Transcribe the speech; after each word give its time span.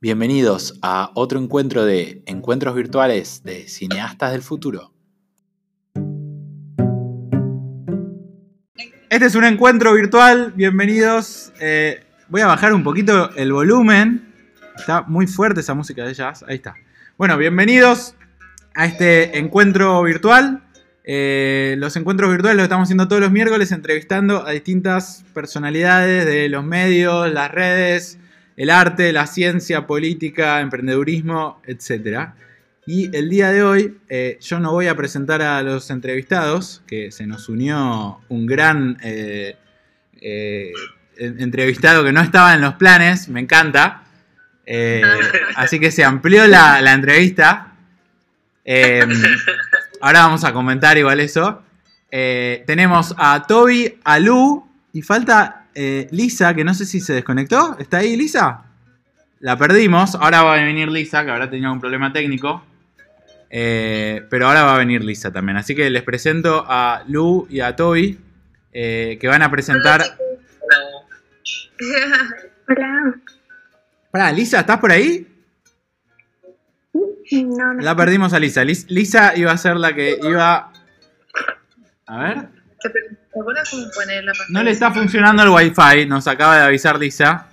Bienvenidos 0.00 0.78
a 0.80 1.10
otro 1.14 1.40
encuentro 1.40 1.84
de 1.84 2.22
encuentros 2.26 2.76
virtuales 2.76 3.42
de 3.42 3.66
cineastas 3.66 4.30
del 4.30 4.42
futuro. 4.42 4.92
Este 9.10 9.26
es 9.26 9.34
un 9.34 9.42
encuentro 9.42 9.92
virtual, 9.94 10.52
bienvenidos. 10.54 11.52
Eh, 11.58 12.04
voy 12.28 12.42
a 12.42 12.46
bajar 12.46 12.74
un 12.74 12.84
poquito 12.84 13.34
el 13.34 13.52
volumen. 13.52 14.32
Está 14.76 15.02
muy 15.02 15.26
fuerte 15.26 15.62
esa 15.62 15.74
música 15.74 16.04
de 16.04 16.14
jazz, 16.14 16.44
ahí 16.46 16.54
está. 16.54 16.76
Bueno, 17.16 17.36
bienvenidos 17.36 18.14
a 18.76 18.86
este 18.86 19.36
encuentro 19.36 20.00
virtual. 20.04 20.62
Eh, 21.02 21.74
los 21.78 21.96
encuentros 21.96 22.30
virtuales 22.30 22.56
los 22.56 22.62
estamos 22.62 22.86
haciendo 22.86 23.08
todos 23.08 23.20
los 23.20 23.32
miércoles 23.32 23.72
entrevistando 23.72 24.46
a 24.46 24.52
distintas 24.52 25.24
personalidades 25.34 26.24
de 26.24 26.48
los 26.48 26.62
medios, 26.62 27.32
las 27.32 27.50
redes, 27.50 28.20
el 28.58 28.70
arte, 28.70 29.12
la 29.12 29.28
ciencia, 29.28 29.86
política, 29.86 30.60
emprendedurismo, 30.60 31.62
etc. 31.64 32.30
Y 32.86 33.14
el 33.16 33.30
día 33.30 33.52
de 33.52 33.62
hoy 33.62 33.98
eh, 34.08 34.36
yo 34.40 34.58
no 34.58 34.72
voy 34.72 34.88
a 34.88 34.96
presentar 34.96 35.40
a 35.42 35.62
los 35.62 35.88
entrevistados, 35.90 36.82
que 36.88 37.12
se 37.12 37.24
nos 37.24 37.48
unió 37.48 38.20
un 38.28 38.46
gran 38.46 38.98
eh, 39.00 39.56
eh, 40.20 40.72
entrevistado 41.16 42.02
que 42.02 42.12
no 42.12 42.20
estaba 42.20 42.52
en 42.52 42.60
los 42.60 42.74
planes, 42.74 43.28
me 43.28 43.38
encanta. 43.38 44.02
así 45.54 45.78
que 45.78 45.92
se 45.92 46.02
amplió 46.02 46.48
la, 46.48 46.82
la 46.82 46.94
entrevista. 46.94 47.74
ahora 50.00 50.22
vamos 50.22 50.42
a 50.42 50.52
comentar 50.52 50.98
igual 50.98 51.20
eso. 51.20 51.62
tenemos 52.10 53.14
a 53.18 53.44
Toby, 53.46 54.00
a 54.02 54.18
Lu 54.18 54.68
y 54.92 55.02
falta 55.02 55.57
eh, 55.80 56.08
Lisa, 56.10 56.54
que 56.54 56.64
no 56.64 56.74
sé 56.74 56.84
si 56.84 57.00
se 57.00 57.12
desconectó. 57.12 57.76
¿Está 57.78 57.98
ahí 57.98 58.16
Lisa? 58.16 58.64
La 59.38 59.56
perdimos. 59.56 60.16
Ahora 60.16 60.42
va 60.42 60.54
a 60.54 60.64
venir 60.64 60.88
Lisa, 60.88 61.24
que 61.24 61.30
habrá 61.30 61.48
tenido 61.48 61.72
un 61.72 61.78
problema 61.78 62.12
técnico. 62.12 62.64
Eh, 63.48 64.26
pero 64.28 64.48
ahora 64.48 64.64
va 64.64 64.74
a 64.74 64.78
venir 64.78 65.04
Lisa 65.04 65.32
también. 65.32 65.56
Así 65.56 65.76
que 65.76 65.88
les 65.88 66.02
presento 66.02 66.64
a 66.66 67.04
Lu 67.06 67.46
y 67.48 67.60
a 67.60 67.76
Toby, 67.76 68.18
eh, 68.72 69.18
que 69.20 69.28
van 69.28 69.42
a 69.42 69.52
presentar. 69.52 70.02
Hola. 72.68 73.14
Pará, 74.10 74.32
Lisa, 74.32 74.58
¿estás 74.58 74.80
por 74.80 74.90
ahí? 74.90 75.28
No, 77.30 77.74
no. 77.74 77.82
La 77.82 77.94
perdimos 77.94 78.32
a 78.32 78.40
Lisa. 78.40 78.64
Lisa 78.64 79.36
iba 79.36 79.52
a 79.52 79.56
ser 79.58 79.76
la 79.76 79.94
que 79.94 80.18
iba. 80.20 80.72
A 82.06 82.18
ver. 82.18 82.48
¿Te 83.38 83.42
acuerdas 83.42 83.70
cómo 83.70 83.84
poner 83.94 84.24
la 84.24 84.32
pantalla? 84.32 84.50
No 84.50 84.62
le 84.64 84.70
está 84.72 84.90
funcionando 84.90 85.42
el 85.44 85.48
wifi, 85.50 86.06
nos 86.06 86.26
acaba 86.26 86.56
de 86.56 86.62
avisar 86.64 86.98
Lisa. 86.98 87.46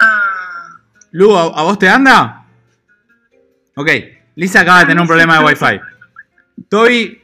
Ah, 0.00 0.78
Lu, 1.10 1.36
¿a, 1.36 1.42
a 1.42 1.62
vos 1.62 1.78
te 1.78 1.90
anda? 1.90 2.46
Ok, 3.74 3.90
Lisa 4.36 4.60
acaba 4.62 4.80
de 4.80 4.86
tener 4.86 5.00
un 5.02 5.06
problema 5.06 5.38
de 5.38 5.44
wifi. 5.44 5.78
Toby, 6.70 7.20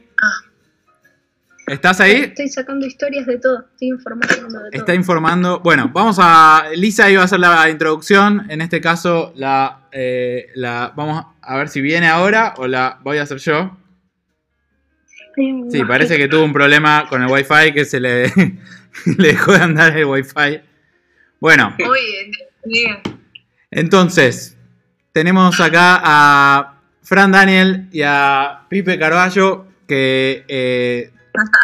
¿estás 1.65 2.01
ahí? 2.01 2.21
Estoy 2.25 2.49
sacando 2.49 2.85
historias 2.85 3.25
de 3.25 3.39
todo. 3.39 3.65
Estoy 3.71 3.87
informando 3.87 4.35
de 4.35 4.41
todo. 4.41 4.69
Está 4.71 4.93
informando. 4.93 5.59
Bueno, 5.61 5.89
vamos 5.91 6.17
a. 6.19 6.65
Lisa 6.75 7.09
iba 7.09 7.23
a 7.23 7.25
hacer 7.25 7.39
la 7.39 7.67
introducción. 7.67 8.45
En 8.51 8.61
este 8.61 8.79
caso, 8.79 9.33
la, 9.35 9.87
eh, 9.91 10.51
la. 10.53 10.93
Vamos 10.95 11.25
a 11.41 11.57
ver 11.57 11.69
si 11.69 11.81
viene 11.81 12.07
ahora 12.07 12.53
o 12.57 12.67
la 12.67 12.99
voy 13.01 13.17
a 13.17 13.23
hacer 13.23 13.39
yo. 13.39 13.75
Sí, 15.71 15.83
parece 15.85 16.17
que 16.17 16.27
tuvo 16.27 16.43
un 16.43 16.53
problema 16.53 17.05
con 17.09 17.21
el 17.23 17.29
wifi 17.29 17.71
que 17.73 17.85
se 17.85 17.99
le, 17.99 18.27
le 19.17 19.27
dejó 19.27 19.53
de 19.53 19.59
andar 19.61 19.97
el 19.97 20.05
wifi. 20.05 20.59
Bueno, 21.39 21.73
entonces, 23.71 24.57
tenemos 25.13 25.59
acá 25.61 26.01
a 26.03 26.81
Fran 27.03 27.31
Daniel 27.31 27.87
y 27.91 28.01
a 28.03 28.61
Pipe 28.69 28.99
Carballo, 28.99 29.65
que 29.87 30.43
eh, 30.47 31.11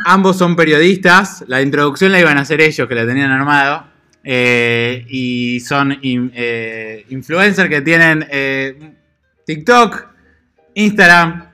ambos 0.05 0.37
son 0.37 0.55
periodistas. 0.55 1.43
La 1.47 1.61
introducción 1.61 2.11
la 2.11 2.19
iban 2.19 2.37
a 2.37 2.41
hacer 2.41 2.61
ellos, 2.61 2.87
que 2.87 2.95
la 2.95 3.05
tenían 3.05 3.31
armado. 3.31 3.87
Eh, 4.23 5.05
y 5.09 5.59
son 5.59 5.97
in- 6.01 6.31
eh, 6.33 7.05
influencers 7.09 7.69
que 7.69 7.81
tienen 7.81 8.25
TikTok, 9.45 10.07
Instagram, 10.75 11.49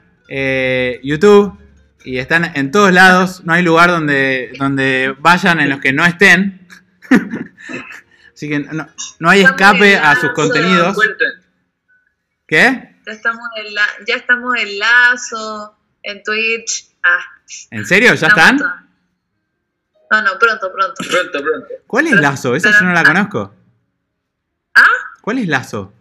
YouTube. 1.03 1.57
Y 2.03 2.17
están 2.17 2.51
en 2.55 2.71
todos 2.71 2.91
lados. 2.91 3.43
No 3.45 3.53
hay 3.53 3.63
lugar 3.63 3.89
donde, 3.89 4.53
donde 4.57 5.15
vayan 5.19 5.59
en 5.59 5.69
los 5.69 5.79
que 5.79 5.93
no 5.93 6.05
estén. 6.05 6.67
Así 8.33 8.49
que 8.49 8.59
no, 8.59 8.87
no 9.19 9.29
hay 9.29 9.41
escape 9.41 9.97
a 9.97 10.15
sus 10.15 10.31
contenidos. 10.31 10.97
¿Qué? 12.47 12.95
Ya 13.05 13.13
estamos, 13.13 13.47
en 13.57 13.73
la, 13.73 13.83
ya 14.07 14.15
estamos 14.15 14.55
en 14.57 14.79
Lazo, 14.79 15.77
en 16.03 16.23
Twitch. 16.23 16.89
Ah, 17.03 17.19
¿En 17.71 17.85
serio? 17.85 18.13
¿Ya 18.13 18.27
están? 18.27 18.57
No, 18.57 20.21
no, 20.21 20.37
pronto, 20.39 20.71
pronto. 20.73 21.03
Pronto, 21.09 21.41
pronto. 21.41 21.67
¿Cuál 21.87 22.07
es 22.07 22.13
Lazo? 22.13 22.55
Esa 22.55 22.69
pero- 22.69 22.81
yo 22.81 22.85
no 22.87 22.93
la 22.93 23.03
conozco. 23.03 23.53
¿Ah? 24.75 24.85
¿Cuál 25.21 25.37
es 25.39 25.47
Lazo? 25.47 25.93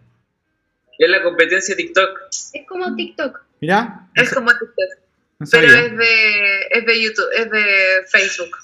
Es 0.97 1.09
la 1.09 1.23
competencia 1.23 1.75
TikTok. 1.75 2.19
Es 2.53 2.67
como 2.67 2.95
TikTok. 2.95 3.39
Mirá. 3.61 4.07
Es 4.13 4.33
como 4.33 4.51
TikTok, 4.51 5.00
pero 5.49 5.67
es 5.67 5.97
de, 5.97 6.59
es 6.71 6.85
de 6.85 7.01
YouTube, 7.01 7.29
es 7.37 7.49
de 7.49 7.65
Facebook. 8.11 8.57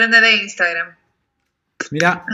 Ende 0.00 0.20
de 0.20 0.36
Instagram. 0.36 0.96
Mirá. 1.90 2.24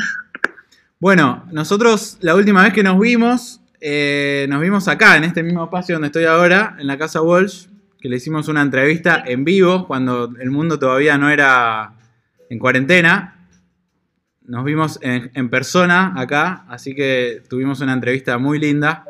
Bueno, 1.01 1.47
nosotros 1.51 2.19
la 2.21 2.35
última 2.35 2.63
vez 2.63 2.73
que 2.73 2.83
nos 2.83 2.99
vimos, 3.01 3.61
eh, 3.81 4.47
nos 4.49 4.61
vimos 4.61 4.89
acá, 4.89 5.17
en 5.17 5.25
este 5.25 5.43
mismo 5.43 5.65
espacio 5.65 5.97
donde 5.97 6.07
estoy 6.07 6.25
ahora, 6.25 6.77
en 6.79 6.87
la 6.87 6.99
casa 6.99 7.21
Walsh, 7.21 7.67
que 8.01 8.09
le 8.09 8.17
hicimos 8.17 8.49
una 8.49 8.63
entrevista 8.63 9.23
en 9.27 9.45
vivo 9.45 9.87
cuando 9.87 10.33
el 10.41 10.51
mundo 10.51 10.79
todavía 10.79 11.19
no 11.19 11.31
era 11.31 11.95
en 12.49 12.59
cuarentena. 12.59 13.49
Nos 14.43 14.65
vimos 14.65 14.99
en, 15.03 15.31
en 15.35 15.51
persona 15.51 16.15
acá, 16.17 16.65
así 16.69 16.95
que 16.95 17.43
tuvimos 17.49 17.81
una 17.81 17.93
entrevista 17.93 18.39
muy 18.39 18.59
linda. 18.59 19.05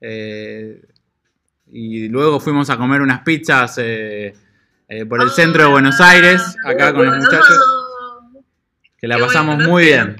Eh, 0.00 0.82
y 1.72 2.08
luego 2.08 2.40
fuimos 2.40 2.70
a 2.70 2.76
comer 2.76 3.00
unas 3.00 3.20
pizzas 3.20 3.78
eh, 3.78 4.34
eh, 4.88 5.06
por 5.06 5.22
el 5.22 5.30
centro 5.30 5.64
de 5.64 5.68
Buenos 5.70 6.00
Aires, 6.00 6.56
acá 6.64 6.92
con 6.92 7.06
los 7.06 7.16
muchachos 7.16 7.58
que 8.98 9.08
la 9.08 9.18
pasamos 9.18 9.58
muy 9.66 9.84
bien. 9.84 10.16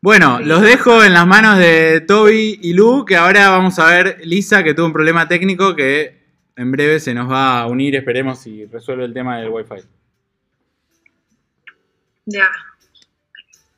Bueno, 0.00 0.38
los 0.40 0.60
dejo 0.60 1.02
en 1.02 1.14
las 1.14 1.26
manos 1.26 1.58
de 1.58 2.02
Toby 2.02 2.58
y 2.62 2.74
Lu, 2.74 3.04
que 3.04 3.16
ahora 3.16 3.48
vamos 3.48 3.78
a 3.78 3.86
ver 3.86 4.20
Lisa, 4.24 4.62
que 4.62 4.74
tuvo 4.74 4.86
un 4.86 4.92
problema 4.92 5.26
técnico 5.26 5.74
que 5.74 6.22
en 6.56 6.70
breve 6.70 7.00
se 7.00 7.14
nos 7.14 7.30
va 7.30 7.60
a 7.60 7.66
unir, 7.66 7.96
esperemos, 7.96 8.46
y 8.46 8.66
resuelve 8.66 9.06
el 9.06 9.14
tema 9.14 9.38
del 9.38 9.48
Wi-Fi. 9.48 9.76
Ya. 12.26 12.48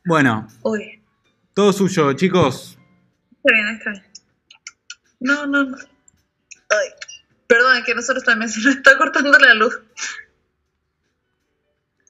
Bueno, 0.05 0.47
todo 1.55 1.73
suyo, 1.73 2.13
chicos. 2.13 2.79
Está 3.37 3.53
bien, 3.53 3.69
está 3.69 3.91
bien. 3.93 4.05
No, 5.21 5.47
no, 5.47 5.65
no. 5.65 5.77
Ay. 6.71 6.89
Perdón, 7.47 7.83
que 7.85 7.95
nosotros 7.95 8.25
también 8.25 8.51
se 8.51 8.61
nos 8.61 8.77
está 8.77 8.99
cortando 8.99 9.39
la 9.39 9.55
luz. 9.55 9.79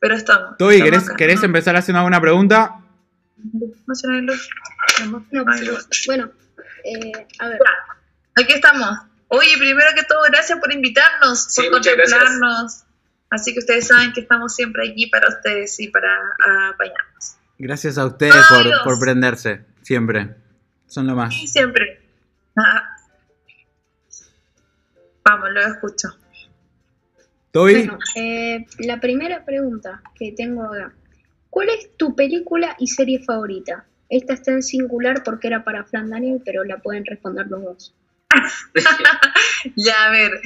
Pero 0.00 0.14
estamos. 0.14 0.56
Toby, 0.56 0.76
estamos 0.76 0.90
¿querés, 0.90 1.08
acá, 1.08 1.16
querés 1.16 1.40
¿no? 1.40 1.44
empezar 1.46 1.76
haciendo 1.76 1.98
alguna 1.98 2.20
pregunta? 2.20 2.80
No 3.52 3.94
no 4.04 4.14
hay 4.14 4.22
luz. 4.22 4.48
No, 5.00 5.26
No, 5.30 5.44
no 5.44 5.52
hay 5.52 5.60
pero, 5.60 5.72
luz. 5.72 5.88
bueno, 6.06 6.30
eh, 6.84 7.26
a 7.38 7.48
ver. 7.48 7.58
Aquí 8.36 8.52
estamos. 8.52 8.98
Oye, 9.28 9.56
primero 9.58 9.88
que 9.94 10.04
todo, 10.04 10.20
gracias 10.30 10.58
por 10.58 10.72
invitarnos, 10.72 11.44
Sí, 11.44 11.62
por 11.62 11.82
contemplarnos. 11.82 12.84
Así 13.30 13.52
que 13.52 13.58
ustedes 13.58 13.88
saben 13.88 14.12
que 14.12 14.20
estamos 14.20 14.54
siempre 14.54 14.88
aquí 14.88 15.06
para 15.08 15.28
ustedes 15.28 15.78
y 15.80 15.88
para 15.88 16.16
apañarnos. 16.70 17.36
Gracias 17.58 17.98
a 17.98 18.06
ustedes 18.06 18.34
por, 18.84 19.00
prenderse, 19.00 19.64
siempre. 19.82 20.36
Son 20.86 21.06
lo 21.06 21.16
más. 21.16 21.34
Y 21.34 21.48
siempre. 21.48 22.00
Ah. 22.56 22.95
Vamos, 25.28 25.50
lo 25.50 25.60
escucho. 25.60 26.08
Toby, 27.50 27.72
Bueno, 27.74 27.98
eh, 28.14 28.64
la 28.78 29.00
primera 29.00 29.44
pregunta 29.44 30.02
que 30.14 30.32
tengo 30.32 30.62
acá. 30.64 30.92
¿Cuál 31.50 31.70
es 31.70 31.96
tu 31.96 32.14
película 32.14 32.76
y 32.78 32.86
serie 32.86 33.18
favorita? 33.24 33.86
Esta 34.08 34.34
está 34.34 34.52
en 34.52 34.62
singular 34.62 35.22
porque 35.24 35.48
era 35.48 35.64
para 35.64 35.84
Fran 35.84 36.10
Daniel, 36.10 36.40
pero 36.44 36.64
la 36.64 36.78
pueden 36.78 37.04
responder 37.04 37.46
los 37.48 37.62
dos. 37.62 37.94
Ya, 39.74 40.04
a 40.04 40.10
ver, 40.10 40.40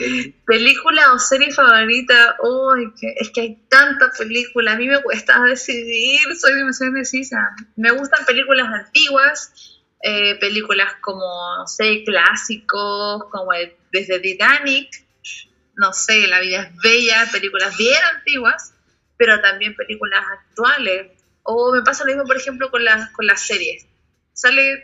película 0.47 1.13
o 1.13 1.19
serie 1.19 1.51
favorita. 1.53 2.37
Uy, 2.43 2.93
que- 2.99 3.15
es 3.19 3.31
que 3.31 3.41
hay 3.43 3.57
tantas 3.69 4.17
películas. 4.17 4.75
A 4.75 4.79
mí 4.79 4.87
me 4.89 5.03
cuesta 5.03 5.43
decidir, 5.43 6.21
soy 6.39 6.55
demasiado 6.55 6.93
indecisa. 6.93 7.51
Me 7.77 7.91
gustan 7.91 8.25
películas 8.25 8.69
antiguas, 8.73 9.80
eh, 10.03 10.37
películas 10.41 10.95
como, 11.01 11.57
no 11.59 11.67
sé, 11.67 12.03
clásicos, 12.05 13.25
como 13.31 13.53
el- 13.53 13.75
desde 13.93 14.19
Titanic, 14.21 14.89
no 15.75 15.93
sé, 15.93 16.27
La 16.27 16.41
vida 16.41 16.63
es 16.63 16.77
bella, 16.83 17.27
películas 17.33 17.77
bien 17.77 17.99
antiguas, 18.17 18.73
pero 19.17 19.41
también 19.41 19.75
películas 19.75 20.25
actuales. 20.33 21.09
O 21.43 21.73
me 21.73 21.83
pasa 21.83 22.05
lo 22.05 22.09
mismo, 22.13 22.25
por 22.25 22.37
ejemplo, 22.37 22.71
con 22.71 22.85
las, 22.85 23.11
con 23.13 23.27
las 23.27 23.47
series. 23.47 23.87
sale, 24.33 24.83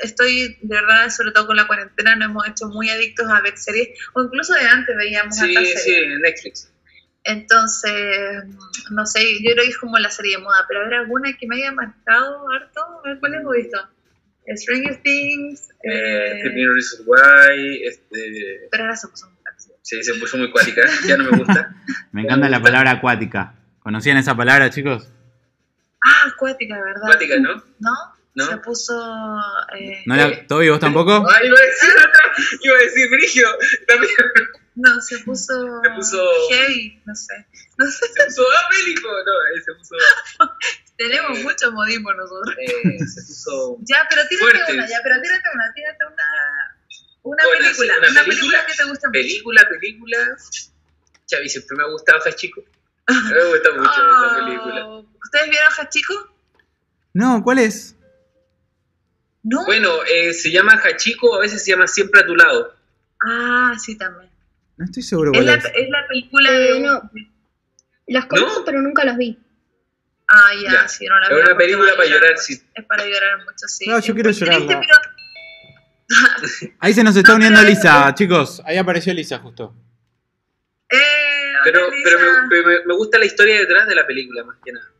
estoy 0.00 0.58
de 0.60 0.76
verdad, 0.76 1.08
sobre 1.10 1.32
todo 1.32 1.46
con 1.46 1.56
la 1.56 1.66
cuarentena, 1.66 2.16
nos 2.16 2.28
hemos 2.28 2.46
hecho 2.48 2.66
muy 2.68 2.90
adictos 2.90 3.26
a 3.30 3.40
ver 3.40 3.56
series, 3.56 3.88
o 4.14 4.22
incluso 4.22 4.52
de 4.54 4.66
antes 4.66 4.94
veíamos 4.96 5.36
Sí, 5.36 5.56
hartas 5.56 5.70
sí, 5.72 5.78
series. 5.78 6.12
en 6.12 6.20
Netflix. 6.20 6.70
Entonces, 7.24 8.44
no 8.90 9.06
sé, 9.06 9.42
yo 9.42 9.52
creo 9.52 9.64
que 9.64 9.70
es 9.70 9.78
como 9.78 9.96
la 9.98 10.10
serie 10.10 10.36
de 10.36 10.42
moda, 10.42 10.64
pero 10.68 10.82
habrá 10.82 11.00
alguna 11.00 11.32
que 11.32 11.46
me 11.46 11.56
haya 11.56 11.72
marcado 11.72 12.44
harto, 12.50 12.80
a 12.82 13.08
ver 13.08 13.18
cuál 13.20 13.34
hemos 13.34 13.54
visto. 13.54 13.78
Stranger 14.56 15.00
Things, 15.02 15.70
Eh, 15.82 16.38
eh, 16.38 16.42
13 16.42 16.68
Reasons 16.74 17.02
Why, 17.06 17.82
este, 17.86 18.68
pero 18.70 18.84
ahora 18.84 18.96
se 18.96 19.08
puso 19.08 19.26
muy 19.28 19.36
fácil. 19.44 19.72
sí, 19.82 20.02
se 20.02 20.14
puso 20.14 20.36
muy 20.38 20.50
cuática, 20.50 20.82
ya 21.06 21.16
no 21.16 21.30
me 21.30 21.38
gusta. 21.38 21.74
Me 22.12 22.22
encanta 22.22 22.48
la 22.48 22.60
palabra 22.62 22.92
acuática. 22.92 23.54
¿Conocían 23.80 24.16
esa 24.16 24.34
palabra, 24.34 24.70
chicos? 24.70 25.10
Ah, 26.02 26.28
acuática, 26.34 26.74
¿verdad? 26.82 27.06
Cuática, 27.06 27.38
¿no? 27.38 27.54
¿No? 27.80 27.90
¿No? 28.34 28.46
Se 28.48 28.56
puso... 28.58 28.94
Eh, 29.78 30.02
¿No 30.06 30.16
la, 30.16 30.46
¿Toby, 30.46 30.68
vos 30.70 30.80
tampoco? 30.80 31.12
Ah, 31.30 31.44
iba 31.44 31.56
a 31.58 31.62
decir 31.62 31.90
otra, 31.90 32.32
iba 32.62 32.76
a 32.76 32.80
decir 32.80 33.08
Brigio, 33.10 33.48
también 33.86 34.12
No, 34.74 35.00
se 35.00 35.18
puso... 35.20 35.80
Se 35.82 35.90
puso- 35.90 36.30
Heavy, 36.50 37.00
no 37.04 37.14
sé. 37.14 37.46
No 37.78 37.86
sé, 37.86 38.06
se 38.06 38.24
puso 38.26 38.42
ah, 38.42 38.68
bélico, 38.70 39.08
no, 39.08 39.32
eh, 39.56 39.62
se 39.64 39.74
puso, 39.74 39.94
tenemos 40.98 41.38
Eh. 41.38 41.42
mucho 41.44 41.70
modismo 41.72 42.12
nosotros. 42.12 42.54
eh, 42.60 42.98
se 43.06 43.20
puso 43.22 43.78
Ya, 43.82 44.06
pero 44.10 44.22
tírate 44.28 44.50
Fuertes. 44.52 44.74
una, 44.74 44.88
ya, 44.88 44.98
pero 45.04 45.20
tírate 45.22 45.48
una, 45.54 45.72
tírate 45.72 45.98
una... 46.06 46.78
Una 47.22 47.42
película, 47.58 47.94
una 47.98 48.10
una 48.10 48.24
película. 48.24 48.24
película 48.24 48.66
que 48.66 48.74
te 48.74 48.84
gusta 48.84 49.08
mucho. 49.08 49.12
película, 49.12 49.68
película. 49.70 50.18
Chavi, 51.26 51.48
siempre 51.48 51.76
me 51.78 51.84
ha 51.84 51.86
gustado 51.86 52.18
Chico. 52.34 52.62
Me 53.08 53.44
gusta 53.48 53.70
mucho 53.76 53.90
esa 53.90 54.36
película. 54.44 54.86
Oh, 54.88 55.06
¿Ustedes 55.24 55.48
vieron 55.50 55.72
Hachiko? 55.78 56.36
No, 57.14 57.42
¿cuál 57.42 57.60
es? 57.60 57.96
No. 59.44 59.64
Bueno, 59.66 59.90
eh, 60.12 60.32
se 60.32 60.50
llama 60.50 60.72
Hachiko, 60.82 61.36
a 61.36 61.40
veces 61.40 61.62
se 61.64 61.70
llama 61.70 61.86
Siempre 61.86 62.20
a 62.22 62.26
tu 62.26 62.34
lado. 62.34 62.74
Ah, 63.26 63.74
sí, 63.78 63.96
también. 63.96 64.30
No 64.76 64.84
estoy 64.86 65.02
seguro 65.04 65.30
Es 65.32 65.38
cuál 65.38 65.46
la, 65.46 65.54
es. 65.54 65.64
es 65.66 65.88
la 65.90 66.06
película 66.08 66.50
Eh, 66.50 66.54
de... 66.58 66.80
no. 66.80 67.10
Las 68.08 68.26
conozco, 68.26 68.58
¿No? 68.60 68.64
pero 68.64 68.82
nunca 68.82 69.04
las 69.04 69.16
vi. 69.16 69.38
Ah, 70.28 70.50
ya, 70.62 70.72
Ya. 70.72 70.88
sí, 70.88 71.06
no 71.06 71.18
la 71.20 71.26
Es 71.28 71.44
una 71.46 71.56
película 71.56 71.92
para 71.96 72.08
llorar, 72.08 72.36
sí. 72.38 72.60
Es 72.74 72.84
para 72.86 73.04
llorar 73.04 73.38
mucho, 73.44 73.66
sí. 73.68 73.86
No, 73.86 73.92
yo 73.92 73.98
Es 73.98 74.12
quiero 74.14 74.30
llorarla. 74.30 74.80
pero... 74.80 74.96
Ahí 76.80 76.92
se 76.92 77.04
nos 77.04 77.16
está 77.16 77.30
No, 77.32 77.36
uniendo 77.36 77.60
pero- 77.60 77.70
Lisa, 77.70 78.14
chicos. 78.14 78.62
Ahí 78.64 78.76
apareció 78.76 79.12
Lisa 79.14 79.38
justo. 79.38 79.74
Eh, 80.90 80.96
Pero, 81.64 81.80
pero 82.04 82.18
me- 82.48 82.84
me 82.86 82.94
gusta 82.94 83.18
la 83.18 83.24
historia 83.24 83.58
detrás 83.58 83.86
de 83.88 83.94
la 83.94 84.06
película, 84.06 84.44
más 84.44 84.58
que 84.64 84.72
nada. 84.72 84.90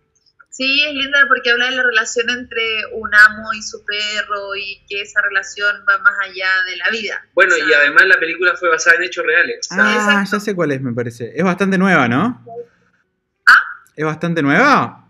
Sí, 0.56 0.84
es 0.86 0.94
linda 0.94 1.24
porque 1.26 1.50
habla 1.50 1.64
de 1.68 1.72
la 1.76 1.82
relación 1.82 2.30
entre 2.30 2.86
un 2.92 3.12
amo 3.12 3.52
y 3.54 3.60
su 3.60 3.84
perro 3.84 4.54
y 4.54 4.84
que 4.88 5.00
esa 5.00 5.20
relación 5.22 5.84
va 5.88 5.98
más 5.98 6.14
allá 6.22 6.48
de 6.70 6.76
la 6.76 6.90
vida. 6.90 7.26
Bueno, 7.34 7.54
O 7.54 7.58
sea, 7.58 7.66
y 7.68 7.72
además 7.72 8.06
la 8.06 8.20
película 8.20 8.54
fue 8.54 8.68
basada 8.68 8.94
en 8.98 9.02
hechos 9.02 9.26
reales. 9.26 9.66
o 9.68 9.74
sea, 9.74 9.84
Ah, 9.84 9.94
exacto. 9.96 10.36
ya 10.36 10.40
sé 10.40 10.54
cuál 10.54 10.70
es, 10.70 10.80
me 10.80 10.92
parece. 10.92 11.32
Es 11.34 11.42
bastante 11.42 11.76
nueva, 11.76 12.06
¿no? 12.06 12.44
¿Ah? 13.48 13.58
¿Es 13.96 14.04
bastante 14.04 14.42
nueva? 14.42 15.00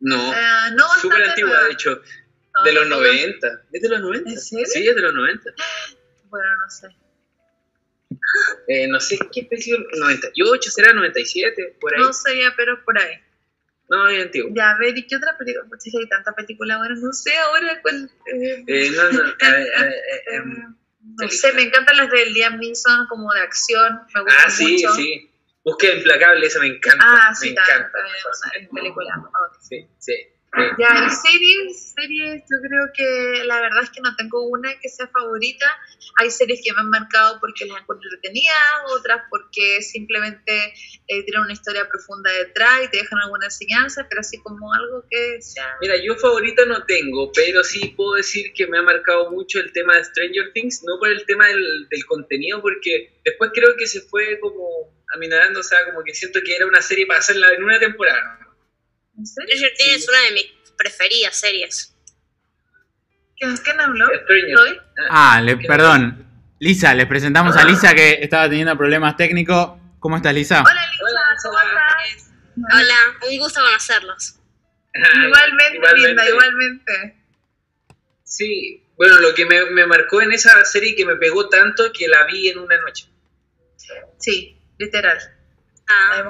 no, 0.00 0.16
eh, 0.34 0.36
no 0.72 0.84
bastante 0.84 1.00
súper 1.00 1.22
antigua, 1.30 1.50
nueva. 1.50 1.64
de 1.64 1.72
hecho. 1.72 2.02
No, 2.54 2.62
de 2.64 2.72
los 2.72 2.82
tampoco- 2.90 3.04
90. 3.06 3.48
¿Es 3.72 3.82
de 3.82 3.88
los 3.88 4.00
90? 4.00 4.30
¿En 4.30 4.38
serio? 4.38 4.66
Sí, 4.66 4.86
es 4.88 4.94
de 4.96 5.00
los 5.00 5.14
90. 5.14 5.50
Bueno, 6.28 6.48
no 6.62 6.70
sé. 6.70 6.88
Eh, 8.68 8.86
no 8.88 9.00
sé 9.00 9.18
qué 9.32 9.40
especie, 9.40 9.78
98, 9.98 10.70
será 10.70 10.92
97, 10.92 11.78
por 11.80 11.94
ahí. 11.94 12.00
No 12.02 12.12
sé 12.12 12.38
ya, 12.38 12.52
pero 12.54 12.84
por 12.84 12.98
ahí. 12.98 13.14
No, 13.92 14.08
es 14.08 14.24
antiguo. 14.24 14.50
Ya, 14.54 14.70
a 14.70 14.78
ver, 14.78 14.96
¿y 14.96 15.06
qué 15.06 15.16
otra 15.16 15.36
película? 15.36 15.66
Pues 15.68 15.86
es 15.86 15.92
que 15.92 15.98
hay 15.98 16.08
tanta 16.08 16.32
película 16.32 16.76
ahora, 16.76 16.94
no 16.96 17.12
sé 17.12 17.36
ahora 17.36 17.78
cuál. 17.82 18.10
eh, 18.26 18.64
Eh, 18.66 18.90
no, 18.90 19.02
eh, 19.38 21.28
sé, 21.30 21.52
me 21.52 21.62
encantan 21.62 21.98
las 21.98 22.10
de 22.10 22.24
Liam 22.26 22.58
Neeson 22.58 23.06
como 23.08 23.32
de 23.34 23.40
acción, 23.40 24.00
me 24.14 24.22
gustan 24.22 24.44
ah, 24.46 24.50
sí, 24.50 24.72
mucho. 24.72 24.94
sí. 24.94 25.28
Búsqueda 25.64 25.94
implacable, 25.94 26.46
esa 26.46 26.58
me 26.60 26.68
encanta. 26.68 27.04
Ah, 27.06 27.34
sí, 27.34 27.50
me 27.50 27.54
también, 27.56 27.76
encanta. 27.78 27.98
también 28.50 28.68
película. 28.74 29.30
Sí, 29.60 29.86
sí. 29.98 30.14
Ya, 30.54 31.06
y 31.06 31.10
series, 31.10 31.94
series, 31.94 32.42
yo 32.42 32.58
creo 32.60 32.84
que 32.94 33.44
la 33.44 33.58
verdad 33.60 33.84
es 33.84 33.90
que 33.90 34.02
no 34.02 34.14
tengo 34.16 34.42
una 34.48 34.78
que 34.80 34.88
sea 34.90 35.08
favorita. 35.08 35.66
Hay 36.18 36.30
series 36.30 36.60
que 36.62 36.74
me 36.74 36.80
han 36.80 36.90
marcado 36.90 37.40
porque 37.40 37.64
las 37.64 37.80
encuentro 37.80 38.10
entretenidas, 38.10 38.58
otras 38.90 39.22
porque 39.30 39.80
simplemente 39.80 40.74
eh, 41.08 41.22
tienen 41.24 41.44
una 41.44 41.54
historia 41.54 41.88
profunda 41.88 42.30
detrás 42.32 42.82
y 42.84 42.88
te 42.88 42.98
dejan 42.98 43.20
alguna 43.20 43.46
enseñanza, 43.46 44.06
pero 44.10 44.20
así 44.20 44.42
como 44.42 44.74
algo 44.74 45.04
que 45.08 45.40
sea... 45.40 45.76
Mira, 45.80 45.96
yo 45.96 46.16
favorita 46.16 46.66
no 46.66 46.84
tengo, 46.84 47.32
pero 47.32 47.64
sí 47.64 47.94
puedo 47.96 48.14
decir 48.14 48.52
que 48.52 48.66
me 48.66 48.78
ha 48.78 48.82
marcado 48.82 49.30
mucho 49.30 49.58
el 49.58 49.72
tema 49.72 49.96
de 49.96 50.04
Stranger 50.04 50.52
Things, 50.52 50.82
no 50.84 50.98
por 50.98 51.08
el 51.08 51.24
tema 51.24 51.46
del, 51.48 51.88
del 51.88 52.04
contenido, 52.04 52.60
porque 52.60 53.10
después 53.24 53.52
creo 53.54 53.74
que 53.78 53.86
se 53.86 54.02
fue 54.02 54.38
como 54.38 54.92
aminorando, 55.14 55.60
o 55.60 55.62
sea, 55.62 55.78
como 55.86 56.04
que 56.04 56.14
siento 56.14 56.40
que 56.44 56.56
era 56.56 56.66
una 56.66 56.82
serie 56.82 57.06
para 57.06 57.20
hacerla 57.20 57.54
en 57.54 57.64
una 57.64 57.78
temporada. 57.78 58.51
Stranger 59.24 59.72
Things 59.76 60.02
es 60.02 60.08
una 60.08 60.20
de 60.20 60.30
mis 60.32 60.46
preferidas 60.76 61.36
series. 61.36 61.94
¿Quién, 63.38 63.80
habló? 63.80 64.06
Ah, 65.10 65.40
le- 65.42 65.56
perdón. 65.56 66.26
Lisa, 66.60 66.94
les 66.94 67.06
presentamos 67.06 67.56
a 67.56 67.64
Lisa 67.64 67.92
que 67.92 68.18
estaba 68.22 68.48
teniendo 68.48 68.76
problemas 68.76 69.16
técnicos. 69.16 69.80
¿Cómo 69.98 70.16
estás, 70.16 70.32
Lisa? 70.32 70.62
Hola 70.62 70.72
Lisa, 70.74 71.02
Hola, 71.02 71.36
¿cómo 71.42 71.58
estás? 71.58 72.30
Hola, 72.72 73.28
un 73.30 73.38
gusto 73.38 73.60
conocerlos. 73.60 74.38
Igualmente, 74.94 75.94
linda, 75.96 76.28
igualmente. 76.28 77.16
Sí, 78.24 78.84
bueno, 78.96 79.18
lo 79.20 79.34
que 79.34 79.44
me, 79.46 79.70
me 79.70 79.86
marcó 79.86 80.22
en 80.22 80.32
esa 80.32 80.64
serie 80.64 80.94
que 80.94 81.04
me 81.04 81.16
pegó 81.16 81.48
tanto 81.48 81.92
que 81.92 82.06
la 82.08 82.24
vi 82.26 82.48
en 82.48 82.58
una 82.58 82.80
noche. 82.80 83.06
Sí, 84.18 84.56
literal. 84.78 85.18
Ah, 85.88 86.28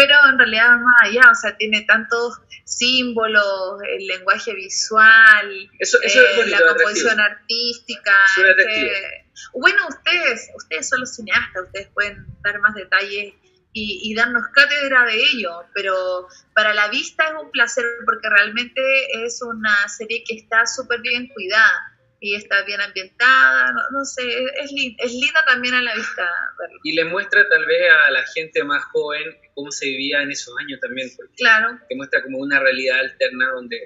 Pero 0.00 0.14
en 0.30 0.38
realidad 0.38 0.78
más 0.78 0.94
allá, 1.02 1.30
o 1.30 1.34
sea, 1.34 1.54
tiene 1.58 1.82
tantos 1.82 2.40
símbolos, 2.64 3.82
el 3.86 4.06
lenguaje 4.06 4.54
visual, 4.54 5.70
Eso, 5.78 5.98
eso 6.02 6.20
eh, 6.22 6.24
es 6.30 6.36
bonito, 6.38 6.58
la 6.58 6.68
composición 6.68 7.20
artística. 7.20 8.12
Este-. 8.56 9.26
Bueno, 9.52 9.86
ustedes, 9.88 10.48
ustedes 10.56 10.88
son 10.88 11.00
los 11.00 11.14
cineastas, 11.14 11.64
ustedes 11.66 11.88
pueden 11.88 12.24
dar 12.42 12.58
más 12.60 12.74
detalles 12.74 13.34
y, 13.74 14.00
y 14.02 14.14
darnos 14.14 14.48
cátedra 14.54 15.04
de 15.04 15.16
ello, 15.16 15.64
pero 15.74 16.28
para 16.54 16.72
la 16.72 16.88
vista 16.88 17.24
es 17.24 17.32
un 17.38 17.50
placer 17.50 17.84
porque 18.06 18.30
realmente 18.30 18.80
es 19.22 19.42
una 19.42 19.86
serie 19.88 20.24
que 20.26 20.36
está 20.36 20.64
súper 20.64 21.02
bien 21.02 21.28
cuidada 21.28 21.99
y 22.22 22.34
está 22.34 22.62
bien 22.64 22.80
ambientada, 22.82 23.72
no, 23.72 23.80
no 23.92 24.04
sé, 24.04 24.22
es, 24.62 24.70
lin- 24.72 24.94
es 24.98 25.12
linda 25.12 25.42
también 25.46 25.74
a 25.74 25.80
la 25.82 25.94
vista 25.94 26.28
verlo. 26.58 26.78
Y 26.84 26.92
le 26.92 27.04
muestra 27.06 27.48
tal 27.48 27.64
vez 27.66 27.90
a 28.06 28.10
la 28.10 28.22
gente 28.34 28.62
más 28.64 28.84
joven 28.92 29.22
cómo 29.54 29.70
se 29.70 29.86
vivía 29.86 30.22
en 30.22 30.30
esos 30.30 30.54
años 30.60 30.78
también, 30.80 31.08
porque 31.16 31.34
Claro, 31.36 31.78
te 31.88 31.96
muestra 31.96 32.22
como 32.22 32.38
una 32.38 32.60
realidad 32.60 32.98
alterna 33.00 33.50
donde 33.52 33.78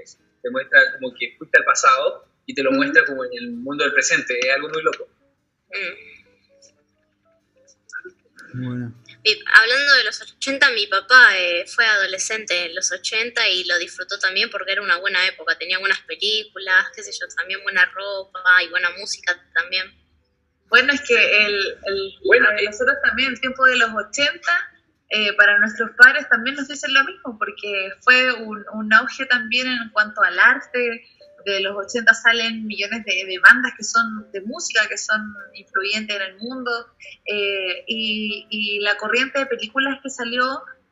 te 0.42 0.50
muestra 0.50 0.80
como 0.98 1.14
que 1.14 1.34
fuiste 1.38 1.58
al 1.58 1.64
pasado 1.64 2.26
y 2.46 2.54
te 2.54 2.62
lo 2.62 2.72
muestra 2.72 3.04
como 3.06 3.24
en 3.24 3.30
el 3.34 3.52
mundo 3.52 3.84
del 3.84 3.92
presente, 3.94 4.38
es 4.38 4.52
algo 4.52 4.68
muy 4.68 4.82
loco. 4.82 5.08
mm. 5.70 6.14
Bueno. 8.54 8.94
Mi- 9.24 9.42
hablando 9.54 9.94
de 9.94 10.04
los 10.04 10.20
80, 10.20 10.70
mi 10.72 10.86
papá 10.86 11.36
eh, 11.38 11.64
fue 11.66 11.86
adolescente 11.86 12.66
en 12.66 12.74
los 12.74 12.92
80 12.92 13.48
y 13.48 13.64
lo 13.64 13.78
disfrutó 13.78 14.18
también 14.18 14.50
porque 14.50 14.72
era 14.72 14.82
una 14.82 14.98
buena 14.98 15.26
época. 15.26 15.56
Tenía 15.58 15.78
buenas 15.78 16.00
películas, 16.02 16.86
qué 16.94 17.02
sé 17.02 17.10
yo, 17.12 17.26
también 17.36 17.62
buena 17.62 17.84
ropa 17.86 18.62
y 18.62 18.68
buena 18.68 18.90
música 18.98 19.34
también. 19.54 19.86
Bueno, 20.68 20.92
es 20.92 21.00
que 21.02 21.14
el, 21.46 21.54
el- 21.86 22.14
Bueno, 22.26 22.50
eh. 22.50 22.64
nosotros 22.64 22.96
también, 23.04 23.30
el 23.32 23.40
tiempo 23.40 23.64
de 23.64 23.76
los 23.76 23.90
80, 23.90 24.40
eh, 25.10 25.32
para 25.34 25.58
nuestros 25.58 25.90
padres 25.96 26.28
también 26.28 26.56
nos 26.56 26.66
dicen 26.68 26.92
lo 26.92 27.04
mismo, 27.04 27.38
porque 27.38 27.90
fue 28.02 28.32
un, 28.32 28.64
un 28.72 28.92
auge 28.92 29.26
también 29.26 29.68
en 29.68 29.90
cuanto 29.90 30.22
al 30.22 30.38
arte. 30.38 31.06
De 31.44 31.60
los 31.60 31.76
80 31.76 32.12
salen 32.14 32.66
millones 32.66 33.04
de, 33.04 33.24
de 33.26 33.38
bandas 33.38 33.72
que 33.76 33.84
son 33.84 34.30
de 34.32 34.40
música, 34.42 34.86
que 34.88 34.96
son 34.98 35.20
influyentes 35.54 36.16
en 36.16 36.22
el 36.22 36.36
mundo, 36.38 36.70
eh, 37.26 37.84
y, 37.86 38.46
y 38.50 38.80
la 38.80 38.96
corriente 38.96 39.38
de 39.40 39.46
películas 39.46 39.98
que 40.02 40.10
salió, 40.10 40.44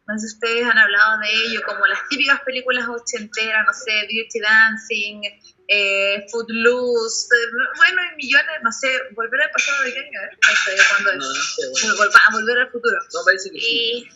no 0.07 0.19
sé 0.19 0.29
si 0.29 0.35
ustedes 0.35 0.65
han 0.67 0.77
hablado 0.79 1.21
de 1.21 1.33
ello, 1.33 1.61
como 1.67 1.87
las 1.87 2.07
típicas 2.09 2.41
películas 2.43 2.87
ochenteras, 2.89 3.65
no 3.67 3.73
sé, 3.73 4.07
Dirty 4.09 4.41
Dancing, 4.41 5.21
eh, 5.69 6.27
Footloose, 6.31 7.27
eh, 7.35 7.51
bueno, 7.77 8.03
hay 8.03 8.17
millones, 8.17 8.57
no 8.63 8.73
sé, 8.73 8.89
volver 9.15 9.41
al 9.43 9.51
pasado 9.51 9.83
de 9.85 9.95
qué 9.95 10.01
año, 10.01 10.21
es? 10.31 10.39
no 10.49 10.55
sé 10.55 10.83
cuándo 10.91 11.11
es, 11.13 11.17
no 11.19 11.25
sé, 11.35 11.63
bueno. 11.71 11.95
Vol- 11.97 12.15
va- 12.15 12.33
volver 12.39 12.59
al 12.59 12.71
futuro. 12.71 12.99
No, 13.15 13.21
parece 13.25 13.51
que 13.53 13.61
sí. 13.61 13.67
Y 13.71 14.09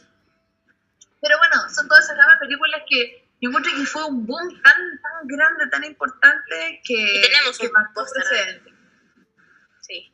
Pero 1.21 1.39
bueno, 1.39 1.69
son 1.75 1.89
todas 1.89 2.05
esas 2.05 2.19
películas 2.41 2.83
que 2.89 3.26
yo 3.41 3.49
encuentro 3.51 3.73
que 3.77 3.85
fue 3.87 4.05
un 4.07 4.27
boom 4.27 4.49
tan, 4.63 4.75
tan 5.01 5.27
grande, 5.27 5.67
tan 5.71 5.85
importante 5.85 6.81
que, 6.85 6.95
Y 6.95 7.23
tenemos 7.23 7.59
que 7.59 7.67
un 7.67 7.73
marcó 7.73 7.95
póster. 8.01 8.23
precedente. 8.29 8.73
sí, 9.81 10.13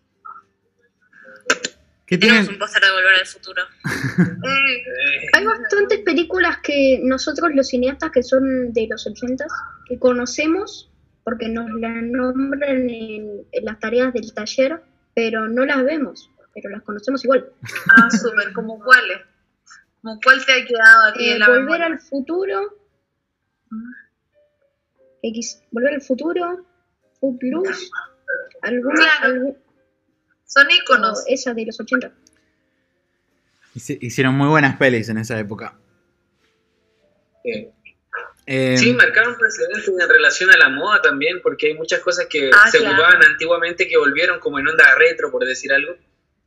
¿Qué 2.07 2.19
tenemos 2.19 2.41
tienen? 2.41 2.55
un 2.55 2.59
póster 2.59 2.83
de 2.83 2.91
Volver 2.91 3.15
al 3.21 3.27
Futuro. 3.27 3.63
Eh, 3.63 4.83
Eh, 4.85 5.27
Hay 5.35 5.45
bastantes 5.47 6.01
películas 6.01 6.59
que 6.63 7.01
nosotros, 7.03 7.51
los 7.55 7.69
cineastas 7.69 8.11
que 8.11 8.23
son 8.23 8.73
de 8.73 8.87
los 8.91 9.07
80 9.07 9.45
que 9.89 9.99
conocemos 9.99 10.91
porque 11.25 11.49
nos 11.49 11.71
la 11.81 11.89
nombran 11.91 12.91
en, 12.91 13.47
en 13.53 13.65
las 13.65 13.79
tareas 13.79 14.13
del 14.13 14.35
taller, 14.35 14.83
pero 15.15 15.49
no 15.49 15.65
las 15.65 15.83
vemos, 15.85 16.29
pero 16.53 16.69
las 16.71 16.83
conocemos 16.83 17.25
igual. 17.25 17.49
Ah, 17.97 18.11
súper, 18.11 18.53
¿como 18.53 18.79
cuáles? 18.83 19.19
¿Como 20.03 20.21
cuál 20.21 20.45
te 20.45 20.53
ha 20.53 20.65
quedado 20.67 21.11
aquí 21.11 21.29
Eh, 21.31 21.33
en 21.35 21.39
la 21.39 21.47
volver 21.49 21.63
memoria? 21.63 21.87
al 21.87 22.01
futuro, 22.01 22.77
X, 25.23 25.63
volver 25.71 25.95
al 25.95 26.03
futuro, 26.03 26.67
Footloose, 27.21 27.89
alguna, 28.63 28.95
Claro. 29.21 29.57
Son 30.47 30.67
o 30.67 30.71
íconos. 30.71 31.25
esa 31.29 31.55
de 31.55 31.67
los 31.67 31.79
80. 31.81 32.13
Hici- 33.75 33.99
Hicieron 34.01 34.35
muy 34.35 34.49
buenas 34.49 34.77
pelis 34.77 35.09
en 35.09 35.19
esa 35.19 35.39
época. 35.39 35.79
Sí. 37.43 37.71
Eh, 38.47 38.77
Sí, 38.77 38.93
marcaron 38.93 39.37
precedentes 39.39 39.89
en 39.89 40.09
relación 40.09 40.51
a 40.51 40.57
la 40.59 40.69
moda 40.69 41.01
también, 41.01 41.41
porque 41.43 41.69
hay 41.69 41.75
muchas 41.75 42.01
cosas 42.01 42.27
que 42.29 42.51
Ah, 42.53 42.69
se 42.71 42.79
claro. 42.79 42.95
ocupaban 42.97 43.25
antiguamente 43.25 43.87
que 43.89 43.97
volvieron 43.97 44.41
como 44.41 44.59
en 44.59 44.67
onda 44.69 44.95
retro, 44.97 45.31
por 45.31 45.45
decir 45.47 45.73
algo. 45.73 45.95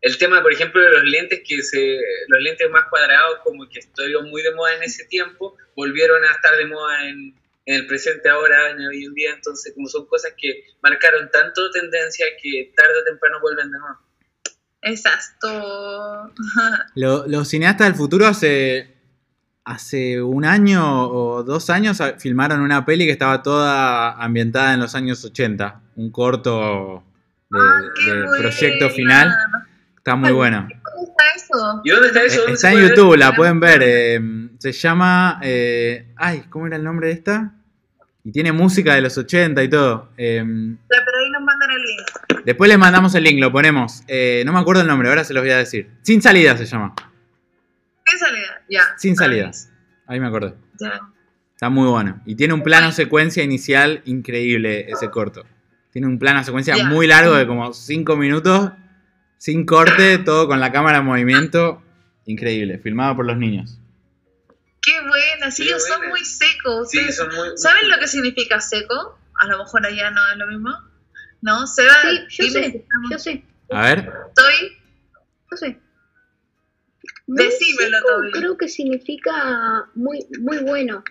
El 0.06 0.18
tema, 0.20 0.42
por 0.44 0.54
ejemplo, 0.54 0.80
de 0.82 0.92
los 0.92 1.04
lentes, 1.04 1.42
que 1.48 1.62
se, 1.64 1.98
los 2.28 2.42
lentes 2.44 2.70
más 2.70 2.84
cuadrados, 2.92 3.40
como 3.44 3.68
que 3.68 3.80
estuvieron 3.80 4.30
muy 4.30 4.44
de 4.44 4.54
moda 4.54 4.76
en 4.76 4.84
ese 4.84 5.06
tiempo, 5.06 5.56
volvieron 5.76 6.24
a 6.24 6.32
estar 6.32 6.56
de 6.58 6.66
moda 6.68 7.08
en, 7.10 7.34
en 7.66 7.76
el 7.76 7.88
presente 7.88 8.30
ahora, 8.30 8.70
en 8.70 8.82
hoy 8.86 9.04
en 9.06 9.14
día. 9.16 9.32
Entonces, 9.34 9.74
como 9.74 9.88
son 9.88 10.06
cosas 10.06 10.34
que 10.38 10.64
marcaron 10.84 11.30
tanto 11.32 11.72
tendencia 11.72 12.26
que 12.42 12.72
tarde 12.76 12.94
o 13.02 13.04
temprano 13.04 13.38
vuelven 13.42 13.72
de 13.72 13.80
nuevo. 13.80 13.98
Exacto. 14.84 16.32
lo- 16.96 17.26
los 17.28 17.48
cineastas 17.48 17.88
del 17.88 17.96
futuro 17.96 18.28
hace, 18.28 18.94
hace 19.64 20.22
un 20.22 20.46
año 20.46 21.10
o 21.10 21.44
dos 21.44 21.70
años 21.72 22.00
a- 22.02 22.20
filmaron 22.20 22.62
una 22.62 22.86
peli 22.86 23.06
que 23.06 23.12
estaba 23.12 23.42
toda 23.42 24.12
ambientada 24.24 24.74
en 24.76 24.80
los 24.82 24.94
años 24.94 25.26
80. 25.26 25.82
Un 25.96 26.12
corto 26.12 27.04
de- 27.50 27.60
Ah, 27.60 27.82
buena. 28.06 28.38
proyecto 28.38 28.90
final. 28.92 29.34
Está 30.06 30.16
muy 30.16 30.32
bueno. 30.34 30.68
¿Cómo 30.84 31.08
está 31.08 31.24
eso? 31.36 31.82
¿Y 31.84 31.90
dónde 31.90 32.08
está 32.10 32.22
eso? 32.24 32.36
Eh, 32.36 32.38
¿Dónde 32.42 32.54
Está 32.54 32.72
en 32.72 32.80
ver? 32.80 32.90
YouTube, 32.90 33.16
la 33.18 33.36
pueden 33.36 33.60
ver. 33.60 33.82
eh, 33.84 34.20
se 34.60 34.72
llama. 34.72 35.40
eh, 35.42 36.14
ay, 36.16 36.44
¿cómo 36.48 36.68
era 36.68 36.76
el 36.76 36.84
nombre 36.84 37.08
de 37.08 37.14
esta? 37.14 37.56
Y 38.24 38.32
tiene 38.32 38.52
música 38.52 38.94
de 38.94 39.02
los 39.02 39.18
80 39.18 39.64
y 39.64 39.68
todo. 39.68 40.12
eh, 40.16 40.44
Ya, 40.46 41.02
pero 41.06 41.18
ahí 41.18 41.32
nos 41.32 41.42
mandan 41.42 41.72
el 41.72 41.82
link. 41.82 42.46
después 42.46 42.70
les 42.70 42.78
mandamos 42.78 43.16
el 43.16 43.24
link, 43.24 43.40
lo 43.42 43.52
ponemos. 43.52 44.04
Eh, 44.08 44.44
no 44.46 44.54
me 44.54 44.60
acuerdo 44.60 44.84
el 44.84 44.88
nombre, 44.88 45.10
ahora 45.10 45.24
se 45.24 45.34
los 45.34 45.42
voy 45.42 45.52
a 45.52 45.58
decir. 45.58 45.90
Sin 46.04 46.22
salida 46.22 46.56
se 46.56 46.66
llama. 46.68 46.94
¿Qué 48.06 48.18
salida? 48.20 48.62
Ya. 48.70 48.82
Sin 48.98 49.16
salida. 49.16 49.48
Nice. 49.48 49.70
Ahí 50.06 50.20
me 50.20 50.28
acordé. 50.28 50.54
Ya. 50.80 51.02
Está 51.56 51.70
muy 51.72 51.88
bueno. 51.90 52.22
Y 52.28 52.36
tiene 52.36 52.54
un 52.54 52.62
plano 52.62 52.92
secuencia 52.92 53.42
inicial 53.44 54.04
increíble 54.06 54.86
ese 54.88 55.10
corto. 55.10 55.46
Tiene 55.90 56.08
un 56.08 56.20
plano 56.20 56.44
secuencia 56.44 56.76
Ya. 56.78 56.86
muy 56.86 57.08
largo 57.08 57.34
de 57.34 57.48
como 57.48 57.74
5 57.74 58.16
minutos, 58.18 58.72
sin 59.38 59.66
corte, 59.66 60.18
todo 60.20 60.48
con 60.48 60.60
la 60.60 60.72
cámara 60.72 61.00
en 61.00 61.06
movimiento. 61.06 61.82
Increíble, 62.26 62.80
filmado 62.80 63.16
por 63.16 63.26
los 63.26 63.38
niños. 63.38 63.78
Qué 64.82 65.00
buena. 65.08 65.52
Sí, 65.52 65.64
ellos 65.64 65.86
son 65.88 66.08
muy 66.10 66.24
secos. 66.26 66.90
Sí, 66.90 66.98
Ustedes- 67.00 67.18
son 67.18 67.28
muy... 67.36 67.50
¿Saben 67.58 67.90
lo 67.90 67.98
que 68.00 68.08
significa 68.08 68.60
seco? 68.60 69.18
A 69.40 69.48
lo 69.48 69.58
mejor 69.60 69.86
allá 69.86 70.12
no 70.12 70.22
es 70.32 70.38
lo 70.38 70.48
mismo. 70.48 70.70
¿No? 71.42 71.68
Seba, 71.68 71.94
Sí, 72.02 72.26
yo 72.30 72.44
dime 72.60 72.72
sé, 72.72 72.86
yo 73.12 73.20
sé, 73.20 73.44
A 73.72 73.82
ver, 73.82 74.00
Estoy. 74.30 74.78
yo 75.52 75.58
sé. 75.58 75.80
Muy 77.28 77.38
Decímelo, 77.44 77.98
seco 77.98 78.08
Toby. 78.10 78.32
creo 78.32 78.58
que 78.58 78.68
significa 78.68 79.86
muy, 79.96 80.26
muy 80.40 80.58
bueno. 80.60 81.04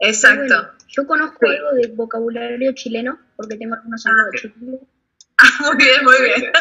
muy 0.00 0.08
Exacto. 0.10 0.38
bueno. 0.46 0.68
Yo 0.88 1.06
conozco 1.06 1.38
Sí. 1.42 1.48
algo 1.48 1.72
de 1.72 1.88
vocabulario 1.94 2.72
chileno, 2.72 3.18
porque 3.36 3.56
tengo 3.56 3.74
algunos 3.74 4.06
Ah, 4.06 4.10
amigos 4.10 4.40
chilenos. 4.40 4.80
muy 5.60 5.76
bien, 5.76 6.04
muy 6.04 6.16
bien. 6.22 6.52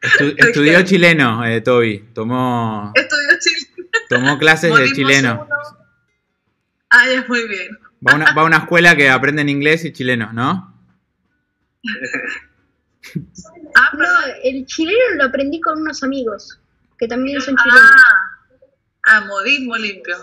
Estu- 0.00 0.34
estudió 0.38 0.82
chileno, 0.82 1.44
eh, 1.44 1.60
Toby. 1.60 2.08
Tomó, 2.14 2.92
Estudió 2.94 3.28
chileno. 3.40 3.88
tomó 4.08 4.38
clases 4.38 4.74
de 4.74 4.92
chileno. 4.92 5.44
uno. 5.46 5.56
Ah, 6.90 7.06
ya, 7.08 7.24
muy 7.28 7.46
bien. 7.48 7.78
Va 8.06 8.12
a, 8.12 8.14
una, 8.16 8.32
va 8.32 8.42
a 8.42 8.44
una 8.44 8.56
escuela 8.58 8.96
que 8.96 9.10
aprenden 9.10 9.48
inglés 9.48 9.84
y 9.84 9.92
chileno, 9.92 10.32
¿no? 10.32 10.74
Ah, 13.74 13.90
No, 13.96 14.06
el 14.44 14.66
chileno 14.66 15.14
lo 15.16 15.24
aprendí 15.24 15.60
con 15.60 15.80
unos 15.80 16.02
amigos, 16.02 16.58
que 16.98 17.06
también 17.08 17.40
son 17.40 17.56
chilenos. 17.56 17.82
Ah, 17.82 18.46
ah, 19.06 19.20
modismo 19.22 19.76
limpio. 19.76 20.16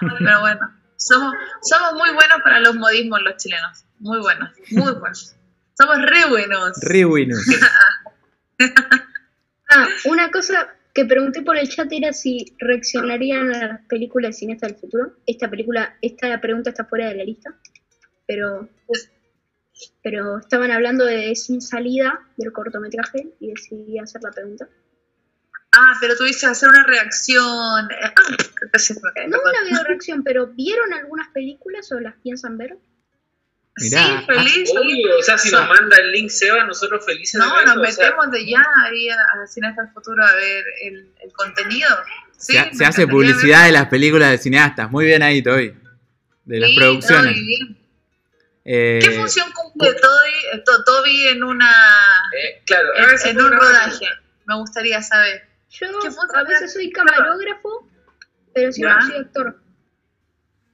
Pero 0.00 0.40
bueno, 0.40 0.60
somos, 0.96 1.34
somos 1.62 1.94
muy 1.94 2.10
buenos 2.14 2.40
para 2.42 2.60
los 2.60 2.74
modismos 2.76 3.20
los 3.22 3.36
chilenos. 3.36 3.84
Muy 3.98 4.18
buenos, 4.20 4.50
muy 4.70 4.92
buenos. 4.92 5.34
Somos 5.78 6.02
re 6.02 6.28
buenos. 6.28 6.78
Re 6.82 7.04
bueno. 7.04 7.36
Ah, 9.68 9.88
una 10.04 10.30
cosa 10.30 10.68
que 10.94 11.04
pregunté 11.04 11.42
por 11.42 11.56
el 11.56 11.68
chat 11.68 11.88
era 11.90 12.12
si 12.12 12.54
reaccionarían 12.60 13.52
a 13.52 13.66
las 13.66 13.80
películas 13.86 14.28
de 14.28 14.32
cineasta 14.34 14.68
del 14.68 14.76
futuro. 14.76 15.16
Esta 15.26 15.50
película, 15.50 15.96
esta 16.00 16.40
pregunta 16.40 16.70
está 16.70 16.84
fuera 16.84 17.08
de 17.08 17.16
la 17.16 17.24
lista, 17.24 17.52
pero 18.28 18.68
pero 20.02 20.38
estaban 20.38 20.70
hablando 20.70 21.04
de 21.04 21.34
Sin 21.34 21.60
Salida, 21.60 22.20
del 22.36 22.52
cortometraje, 22.52 23.34
y 23.40 23.48
decidí 23.48 23.98
hacer 23.98 24.22
la 24.22 24.30
pregunta. 24.30 24.68
Ah, 25.72 25.94
pero 26.00 26.16
tuviste 26.16 26.46
que 26.46 26.52
hacer 26.52 26.68
una 26.68 26.84
reacción. 26.84 27.88
Ah, 28.02 28.14
No 29.28 29.38
una 29.42 29.62
video 29.64 29.84
reacción, 29.84 30.22
pero 30.22 30.46
¿vieron 30.46 30.94
algunas 30.94 31.28
películas 31.30 31.90
o 31.92 32.00
las 32.00 32.14
piensan 32.22 32.56
ver? 32.56 32.78
Mirá, 33.78 34.20
sí, 34.20 34.26
feliz. 34.26 34.70
Obvio, 34.74 35.18
o 35.18 35.22
sea, 35.22 35.36
si 35.36 35.50
nos 35.50 35.68
manda 35.68 35.96
el 35.98 36.12
link 36.12 36.30
Seba, 36.30 36.64
nosotros 36.64 37.04
felices 37.04 37.38
de 37.40 37.46
No, 37.46 37.54
verlo, 37.56 37.74
nos 37.74 37.88
o 37.88 37.92
sea, 37.92 38.04
metemos 38.06 38.30
de 38.30 38.46
ya 38.46 38.64
ahí 38.84 39.08
a, 39.10 39.16
a 39.42 39.46
Cine 39.46 39.68
hasta 39.68 39.82
el 39.82 39.88
futuro 39.90 40.24
a 40.24 40.34
ver 40.34 40.64
el, 40.82 41.10
el 41.22 41.32
contenido. 41.32 41.88
Sí, 42.38 42.56
se, 42.72 42.84
hace 42.84 43.06
publicidad 43.06 43.58
ver- 43.60 43.66
de 43.66 43.72
las 43.72 43.86
películas 43.88 44.30
de 44.30 44.38
cineastas. 44.38 44.90
Muy 44.90 45.04
bien 45.06 45.22
ahí, 45.22 45.42
Toby. 45.42 45.74
De 46.44 46.60
las 46.60 46.70
Sí, 46.70 46.76
producciones. 46.76 47.34
Toby, 47.34 47.46
bien. 47.46 47.78
Eh, 48.64 48.98
¿Qué 49.02 49.10
función 49.12 49.50
cumple 49.52 49.92
Toby, 49.94 50.62
To- 50.64 50.82
Toby 50.84 51.28
en 51.28 51.44
una 51.44 51.70
eh, 52.42 52.62
claro, 52.66 52.88
en, 52.96 53.28
en 53.28 53.40
un 53.44 53.52
rodaje? 53.52 54.06
Me 54.46 54.56
gustaría 54.56 55.02
saber. 55.02 55.46
Yo 55.70 55.86
¿Qué 56.02 56.10
fue 56.10 56.24
a 56.34 56.42
veces 56.44 56.72
soy 56.72 56.90
camarógrafo, 56.90 57.88
pero 58.54 58.72
siempre 58.72 58.94
Ya. 59.00 59.06
soy 59.06 59.16
actor. 59.20 59.60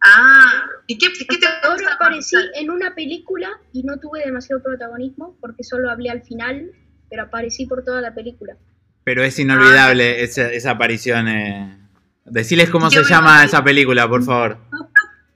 Ah, 0.05 0.65
¿y 0.87 0.99
qué, 0.99 1.09
qué 1.29 1.39
te 1.39 1.47
ahora 1.47 1.75
gusta 1.75 1.95
aparecí 1.95 2.35
en 2.57 2.71
una 2.71 2.95
película 2.95 3.49
y 3.73 3.83
no 3.85 3.99
tuve 3.99 4.21
demasiado 4.25 4.63
protagonismo 4.63 5.37
porque 5.41 5.63
solo 5.63 5.91
hablé 5.91 6.11
al 6.11 6.23
final, 6.23 6.73
pero 7.09 7.23
aparecí 7.25 7.67
por 7.67 7.85
toda 7.85 8.01
la 8.01 8.13
película. 8.15 8.57
Pero 9.05 9.23
es 9.23 9.39
Ah, 9.39 9.43
inolvidable 9.43 10.23
esa, 10.23 10.51
esa 10.51 10.73
aparición. 10.73 11.29
Eh. 11.29 11.79
Deciles 12.25 12.71
cómo 12.71 12.89
Yo 12.91 13.03
se 13.05 13.11
llama 13.11 13.31
imagino- 13.31 13.47
esa 13.49 13.65
película, 13.65 14.09
por 14.09 14.23
favor. 14.25 14.59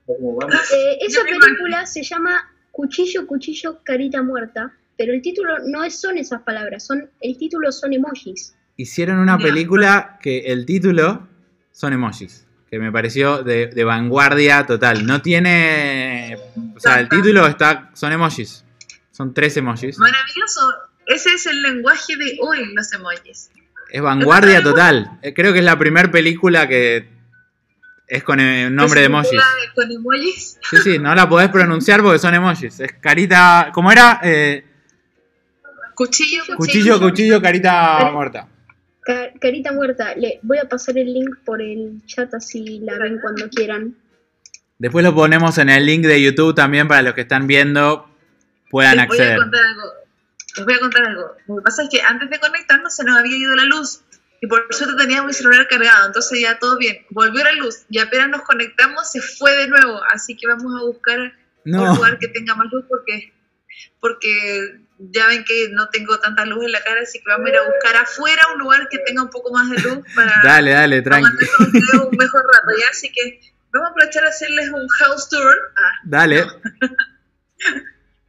Eh, 0.07 0.97
esa 1.01 1.21
película 1.23 1.85
se 1.85 2.03
llama 2.03 2.49
Cuchillo, 2.71 3.27
Cuchillo, 3.27 3.81
Carita 3.83 4.21
Muerta, 4.21 4.73
pero 4.97 5.13
el 5.13 5.21
título 5.21 5.59
no 5.65 5.83
es, 5.83 5.99
son 5.99 6.17
esas 6.17 6.41
palabras, 6.43 6.85
son 6.85 7.09
el 7.21 7.37
título 7.37 7.71
son 7.71 7.93
emojis. 7.93 8.55
Hicieron 8.77 9.19
una 9.19 9.37
película 9.37 10.17
que 10.21 10.39
el 10.51 10.65
título 10.65 11.27
son 11.71 11.93
emojis. 11.93 12.46
Que 12.69 12.79
me 12.79 12.91
pareció 12.91 13.43
de, 13.43 13.67
de 13.67 13.83
vanguardia 13.83 14.65
total. 14.65 15.05
No 15.05 15.21
tiene. 15.21 16.37
O 16.75 16.79
sea, 16.79 16.99
el 16.99 17.07
título 17.09 17.47
está. 17.47 17.89
Son 17.93 18.11
emojis. 18.11 18.63
Son 19.11 19.33
tres 19.33 19.55
emojis. 19.57 19.97
Maravilloso. 19.97 20.61
Ese 21.05 21.29
es 21.29 21.45
el 21.45 21.61
lenguaje 21.61 22.17
de 22.17 22.37
hoy, 22.41 22.73
los 22.73 22.91
emojis. 22.93 23.49
Es 23.89 24.01
vanguardia 24.01 24.61
total. 24.61 25.17
Eh, 25.21 25.33
Creo 25.33 25.53
que 25.53 25.59
es 25.59 25.65
la 25.65 25.79
primera 25.79 26.11
película 26.11 26.67
que 26.67 27.07
es 28.05 28.23
con 28.23 28.39
un 28.39 28.75
nombre 28.75 28.99
de 28.99 29.05
¿Es 29.05 29.09
una 29.09 29.19
emojis. 29.19 29.41
Con 29.73 29.91
emojis. 29.91 30.59
Sí, 30.69 30.77
sí, 30.83 30.99
no 30.99 31.15
la 31.15 31.29
podés 31.29 31.49
pronunciar 31.49 32.01
porque 32.03 32.19
son 32.19 32.35
emojis. 32.35 32.79
Es 32.81 32.91
carita. 32.99 33.71
¿Cómo 33.73 33.91
era? 33.91 34.19
Eh, 34.23 34.65
Cuchillo, 35.95 36.43
cuchillo, 36.55 36.99
cuchillo, 36.99 37.41
carita 37.41 38.11
muerta. 38.11 38.47
Ca- 39.07 39.31
Carita 39.39 39.71
Muerta, 39.71 40.13
le 40.15 40.39
voy 40.43 40.57
a 40.57 40.67
pasar 40.67 40.97
el 40.97 41.13
link 41.13 41.37
por 41.45 41.61
el 41.61 42.01
chat 42.05 42.33
así 42.33 42.79
la 42.83 42.97
ven 42.99 43.19
cuando 43.21 43.49
quieran. 43.49 43.95
Después 44.79 45.03
lo 45.05 45.15
ponemos 45.15 45.57
en 45.59 45.69
el 45.69 45.85
link 45.85 46.03
de 46.05 46.21
YouTube 46.21 46.53
también 46.53 46.87
para 46.89 47.01
los 47.01 47.13
que 47.13 47.21
están 47.21 47.47
viendo 47.47 48.07
puedan 48.69 48.97
Les 48.97 49.07
voy 49.07 49.17
a 49.17 49.21
acceder. 49.21 49.37
contar 49.39 49.61
algo. 49.63 49.83
Les 50.57 50.65
voy 50.65 50.73
a 50.75 50.79
contar 50.79 51.03
algo. 51.05 51.31
Lo 51.47 51.55
que 51.55 51.61
pasa 51.61 51.83
es 51.83 51.89
que 51.89 52.01
antes 52.01 52.29
de 52.29 52.37
conectarnos 52.39 52.93
se 52.93 53.03
nos 53.05 53.17
había 53.17 53.37
ido 53.37 53.55
la 53.55 53.63
luz. 53.63 54.01
Y 54.41 54.47
por 54.47 54.67
suerte 54.71 54.95
tenía 54.97 55.23
mi 55.23 55.31
celular 55.33 55.67
cargado. 55.69 56.05
Entonces 56.07 56.39
ya 56.41 56.59
todo 56.59 56.77
bien. 56.77 56.97
Volvió 57.09 57.43
la 57.45 57.53
luz. 57.53 57.85
Y 57.89 57.99
apenas 57.99 58.29
nos 58.29 58.41
conectamos 58.41 59.09
se 59.09 59.21
fue 59.21 59.55
de 59.55 59.67
nuevo. 59.69 59.99
Así 60.13 60.35
que 60.35 60.47
vamos 60.47 60.71
a 60.79 60.85
buscar 60.85 61.17
un 61.19 61.31
No, 61.71 61.95
lugar 61.95 62.19
que 62.19 62.27
tenga 62.27 62.53
más 62.55 62.67
luz 62.71 62.83
porque, 62.89 63.31
porque 64.01 64.79
ya 64.99 65.27
ven 65.27 65.43
que 65.45 65.69
no 65.71 65.89
tengo 65.89 66.19
tanta 66.19 66.45
luz 66.45 66.65
en 66.65 66.71
la 66.71 66.81
cara. 66.83 67.01
Así 67.01 67.19
que 67.19 67.25
vamos 67.27 67.45
a 67.47 67.49
ir 67.49 67.57
a 67.57 67.63
buscar 67.63 67.95
afuera 67.97 68.41
un 68.53 68.59
lugar 68.59 68.87
que 68.89 68.97
tenga 68.99 69.21
un 69.23 69.29
poco 69.29 69.51
más 69.53 69.69
de 69.69 69.77
luz 69.79 69.99
para 70.15 70.31
dale, 70.43 70.71
dale, 70.71 71.01
tranqui. 71.01 71.27
un 71.93 72.17
mejor 72.17 72.41
rato. 72.43 72.77
¿ya? 72.79 72.85
Así 72.91 73.11
que 73.11 73.39
vamos 73.71 73.89
a 73.89 73.91
aprovechar 73.91 74.23
a 74.25 74.29
hacerles 74.29 74.69
un 74.69 74.87
house 74.87 75.29
tour. 75.29 75.55
Ah, 75.77 75.91
Dale. 76.05 76.45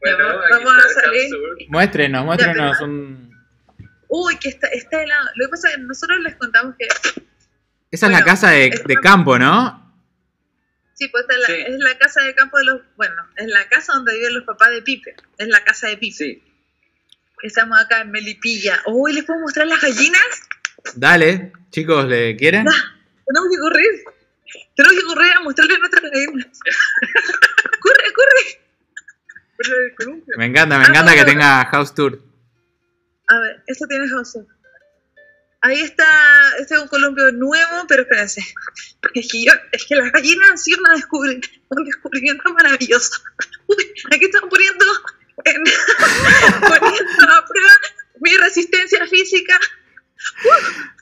Bueno, 0.00 0.18
Ya, 0.18 0.56
aquí 0.56 0.64
vamos 0.64 0.84
a 0.84 0.88
salir. 1.00 1.30
Muéstrenos, 1.68 2.24
muéstrenos 2.24 2.80
un. 2.82 3.36
Uy, 4.08 4.36
que 4.38 4.48
está, 4.48 4.68
está 4.68 5.02
helado. 5.02 5.28
Lo 5.34 5.46
que 5.46 5.50
pasa 5.50 5.68
es 5.70 5.76
que 5.76 5.82
nosotros 5.82 6.18
les 6.20 6.36
contamos 6.36 6.74
que 6.78 6.86
Esa 6.86 7.16
es 7.90 8.02
la 8.02 8.08
Bueno, 8.10 8.24
casa 8.26 8.50
de, 8.50 8.80
de 8.86 8.96
campo, 8.96 9.38
¿no? 9.38 9.84
Sí, 10.94 11.08
pues 11.08 11.24
esta 11.28 11.34
es 11.34 11.40
la, 11.40 11.46
Sí. 11.46 11.72
es 11.74 11.78
la 11.80 11.98
casa 11.98 12.22
de 12.22 12.34
campo 12.34 12.58
de 12.58 12.64
los. 12.64 12.80
Bueno, 12.96 13.26
es 13.36 13.48
la 13.48 13.68
casa 13.68 13.92
donde 13.94 14.14
viven 14.14 14.34
los 14.34 14.44
papás 14.44 14.70
de 14.70 14.82
Pipe. 14.82 15.16
Es 15.36 15.48
la 15.48 15.62
casa 15.64 15.88
de 15.88 15.96
Pipe. 15.96 16.16
Sí. 16.16 16.44
Estamos 17.42 17.78
acá 17.80 18.00
en 18.02 18.10
Melipilla. 18.10 18.82
Uy, 18.86 19.12
¿les 19.12 19.24
puedo 19.24 19.40
mostrar 19.40 19.66
las 19.66 19.80
gallinas? 19.80 20.20
Dale, 20.94 21.52
chicos, 21.70 22.04
¿le 22.06 22.36
quieren? 22.36 22.64
Tenemos 22.64 23.48
que 23.50 23.58
correr. 23.60 24.04
Tenemos 24.74 24.96
que 24.98 25.04
correr 25.06 25.32
a 25.36 25.40
mostrarles 25.40 25.78
nuestras 25.78 26.02
gallinas. 26.10 26.46
corre, 27.80 28.12
corre. 28.14 28.60
Me 30.36 30.46
encanta, 30.46 30.78
me 30.78 30.84
encanta 30.86 31.14
que 31.14 31.24
tenga 31.24 31.64
house 31.66 31.94
tour. 31.94 32.20
A 33.28 33.38
ver, 33.40 33.62
esto 33.66 33.86
tiene 33.86 34.08
José. 34.08 34.40
Ahí 35.60 35.80
está, 35.80 36.06
este 36.60 36.76
es 36.76 36.80
un 36.80 36.86
columpio 36.88 37.32
nuevo, 37.32 37.84
pero 37.88 38.02
espérense. 38.02 38.40
Es 39.14 39.28
que, 39.32 39.44
yo, 39.44 39.52
es 39.72 39.84
que 39.86 39.96
las 39.96 40.12
gallinas 40.12 40.50
han 40.50 40.58
sido 40.58 40.78
una 40.80 40.94
descubri- 40.94 41.60
un 41.68 41.84
descubrimiento 41.84 42.52
maravilloso. 42.54 43.20
Uy, 43.66 43.76
aquí 44.12 44.24
estamos 44.26 44.48
poniendo, 44.48 44.84
en- 45.44 45.64
poniendo 46.60 47.26
mi 48.30 48.36
resistencia 48.36 49.06
física. 49.06 49.58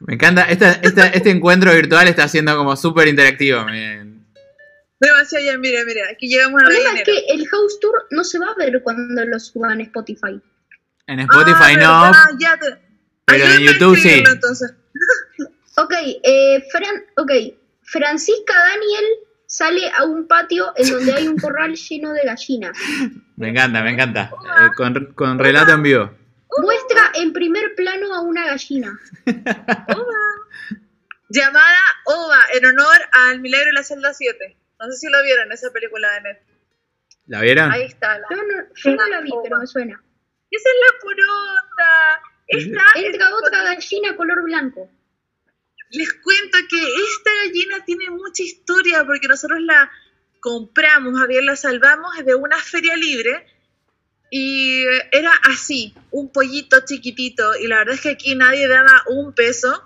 Me 0.00 0.14
encanta. 0.14 0.42
Esta, 0.42 0.72
esta- 0.82 1.08
este 1.08 1.30
encuentro 1.30 1.72
virtual 1.72 2.08
está 2.08 2.28
siendo 2.28 2.56
como 2.56 2.76
súper 2.76 3.08
interactivo. 3.08 3.64
Demasiado 4.98 5.44
ya, 5.44 5.58
mire, 5.58 5.84
mire, 5.84 6.02
aquí 6.10 6.28
llegamos 6.28 6.62
a 6.62 6.66
El 6.66 6.72
problema 6.72 6.98
es 7.00 7.04
que 7.04 7.18
el 7.34 7.46
house 7.48 7.78
tour 7.80 8.06
no 8.10 8.24
se 8.24 8.38
va 8.38 8.46
a 8.50 8.54
ver 8.54 8.80
cuando 8.82 9.24
lo 9.26 9.38
suban 9.38 9.72
en 9.72 9.80
Spotify. 9.82 10.40
En 11.06 11.20
Spotify 11.20 11.74
Ah, 11.74 11.76
no. 11.76 12.02
verdad, 12.02 12.24
ya 12.40 12.56
te- 12.58 12.78
pero 13.26 13.44
en 13.44 13.60
YouTube 13.60 13.96
sí. 13.98 14.22
entonces. 14.26 14.72
Ok, 15.76 15.92
eh, 16.22 16.64
Fran, 16.72 17.04
ok, 17.16 17.30
Francisca 17.82 18.54
Daniel 18.54 19.04
sale 19.46 19.90
a 19.98 20.04
un 20.04 20.26
patio 20.26 20.72
en 20.76 20.88
donde 20.90 21.12
hay 21.12 21.28
un 21.28 21.36
corral 21.38 21.74
lleno 21.76 22.12
de 22.14 22.22
gallinas. 22.24 22.76
Me 23.36 23.50
encanta, 23.50 23.82
me 23.82 23.90
encanta. 23.90 24.30
Eh, 24.60 24.68
con, 24.76 25.12
con 25.14 25.38
relato 25.38 25.72
en 25.72 25.82
vivo. 25.82 26.10
Muestra 26.62 27.12
en 27.14 27.32
primer 27.32 27.74
plano 27.74 28.14
a 28.14 28.20
una 28.20 28.46
gallina. 28.46 28.98
Llamada 31.28 31.78
OVA, 32.04 32.40
en 32.54 32.66
honor 32.66 32.98
al 33.12 33.40
milagro 33.40 33.66
de 33.66 33.72
la 33.72 33.82
celda 33.82 34.14
7. 34.14 34.56
No 34.78 34.86
sé 34.92 34.98
si 34.98 35.08
lo 35.10 35.22
vieron, 35.22 35.50
esa 35.52 35.70
película 35.72 36.12
de 36.14 36.20
Netflix. 36.22 36.56
¿La 37.26 37.40
vieron? 37.40 37.72
Ahí 37.72 37.82
está. 37.82 38.18
La... 38.18 38.26
Yo 38.30 38.36
no, 38.36 38.64
yo 38.74 38.90
no 38.94 39.06
la 39.08 39.20
vi, 39.20 39.30
pero 39.42 39.58
me 39.58 39.66
suena. 39.66 40.00
Esa 40.50 40.68
es 40.68 40.74
la 40.86 41.00
porota. 41.00 42.22
Esta 42.46 43.00
Entra 43.00 43.26
es- 43.28 43.32
otra 43.42 43.62
gallina 43.64 44.16
color 44.16 44.42
blanco. 44.44 44.88
Les 45.90 46.12
cuento 46.14 46.58
que 46.68 46.78
esta 46.78 47.30
gallina 47.44 47.84
tiene 47.84 48.10
mucha 48.10 48.42
historia 48.42 49.04
porque 49.04 49.28
nosotros 49.28 49.60
la 49.62 49.90
compramos, 50.40 51.20
a 51.20 51.26
bien 51.26 51.46
la 51.46 51.56
salvamos 51.56 52.14
de 52.24 52.34
una 52.34 52.58
feria 52.58 52.96
libre 52.96 53.46
y 54.30 54.84
era 55.12 55.32
así, 55.44 55.94
un 56.10 56.32
pollito 56.32 56.78
chiquitito 56.84 57.56
y 57.56 57.66
la 57.66 57.78
verdad 57.78 57.94
es 57.94 58.00
que 58.00 58.10
aquí 58.10 58.34
nadie 58.34 58.68
daba 58.68 59.02
un 59.08 59.32
peso 59.34 59.82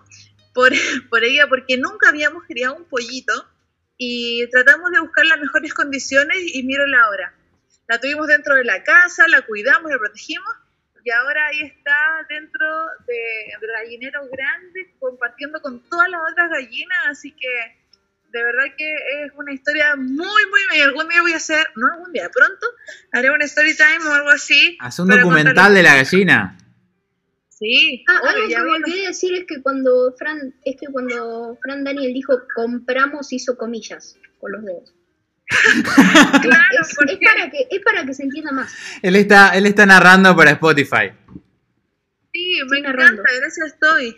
por, 0.55 0.73
por 1.11 1.25
ella 1.25 1.47
porque 1.49 1.77
nunca 1.77 2.09
habíamos 2.09 2.45
criado 2.45 2.77
un 2.77 2.85
pollito 2.85 3.33
y 3.97 4.49
tratamos 4.49 4.91
de 4.93 5.01
buscar 5.01 5.27
las 5.27 5.39
mejores 5.39 5.75
condiciones 5.75 6.39
y 6.55 6.63
mírenla 6.63 7.03
ahora. 7.03 7.35
La 7.87 8.01
tuvimos 8.01 8.29
dentro 8.29 8.55
de 8.55 8.65
la 8.65 8.83
casa, 8.83 9.27
la 9.29 9.43
cuidamos, 9.43 9.91
la 9.91 9.99
protegimos 9.99 10.49
y 11.05 11.11
ahora 11.11 11.47
ahí 11.47 11.63
está 11.63 12.27
dentro 12.29 12.67
de, 13.07 13.67
gallinero 13.67 14.29
grande 14.29 14.95
compartiendo 14.99 15.61
con 15.61 15.83
todas 15.89 16.09
las 16.09 16.21
otras 16.33 16.51
gallinas, 16.51 16.99
así 17.09 17.33
que 17.33 17.80
de 18.33 18.43
verdad 18.45 18.65
que 18.77 18.95
es 19.25 19.33
una 19.37 19.53
historia 19.53 19.97
muy, 19.97 20.17
muy 20.17 20.61
bella. 20.71 20.85
Algún 20.85 21.09
día 21.09 21.21
voy 21.23 21.33
a 21.33 21.37
hacer, 21.37 21.67
no 21.77 21.87
algún 21.93 22.13
día, 22.13 22.29
pronto, 22.33 22.67
haré 23.13 23.31
un 23.31 23.43
story 23.43 23.75
time 23.77 24.09
o 24.09 24.13
algo 24.13 24.31
así. 24.31 24.77
Haz 24.81 24.99
un 24.99 25.09
documental 25.09 25.75
de 25.75 25.83
la 25.83 25.97
gallina. 25.97 26.57
Sí, 27.49 28.05
Ah, 28.09 28.21
obvio, 28.23 28.45
algo 28.45 28.49
que 28.49 28.57
me 28.57 28.63
vi- 28.79 28.83
olvidé 28.93 29.07
decir 29.09 29.35
es 29.35 29.45
que 29.47 29.61
cuando 29.63 30.15
Fran, 30.19 30.55
es 30.65 30.77
que 30.81 30.87
cuando 30.87 31.59
Fran 31.63 31.85
Daniel 31.85 32.15
dijo 32.15 32.33
compramos 32.55 33.33
hizo 33.35 33.57
comillas 33.59 34.17
con 34.41 34.53
los 34.53 34.65
dedos. 34.65 34.95
Claro, 36.43 36.81
Es, 36.81 36.95
porque 36.95 37.13
es 37.15 37.19
para 37.19 37.51
que, 37.51 37.67
es 37.71 37.81
para 37.85 38.07
que 38.07 38.15
se 38.15 38.23
entienda 38.23 38.53
más. 38.53 38.73
Él 39.03 39.17
está, 39.17 39.51
él 39.51 39.67
está 39.67 39.85
narrando 39.85 40.35
para 40.37 40.53
Spotify. 40.53 41.11
sí, 42.33 42.53
me 42.55 42.63
Estoy 42.63 42.83
narrando. 42.83 43.21
encanta, 43.23 43.39
gracias 43.41 43.67
estoy. 43.75 44.17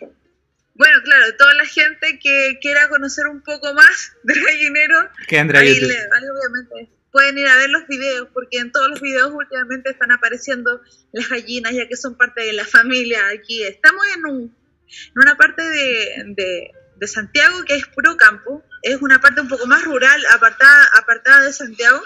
Bueno, 0.75 0.97
claro, 1.03 1.35
toda 1.37 1.53
la 1.53 1.65
gente 1.65 2.19
que 2.21 2.57
quiera 2.61 2.89
conocer 2.89 3.27
un 3.27 3.41
poco 3.43 3.73
más 3.73 4.13
del 4.23 4.43
gallinero, 4.43 5.09
Que 5.27 5.37
ahí, 5.37 5.47
YouTube. 5.75 5.87
le- 5.89 5.97
ahí 5.97 6.23
obviamente 6.29 6.91
pueden 7.11 7.37
ir 7.37 7.47
a 7.47 7.57
ver 7.57 7.69
los 7.69 7.85
videos, 7.87 8.27
porque 8.33 8.57
en 8.57 8.71
todos 8.71 8.87
los 8.89 8.99
videos 8.99 9.31
últimamente 9.31 9.91
están 9.91 10.11
apareciendo 10.11 10.81
las 11.11 11.29
gallinas, 11.29 11.73
ya 11.73 11.87
que 11.87 11.95
son 11.95 12.17
parte 12.17 12.41
de 12.41 12.53
la 12.53 12.65
familia 12.65 13.19
aquí. 13.29 13.61
Estamos 13.63 14.03
en, 14.15 14.25
un, 14.25 14.57
en 14.87 15.21
una 15.21 15.35
parte 15.37 15.61
de, 15.61 16.23
de- 16.35 16.71
de 16.95 17.07
Santiago 17.07 17.63
que 17.65 17.75
es 17.75 17.85
puro 17.87 18.17
campo, 18.17 18.63
es 18.81 18.99
una 19.01 19.19
parte 19.21 19.41
un 19.41 19.47
poco 19.47 19.67
más 19.67 19.83
rural, 19.83 20.23
apartada, 20.31 20.87
apartada 20.95 21.41
de 21.43 21.53
Santiago, 21.53 22.01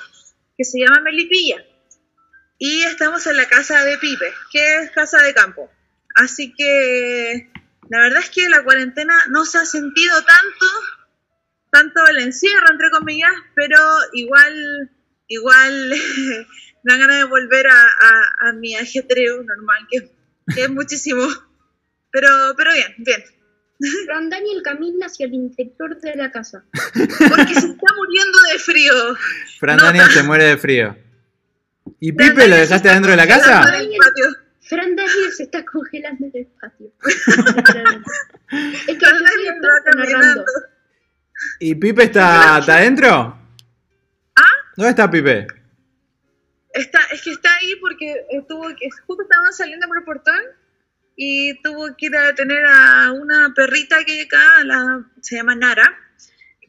que 0.58 0.66
se 0.66 0.80
llama 0.80 1.00
Melipilla. 1.02 1.64
Y 2.58 2.84
estamos 2.84 3.28
en 3.28 3.38
la 3.38 3.48
casa 3.48 3.86
de 3.86 3.98
Pipe, 4.00 4.34
que 4.52 4.78
es 4.80 4.92
casa 4.92 5.22
de 5.24 5.34
campo. 5.34 5.72
Así 6.16 6.54
que 6.58 7.50
la 7.90 8.00
verdad 8.00 8.20
es 8.22 8.30
que 8.30 8.50
la 8.50 8.64
cuarentena 8.64 9.16
no 9.30 9.46
se 9.46 9.58
ha 9.58 9.66
sentido 9.66 10.14
tanto 10.24 10.66
tanto 11.70 12.06
el 12.08 12.20
encierro, 12.20 12.72
entre 12.72 12.90
comillas, 12.92 13.32
pero 13.56 13.78
igual, 14.14 14.90
igual 15.28 15.90
me 15.90 16.48
dan 16.84 17.00
ganas 17.00 17.18
de 17.18 17.24
volver 17.26 17.68
a, 17.68 17.82
a- 17.82 18.50
a 18.50 18.54
mi 18.54 18.76
ajetreo 18.76 19.44
normal, 19.44 19.86
que, 19.92 20.12
que 20.56 20.64
es 20.64 20.70
muchísimo. 20.70 21.28
Pero, 22.10 22.30
pero 22.56 22.72
bien, 22.74 22.96
bien. 23.00 23.24
Fran 24.06 24.30
Daniel 24.30 24.62
camina 24.64 25.06
hacia 25.06 25.28
el 25.28 25.34
interior 25.36 26.00
de 26.00 26.16
la 26.16 26.32
casa. 26.32 26.64
Porque 26.72 27.54
se 27.54 27.68
está 27.68 27.94
muriendo 27.96 28.38
de 28.54 28.60
frío. 28.60 28.94
Fran 29.60 29.78
No, 29.78 29.84
Daniel 29.84 30.10
se 30.10 30.24
muere 30.24 30.46
de 30.46 30.58
frío. 30.58 30.98
¿Y 32.00 32.12
Pipe 32.14 32.48
lo 32.48 32.56
dejaste 32.56 32.76
está 32.76 32.92
adentro 32.92 33.12
de 33.12 33.18
la 33.18 33.28
casa? 33.28 33.78
en 33.78 33.92
el 33.92 33.98
patio. 33.98 34.26
Fran 34.68 34.96
Daniel 34.96 35.32
se 35.32 35.44
está 35.44 35.64
congelando 35.64 36.26
en 36.26 36.32
el 36.34 36.48
patio. 36.60 36.92
es 38.88 38.98
que 38.98 39.06
yo. 40.14 40.46
¿Y 41.60 41.76
Pipe 41.76 42.04
está, 42.04 42.60
está 42.60 42.76
adentro? 42.78 43.10
¿Ah? 44.36 44.44
¿Dónde 44.76 44.90
está 44.90 45.10
Pipe? 45.10 45.48
Está, 46.74 47.00
es 47.12 47.22
que 47.22 47.32
está 47.32 47.56
ahí 47.56 47.76
porque 47.80 48.26
estuvo, 48.30 48.68
que 48.76 48.90
justo 49.06 49.24
estaban 49.24 49.54
saliendo 49.54 49.88
por 49.88 49.98
el 49.98 50.04
portón 50.04 50.42
y 51.16 51.60
tuvo 51.62 51.96
que 51.98 52.08
ir 52.08 52.18
a 52.18 52.36
tener 52.36 52.64
a 52.66 53.12
una 53.12 53.54
perrita 53.56 54.04
que 54.04 54.12
hay 54.12 54.22
acá, 54.22 54.64
la, 54.64 55.04
se 55.22 55.38
llama 55.38 55.56
Nara, 55.56 55.98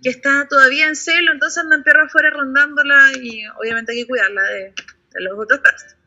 que 0.03 0.09
está 0.09 0.47
todavía 0.49 0.87
en 0.87 0.97
celo, 0.97 1.33
entonces 1.33 1.63
andan 1.63 1.83
perros 1.83 2.07
afuera 2.07 2.31
rondándola 2.31 3.11
y 3.21 3.47
obviamente 3.61 3.93
hay 3.93 4.03
que 4.03 4.09
cuidarla 4.09 4.43
de, 4.45 4.61
de 4.63 5.21
los 5.21 5.39
otros 5.39 5.61
perros. 5.61 5.98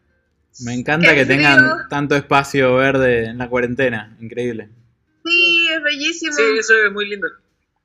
Me 0.60 0.74
encanta 0.74 1.14
que 1.16 1.26
frío. 1.26 1.38
tengan 1.38 1.88
tanto 1.90 2.16
espacio 2.16 2.76
verde 2.76 3.26
en 3.26 3.38
la 3.38 3.48
cuarentena. 3.50 4.16
Increíble. 4.20 4.70
Sí, 5.26 5.68
es 5.74 5.82
bellísimo. 5.84 6.34
Sí, 6.34 6.44
eso 6.60 6.74
es 6.86 6.92
muy 6.92 7.08
lindo. 7.10 7.28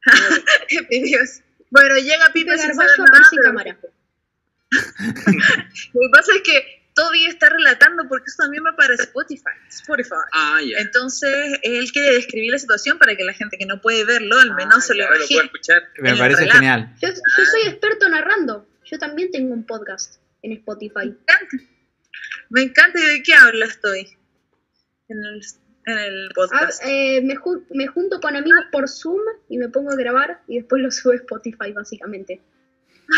Mi 0.90 1.02
Dios. 1.02 1.40
Bueno, 1.70 1.96
llega 1.96 2.32
Pipe 2.32 2.56
sin 2.58 2.68
Garballo 2.68 2.74
saber 2.74 2.98
nada, 2.98 3.04
aparece 3.08 3.36
pero- 3.36 3.42
cámara. 3.44 3.78
Lo 5.94 6.00
que 6.00 6.08
pasa 6.12 6.32
es 6.34 6.42
que 6.42 6.82
Toby 6.94 7.26
está 7.26 7.48
relatando 7.50 8.04
porque 8.08 8.24
eso 8.26 8.36
también 8.38 8.64
va 8.66 8.74
para 8.76 8.94
Spotify. 8.94 9.50
Spotify. 9.68 10.14
Ah, 10.32 10.60
ya. 10.62 10.78
Entonces, 10.78 11.58
él 11.62 11.90
quiere 11.92 12.12
describir 12.14 12.50
la 12.52 12.58
situación 12.58 12.98
para 12.98 13.14
que 13.16 13.24
la 13.24 13.32
gente 13.34 13.58
que 13.58 13.66
no 13.66 13.80
puede 13.80 14.04
verlo 14.04 14.38
al 14.38 14.54
menos 14.54 14.76
Ah, 14.78 14.80
se 14.80 14.94
lo 14.94 15.06
puedo 15.06 15.18
imagine. 15.20 15.44
escuchar. 15.44 15.82
Me 15.98 16.16
parece 16.16 16.40
relato. 16.40 16.58
genial. 16.58 16.94
Yo, 17.02 17.08
yo 17.10 17.44
soy 17.44 17.62
experto 17.68 18.08
narrando. 18.08 18.66
Yo 18.84 18.98
también 18.98 19.30
tengo 19.30 19.52
un 19.52 19.64
podcast 19.66 20.16
en 20.42 20.52
Spotify. 20.52 20.94
Me 20.96 21.04
encanta. 21.04 21.56
Me 22.50 22.62
encanta. 22.62 22.98
¿Y 22.98 23.18
de 23.18 23.22
qué 23.22 23.34
hablas 23.34 23.70
estoy? 23.70 24.16
En 25.08 25.18
el, 25.24 25.40
en 25.86 25.98
el 25.98 26.26
Ah, 26.28 26.32
podcast. 26.34 26.82
eh, 26.84 27.20
me, 27.22 27.36
ju- 27.36 27.64
me 27.70 27.86
junto 27.86 28.20
con 28.20 28.36
amigos 28.36 28.64
por 28.72 28.88
Zoom 28.88 29.20
y 29.48 29.58
me 29.58 29.68
pongo 29.68 29.90
a 29.92 29.96
grabar 29.96 30.40
y 30.48 30.56
después 30.58 30.82
lo 30.82 30.90
subo 30.90 31.12
a 31.12 31.16
Spotify, 31.16 31.72
básicamente. 31.72 32.40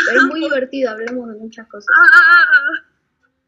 Pero 0.07 0.21
es 0.21 0.27
muy 0.27 0.41
divertido, 0.49 0.91
hablamos 0.91 1.29
de 1.33 1.39
muchas 1.39 1.67
cosas. 1.69 1.89
Ah, 1.97 2.11
ah, 2.15 2.45
ah. 2.53 2.85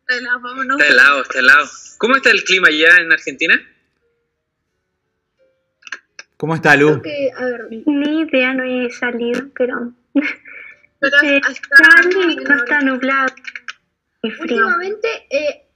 Helado, 0.09 0.41
vámonos. 0.41 0.81
Está 0.81 0.93
helado, 0.93 1.23
está 1.23 1.39
helado. 1.39 1.69
¿Cómo 1.99 2.17
está 2.17 2.31
el 2.31 2.43
clima 2.45 2.69
allá 2.69 2.97
en 2.99 3.13
Argentina? 3.13 3.61
¿Cómo 6.37 6.55
está 6.55 6.75
Lu? 6.77 7.03
que, 7.03 7.31
a 7.37 7.45
ver, 7.45 7.67
Ni 7.87 8.23
idea, 8.23 8.55
no 8.55 8.65
he 8.65 8.91
salido, 8.91 9.43
pero 9.55 9.93
Pero 10.15 11.17
está- 11.17 11.51
está, 11.51 12.09
no 12.49 12.57
está 12.57 12.81
nublado. 12.81 13.35
Últimamente, 14.23 15.09
eh, 15.31 15.67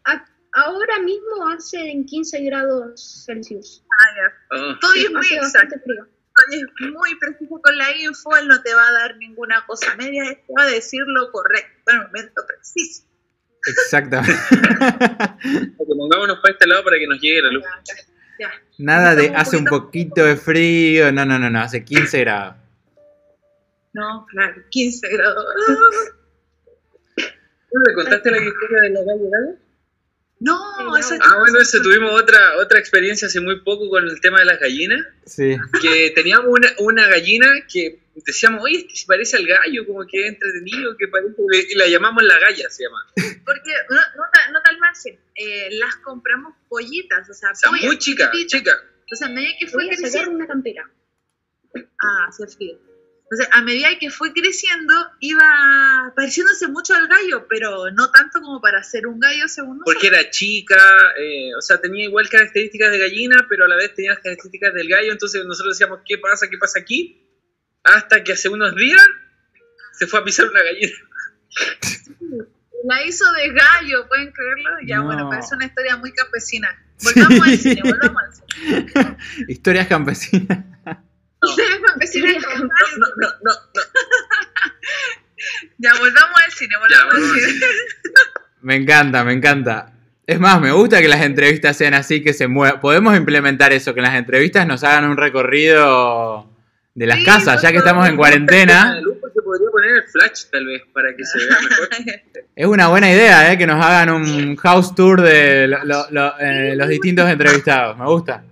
ahora 0.55 0.99
mismo 1.01 1.49
hace 1.49 1.91
en 1.91 2.07
15 2.07 2.43
grados 2.45 3.25
Celsius. 3.27 3.85
Ah, 3.91 4.07
ya. 4.17 4.57
Oh. 4.59 4.73
Estoy 4.73 5.13
muy 5.13 5.27
Hace 5.27 5.37
exacto. 5.37 5.77
frío. 5.85 6.07
es 6.53 6.91
muy 6.91 7.15
preciso 7.19 7.61
con 7.63 7.77
la 7.79 7.97
info, 7.97 8.37
él 8.37 8.49
no 8.49 8.61
te 8.63 8.75
va 8.75 8.89
a 8.89 8.93
dar 8.93 9.17
ninguna 9.19 9.65
cosa 9.67 9.95
media, 9.97 10.25
él 10.29 10.39
te 10.47 10.53
va 10.57 10.65
a 10.65 10.67
decir 10.67 11.03
lo 11.07 11.31
correcto 11.31 11.91
en 11.93 11.97
el 12.01 12.07
momento 12.07 12.43
preciso. 12.47 13.05
Exactamente. 13.67 14.37
Pongámonos 15.79 16.39
para 16.41 16.53
este 16.53 16.67
lado 16.67 16.85
para 16.85 16.99
que 16.99 17.07
nos 17.07 17.21
llegue 17.21 17.41
la 17.43 17.51
luz. 17.51 17.65
Ya. 18.39 18.51
Nada 18.79 19.15
de 19.15 19.29
hace 19.35 19.57
un 19.57 19.65
poquito- 19.65 19.85
poquito 19.87 20.25
de 20.25 20.37
frío. 20.37 21.13
No, 21.13 21.25
no, 21.25 21.39
no, 21.39 21.49
no. 21.49 21.61
Hace 21.61 21.85
15 21.85 22.21
grados. 22.21 22.57
No, 23.93 24.27
claro, 24.27 24.61
15 24.71 25.09
grados. 25.09 25.45
¿Tú 27.17 27.79
le 27.87 27.95
contaste 27.95 28.31
la 28.31 28.39
historia 28.39 28.81
de 28.83 28.91
la 28.91 29.01
calle 29.05 29.59
No, 30.41 30.97
eso 30.97 31.15
es 31.15 31.21
Ah, 31.23 31.39
bueno, 31.39 31.59
eso 31.61 31.81
tuvimos 31.81 32.21
otra, 32.21 32.57
otra 32.59 32.79
experiencia 32.79 33.29
hace 33.29 33.41
muy 33.41 33.61
poco 33.63 33.89
con 33.89 34.05
el 34.07 34.21
tema 34.21 34.41
de 34.41 34.45
las 34.47 34.59
gallinas. 34.61 35.07
Sí. 35.25 35.57
Que 35.81 36.11
teníamos 36.15 36.47
una, 36.49 36.69
una 36.79 37.07
gallina 37.09 37.47
que 37.73 38.01
decíamos, 38.27 38.63
oye, 38.63 38.79
este 38.79 38.95
se 38.97 39.07
parece 39.07 39.37
al 39.37 39.47
gallo, 39.47 39.87
como 39.87 40.05
que 40.07 40.21
es 40.27 40.33
entretenido, 40.35 40.97
que 40.99 41.09
parece. 41.09 41.35
Y 41.71 41.75
la 41.77 41.87
llamamos 41.87 42.23
la 42.25 42.39
galla, 42.39 42.69
se 42.69 42.83
llama. 42.85 43.07
porque, 43.45 43.71
no, 43.91 43.97
no, 43.97 44.23
ta- 44.33 44.51
no 44.53 44.63
tal 44.63 44.79
margen, 44.79 45.19
eh, 45.37 45.69
las 45.79 45.97
compramos 45.97 46.55
pollitas, 46.69 47.29
o 47.31 47.33
sea, 47.35 47.51
O 47.53 47.55
sea, 47.55 47.71
pollas 47.71 47.85
muy 47.87 47.99
chica, 47.99 48.31
chica. 48.47 48.73
Entonces, 49.01 49.27
a 49.27 49.31
medida 49.31 49.53
que 49.59 49.67
fue 49.69 49.89
creciendo, 49.89 50.31
una 50.33 50.47
campera. 50.47 50.91
ah, 52.03 52.27
hace 52.29 52.47
frío. 52.49 52.79
Entonces, 53.35 53.53
a 53.53 53.63
medida 53.63 53.89
que 53.99 54.11
fue 54.11 54.33
creciendo, 54.33 54.95
iba 55.19 56.13
pareciéndose 56.15 56.69
mucho 56.69 56.95
al 56.95 57.09
gallo, 57.09 57.49
pero 57.49 57.91
no 57.91 58.09
tanto 58.13 58.41
como 58.41 58.61
para 58.61 58.81
ser 58.85 59.09
un 59.09 59.19
gallo 59.19 59.49
según 59.49 59.79
nosotros. 59.79 59.93
Porque 59.93 60.07
era 60.07 60.31
chica, 60.31 60.79
eh, 61.19 61.53
o 61.59 61.61
sea, 61.61 61.81
tenía 61.81 62.05
igual 62.05 62.29
características 62.29 62.93
de 62.93 62.99
gallina, 62.99 63.45
pero 63.49 63.65
a 63.65 63.69
la 63.69 63.75
vez 63.75 63.93
tenía 63.93 64.13
las 64.13 64.21
características 64.21 64.73
del 64.73 64.89
gallo. 64.89 65.11
Entonces 65.11 65.45
nosotros 65.47 65.77
decíamos, 65.77 66.03
¿qué 66.07 66.17
pasa? 66.19 66.49
¿Qué 66.49 66.59
pasa 66.59 66.79
aquí? 66.79 67.27
Hasta 67.83 68.23
que 68.23 68.35
hace 68.35 68.49
unos 68.49 68.77
días 68.77 69.05
se 69.99 70.07
fue 70.07 70.21
a 70.21 70.25
pisar 70.25 70.47
una 70.47 70.63
gallina. 70.63 70.95
La 72.85 73.05
hizo 73.05 73.25
de 73.33 73.49
gallo, 73.49 74.07
¿pueden 74.07 74.31
creerlo? 74.31 74.71
Ya, 74.87 74.99
No. 74.99 75.07
bueno, 75.07 75.29
parece 75.29 75.57
una 75.57 75.65
historia 75.65 75.97
muy 75.97 76.13
campesina. 76.13 76.69
Volvamos 77.03 77.49
al 77.49 77.59
cine, 77.59 77.81
volvamos 77.85 78.23
al 78.23 78.33
cine. 78.33 79.17
Historias 79.49 79.89
campesinas. 79.89 80.45
Historia 80.55 80.69
campesina 80.69 80.75
Historia 80.85 81.03
como 81.09 81.34
No, 81.45 81.57
no, 82.59 82.67
no, 82.99 83.09
no, 83.17 83.29
no. 83.43 83.53
Ya, 85.79 85.93
volvamos 85.99 86.41
al 86.45 86.53
cine, 86.53 86.75
volvamos 86.79 87.15
al 87.15 87.41
cine. 87.41 87.67
Me 88.63 88.77
encanta, 88.77 89.25
me 89.25 89.33
encanta. 89.33 89.91
Es 90.27 90.41
más, 90.41 90.59
me 90.61 90.73
gusta 90.73 91.03
que 91.03 91.09
las 91.09 91.21
entrevistas 91.21 91.77
sean 91.77 91.93
así, 91.95 92.23
que 92.23 92.33
se 92.33 92.49
muevan. 92.49 92.81
Podemos 92.81 93.15
implementar 93.17 93.73
eso, 93.75 93.93
que 93.93 94.01
en 94.01 94.05
las 94.07 94.15
entrevistas 94.15 94.67
nos 94.67 94.83
hagan 94.83 95.05
un 95.05 95.17
recorrido 95.19 96.51
de 96.95 97.07
las 97.07 97.19
Sí, 97.19 97.25
casas, 97.27 97.61
ya 97.61 97.73
que 97.73 97.79
estamos 97.79 98.09
en 98.09 98.17
cuarentena. 98.17 99.01
Se 99.35 99.43
podría 99.43 99.69
poner 99.71 99.97
el 99.97 100.03
flash, 100.05 100.45
tal 100.51 100.65
vez, 100.67 100.83
para 100.95 101.15
que 101.15 101.25
se 101.25 101.39
vea 101.39 101.59
mejor. 101.61 101.89
Es 102.57 102.67
una 102.67 102.87
buena 102.87 103.11
idea, 103.11 103.53
¿eh? 103.53 103.59
que 103.59 103.67
nos 103.67 103.85
hagan 103.85 104.11
un 104.11 104.55
house 104.57 104.95
tour 104.95 105.21
de 105.21 105.67
lo- 105.67 105.85
lo- 105.85 106.07
lo- 106.11 106.39
eh, 106.39 106.77
los 106.77 106.89
distintos 106.89 107.29
entrevistados. 107.29 107.99
Me 107.99 108.05
gusta. 108.07 108.45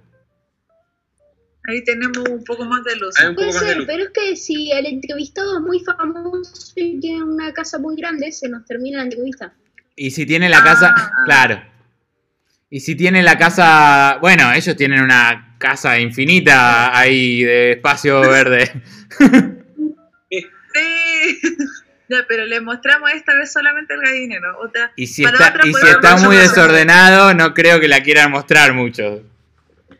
Ahí 1.68 1.84
tenemos 1.84 2.18
un 2.28 2.42
poco 2.44 2.64
más 2.64 2.82
de 2.84 2.96
luz. 2.96 3.14
Puede 3.34 3.46
más 3.52 3.60
de 3.60 3.66
ser, 3.68 3.76
luz. 3.78 3.86
pero 3.86 4.02
es 4.04 4.10
que 4.10 4.36
si 4.36 4.72
el 4.72 4.86
entrevistado 4.86 5.58
es 5.58 5.62
muy 5.62 5.78
famoso 5.80 6.72
y 6.76 6.98
tiene 6.98 7.22
una 7.22 7.52
casa 7.52 7.78
muy 7.78 7.94
grande, 7.96 8.32
se 8.32 8.48
nos 8.48 8.64
termina 8.64 8.98
la 8.98 9.04
entrevista. 9.04 9.52
Y 9.94 10.10
si 10.10 10.26
tiene 10.26 10.48
la 10.48 10.62
casa, 10.64 10.92
Ah. 10.96 11.10
claro. 11.24 11.62
Y 12.70 12.80
si 12.80 12.94
tiene 12.96 13.22
la 13.22 13.36
casa, 13.38 14.16
bueno, 14.20 14.52
ellos 14.52 14.74
tienen 14.76 15.02
una 15.04 15.56
casa 15.58 15.98
infinita 16.00 16.96
ahí 16.98 17.44
de 17.44 17.72
espacio 17.72 18.20
verde. 18.28 18.82
Sí. 20.30 20.46
Ya, 22.08 22.24
pero 22.28 22.44
le 22.46 22.60
mostramos 22.60 23.10
esta 23.14 23.34
vez 23.36 23.52
solamente 23.52 23.94
el 23.94 24.00
gallinero. 24.00 24.58
Otra. 24.60 24.92
Y 24.96 25.06
si 25.06 25.22
Para 25.22 25.36
está, 25.36 25.48
otra 25.50 25.66
y 25.68 25.74
si 25.74 25.86
está 25.86 26.16
muy 26.16 26.36
desordenado, 26.36 27.34
no 27.34 27.54
creo 27.54 27.80
que 27.80 27.88
la 27.88 28.02
quieran 28.02 28.30
mostrar 28.30 28.72
mucho. 28.74 29.22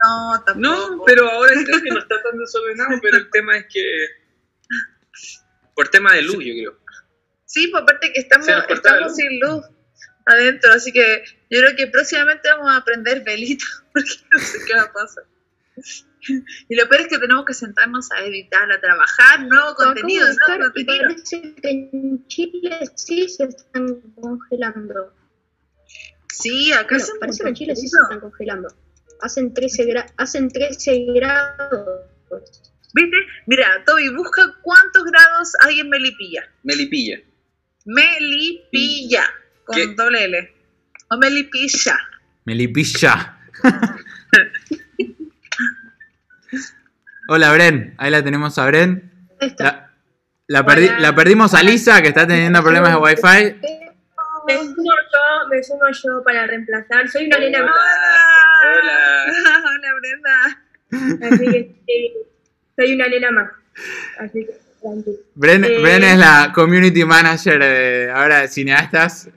No, 0.03 0.43
tampoco. 0.45 0.59
No, 0.59 1.05
pero 1.05 1.31
ahora 1.31 1.53
creo 1.65 1.83
que 1.83 1.91
no 1.91 1.99
está 1.99 2.23
tan 2.23 2.39
desordenado, 2.39 2.99
pero 3.01 3.19
el 3.19 3.31
tema 3.33 3.57
es 3.57 3.67
que. 3.73 3.83
Por 5.75 5.89
tema 5.89 6.15
de 6.15 6.23
luz, 6.23 6.45
yo 6.45 6.53
creo. 6.53 6.79
Sí, 7.47 7.69
pues 7.69 7.83
aparte 7.83 8.13
que 8.13 8.21
estamos, 8.21 8.49
estamos 8.49 9.03
luz. 9.03 9.17
sin 9.17 9.41
luz 9.41 9.65
adentro, 10.27 10.73
así 10.73 10.93
que 10.93 11.25
yo 11.51 11.61
creo 11.61 11.77
que 11.77 11.87
próximamente 11.89 12.49
vamos 12.51 12.75
a 12.75 12.85
prender 12.85 13.23
velitas, 13.23 13.85
porque 13.93 14.11
no 14.31 14.39
sé 14.39 14.59
qué 14.67 14.75
va 14.75 14.83
a 14.83 14.93
pasar. 14.93 15.25
Y 16.69 16.77
lo 16.77 16.89
peor 16.89 17.03
es 17.03 17.09
que 17.09 17.19
tenemos 17.19 17.45
que 17.45 17.55
sentarnos 17.55 18.13
a 18.13 18.21
editar, 18.25 18.71
a 18.71 18.81
trabajar, 18.81 19.41
nuevo 19.47 19.75
contenido, 19.75 20.27
nuevo 20.47 20.65
contenido. 20.65 21.09
parece 21.09 21.55
que 21.55 21.71
en 21.71 22.27
Chile 22.29 22.79
sí 22.95 23.29
se 23.29 23.45
están 23.45 24.01
congelando. 24.15 25.15
Sí, 26.29 26.73
acá 26.73 26.97
Bueno, 26.97 27.13
parece 27.21 27.43
que 27.43 27.49
en 27.49 27.55
Chile 27.55 27.77
sí 27.77 27.89
se 27.89 27.99
están 28.03 28.21
congelando. 28.21 28.69
Hacen 29.23 29.55
13, 29.55 29.85
gra- 29.87 30.13
hacen 30.19 30.49
13 30.51 31.07
grados. 31.15 32.01
¿Viste? 32.95 33.17
Mira, 33.47 33.67
Toby, 33.87 34.09
busca 34.15 34.43
cuántos 34.63 35.05
grados 35.05 35.53
hay 35.65 35.81
en 35.81 35.89
Melipilla. 35.89 36.43
Melipilla. 36.63 37.19
Melipilla, 37.87 39.25
con 39.65 39.77
¿Qué? 39.77 39.87
doble 39.95 40.25
L. 40.25 40.53
O 41.11 41.17
Melipilla. 41.19 41.97
Melipilla. 42.45 43.39
Hola, 47.29 47.53
Bren. 47.53 47.95
Ahí 47.99 48.11
la 48.11 48.23
tenemos 48.23 48.59
a 48.59 48.67
Bren. 48.67 49.11
Ahí 49.41 49.49
está. 49.49 49.65
La, 49.65 49.91
la 50.61 50.67
perdi- 50.67 50.89
Hola. 50.91 51.01
la 51.01 51.15
perdimos 51.15 51.55
a 51.55 51.63
Lisa, 51.63 52.03
que 52.03 52.09
está 52.09 52.27
teniendo 52.27 52.61
problemas 52.63 52.91
de 52.93 52.97
wifi. 52.99 53.57
Me 54.47 54.59
sumo 54.59 54.75
yo, 54.75 55.49
me 55.49 55.63
sumo 55.63 55.83
yo 55.93 56.23
para 56.25 56.47
reemplazar. 56.47 57.09
Soy 57.09 57.27
una 57.27 57.39
nena 57.39 57.63
más, 57.65 57.73
Hola. 58.63 59.25
Hola, 59.65 59.95
Brenda. 60.01 61.27
así 61.27 61.45
que 61.53 61.75
sí, 61.87 62.13
soy 62.77 62.95
una 62.95 63.09
nena 63.09 63.31
más. 63.31 63.51
Así 64.19 64.47
que. 64.47 64.53
Bren, 65.35 65.65
Eh. 65.65 65.79
Bren 65.81 66.03
es 66.03 66.19
la 66.19 66.51
community 66.55 67.05
manager 67.05 67.59
de 67.61 68.11
ahora 68.13 68.41
de 68.41 68.49
cineastas. 68.49 69.29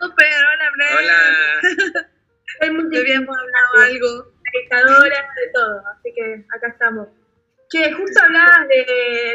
Súper, 0.00 0.26
hola, 0.28 0.70
Brenda. 0.76 0.96
Hola. 0.98 2.06
Soy 2.60 2.70
muy 2.70 2.94
Ya 2.94 3.00
habíamos 3.00 3.36
hablado 3.36 3.90
algo. 3.90 4.32
espectadora 4.44 5.16
de 5.16 5.52
todo, 5.54 5.82
así 5.88 6.12
que 6.14 6.44
acá 6.54 6.68
estamos. 6.68 7.08
Che, 7.72 7.90
justo 7.94 8.20
hablabas 8.22 8.68
de, 8.68 8.84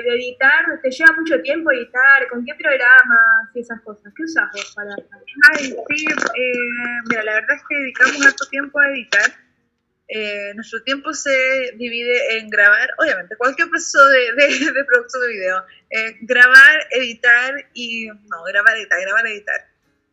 de 0.04 0.10
editar, 0.15 0.63
te 0.84 0.91
lleva 0.91 1.12
mucho 1.13 1.41
tiempo 1.41 1.71
editar, 1.71 2.28
¿con 2.30 2.45
qué 2.45 2.54
programas 2.54 3.50
y 3.56 3.62
esas 3.62 3.82
cosas? 3.82 4.13
¿Qué 4.15 4.21
usas 4.23 4.45
vos 4.54 4.73
para...? 4.76 4.93
Ay, 5.54 5.65
sí, 5.65 6.06
eh, 6.06 6.54
mira, 7.10 7.23
la 7.23 7.34
verdad 7.34 7.56
es 7.56 7.63
que 7.67 7.76
dedicamos 7.76 8.26
harto 8.28 8.45
tiempo 8.50 8.80
a 8.80 8.89
editar. 8.91 9.32
Eh, 10.10 10.54
nuestro 10.54 10.84
tiempo 10.84 11.13
se 11.13 11.71
divide 11.78 12.38
en 12.38 12.47
grabar, 12.50 12.91
obviamente, 13.00 13.36
cualquier 13.38 13.69
proceso 13.69 14.06
de, 14.06 14.19
de- 14.36 14.71
de 14.71 14.86
producción 14.86 15.23
de 15.23 15.30
video. 15.30 15.65
Eh, 15.89 16.17
grabar, 16.21 16.88
editar 16.91 17.56
y... 17.73 18.06
No, 18.08 18.43
grabar, 18.43 18.78
editar, 18.78 19.02
grabar, 19.02 19.26
editar. 19.26 19.62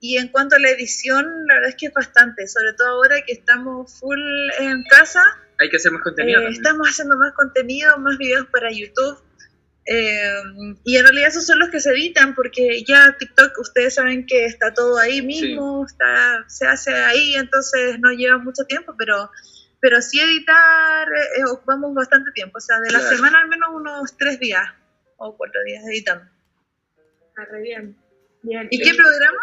Y 0.00 0.16
en 0.16 0.28
cuanto 0.28 0.56
a 0.56 0.60
la 0.60 0.70
edición, 0.70 1.46
la 1.46 1.54
verdad 1.56 1.68
es 1.70 1.76
que 1.76 1.86
es 1.86 1.92
bastante, 1.92 2.46
sobre 2.46 2.72
todo 2.72 2.88
ahora 2.88 3.20
que 3.20 3.32
estamos 3.34 4.00
full 4.00 4.18
en 4.60 4.82
casa. 4.84 5.22
Hay 5.64 5.70
que 5.70 5.76
hacer 5.78 5.92
más 5.92 6.02
contenido. 6.02 6.40
Eh, 6.42 6.48
estamos 6.50 6.86
haciendo 6.88 7.16
más 7.16 7.32
contenido, 7.32 7.98
más 7.98 8.18
videos 8.18 8.46
para 8.52 8.70
YouTube. 8.70 9.18
eh, 9.86 10.30
y 10.84 10.96
en 10.96 11.02
realidad 11.04 11.28
esos 11.28 11.46
son 11.46 11.58
los 11.58 11.68
que 11.70 11.80
se 11.80 11.90
editan 11.90 12.34
porque 12.34 12.84
ya 12.86 13.16
TikTok, 13.18 13.58
ustedes 13.58 13.94
saben 13.94 14.26
que 14.26 14.44
está 14.46 14.72
todo 14.74 14.96
ahí 14.98 15.20
mismo, 15.22 15.84
está, 15.86 16.44
se 16.48 16.66
hace 16.66 16.94
ahí, 16.94 17.34
entonces 17.34 17.98
no 18.00 18.10
lleva 18.12 18.38
mucho 18.38 18.64
tiempo, 18.64 18.94
pero, 18.98 19.30
pero 19.80 20.00
sí 20.00 20.20
editar 20.20 21.08
eh, 21.08 21.40
eh, 21.40 21.44
ocupamos 21.50 21.94
bastante 21.94 22.30
tiempo. 22.32 22.58
O 22.58 22.60
sea, 22.60 22.80
de 22.80 22.92
la 22.92 22.98
Claro. 23.00 23.16
semana 23.16 23.40
al 23.40 23.48
menos 23.48 23.70
unos 23.74 24.16
tres 24.16 24.38
días 24.40 24.64
o 25.18 25.36
cuatro 25.36 25.60
días 25.64 25.82
editando. 25.86 26.24
Ah, 27.36 27.44
re 27.50 27.60
bien. 27.62 27.96
Bien. 28.42 28.68
¿Y 28.70 28.78
qué 28.80 28.94
programa? 28.94 29.40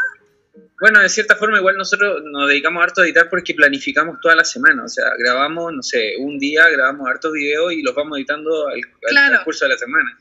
Bueno, 0.79 0.99
de 0.99 1.09
cierta 1.09 1.35
forma, 1.35 1.57
igual 1.59 1.77
nosotros 1.77 2.21
nos 2.25 2.49
dedicamos 2.49 2.83
harto 2.83 3.01
a 3.01 3.05
editar 3.05 3.29
porque 3.29 3.53
planificamos 3.53 4.19
toda 4.19 4.35
la 4.35 4.43
semana. 4.43 4.83
O 4.83 4.87
sea, 4.89 5.05
grabamos, 5.17 5.71
no 5.73 5.81
sé, 5.83 6.15
un 6.19 6.37
día 6.39 6.67
grabamos 6.69 7.07
hartos 7.07 7.31
videos 7.33 7.71
y 7.71 7.81
los 7.81 7.93
vamos 7.95 8.17
editando 8.17 8.67
al, 8.67 8.75
al 8.75 8.81
Claro. 9.09 9.29
transcurso 9.33 9.65
de 9.65 9.69
la 9.73 9.77
semana. 9.77 10.19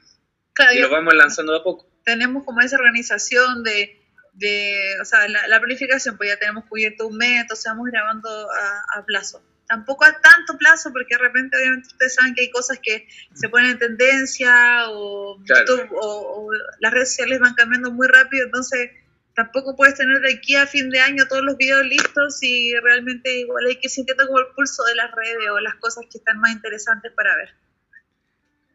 Claro, 0.52 0.72
Y 0.74 0.78
los 0.80 0.90
vamos 0.90 1.14
lanzando 1.14 1.52
de 1.52 1.58
a 1.60 1.62
poco. 1.62 1.90
tenemos 2.04 2.44
como 2.44 2.60
esa 2.60 2.76
organización 2.76 3.62
de, 3.64 3.98
de 4.34 4.96
o 5.00 5.04
sea, 5.04 5.26
la, 5.28 5.46
la 5.48 5.58
planificación, 5.60 6.16
pues 6.16 6.28
ya 6.30 6.38
tenemos 6.38 6.64
cubierto 6.66 7.06
un 7.08 7.16
mes, 7.16 7.40
entonces 7.42 7.64
vamos 7.66 7.86
grabando 7.90 8.28
a, 8.28 8.98
a 8.98 9.04
plazo. 9.06 9.42
Tampoco 9.66 10.04
a 10.04 10.12
tanto 10.20 10.58
plazo, 10.58 10.92
porque 10.92 11.14
de 11.14 11.18
repente, 11.22 11.56
obviamente, 11.56 11.88
ustedes 11.88 12.14
saben 12.14 12.34
que 12.34 12.42
hay 12.42 12.50
cosas 12.50 12.78
que 12.82 13.06
se 13.34 13.48
ponen 13.48 13.70
en 13.72 13.78
tendencia 13.78 14.90
o, 14.90 15.40
Claro. 15.46 15.64
YouTube 15.66 15.88
o, 15.92 16.46
o 16.46 16.50
las 16.80 16.92
redes 16.92 17.10
sociales 17.10 17.38
van 17.40 17.54
cambiando 17.54 17.90
muy 17.92 18.06
rápido, 18.08 18.44
entonces 18.44 18.90
tampoco 19.42 19.74
puedes 19.76 19.94
tener 19.94 20.20
de 20.20 20.34
aquí 20.34 20.54
a 20.56 20.66
fin 20.66 20.90
de 20.90 21.00
año 21.00 21.24
todos 21.28 21.42
los 21.42 21.56
videos 21.56 21.84
listos 21.86 22.42
y 22.42 22.74
realmente 22.82 23.40
igual 23.40 23.64
hay 23.66 23.76
que 23.76 23.86
ir 23.86 23.90
sintiendo 23.90 24.26
como 24.26 24.38
el 24.40 24.46
pulso 24.54 24.84
de 24.84 24.94
las 24.94 25.10
redes 25.12 25.48
o 25.50 25.60
las 25.60 25.76
cosas 25.76 26.04
que 26.10 26.18
están 26.18 26.38
más 26.40 26.52
interesantes 26.52 27.12
para 27.12 27.34
ver. 27.36 27.50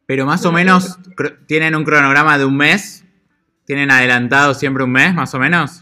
Pero 0.08 0.26
más 0.26 0.46
o 0.46 0.52
menos 0.52 0.98
tienen 1.48 1.76
un 1.76 1.84
cronograma 1.84 2.38
de 2.38 2.46
un 2.46 2.58
mes. 2.58 3.04
¿Tienen 3.66 3.90
adelantado 3.90 4.54
siempre 4.54 4.84
un 4.84 4.92
mes, 4.92 5.14
más 5.16 5.34
o 5.34 5.40
menos? 5.40 5.82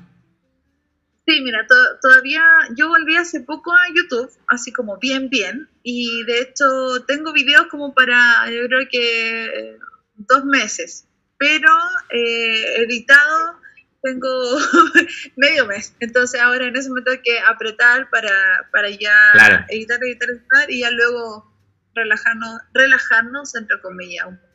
Sí, 1.27 1.41
mira, 1.41 1.65
to- 1.67 1.97
todavía 2.01 2.43
yo 2.77 2.87
volví 2.89 3.15
hace 3.17 3.41
poco 3.41 3.71
a 3.73 3.79
YouTube, 3.93 4.29
así 4.47 4.71
como 4.73 4.97
bien, 4.97 5.29
bien, 5.29 5.69
y 5.83 6.23
de 6.23 6.41
hecho 6.41 6.65
tengo 7.07 7.31
videos 7.33 7.67
como 7.67 7.93
para, 7.93 8.49
yo 8.49 8.65
creo 8.67 8.87
que 8.89 9.77
dos 10.15 10.45
meses, 10.45 11.05
pero 11.37 11.69
eh, 12.09 12.83
editado 12.83 13.59
tengo 14.03 14.29
medio 15.37 15.65
mes, 15.65 15.95
entonces 15.99 16.39
ahora 16.41 16.67
en 16.67 16.75
ese 16.75 16.89
momento 16.89 17.11
hay 17.11 17.21
que 17.21 17.39
apretar 17.39 18.09
para, 18.11 18.67
para 18.71 18.89
ya 18.89 19.15
Claro. 19.33 19.65
editar, 19.69 19.97
editar, 20.03 20.29
editar, 20.29 20.69
y 20.71 20.81
ya 20.81 20.91
luego 20.91 21.51
relajarnos, 21.95 22.59
relajarnos 22.73 23.55
entre 23.55 23.79
comillas. 23.81 24.27
un 24.27 24.37
poco. 24.37 24.49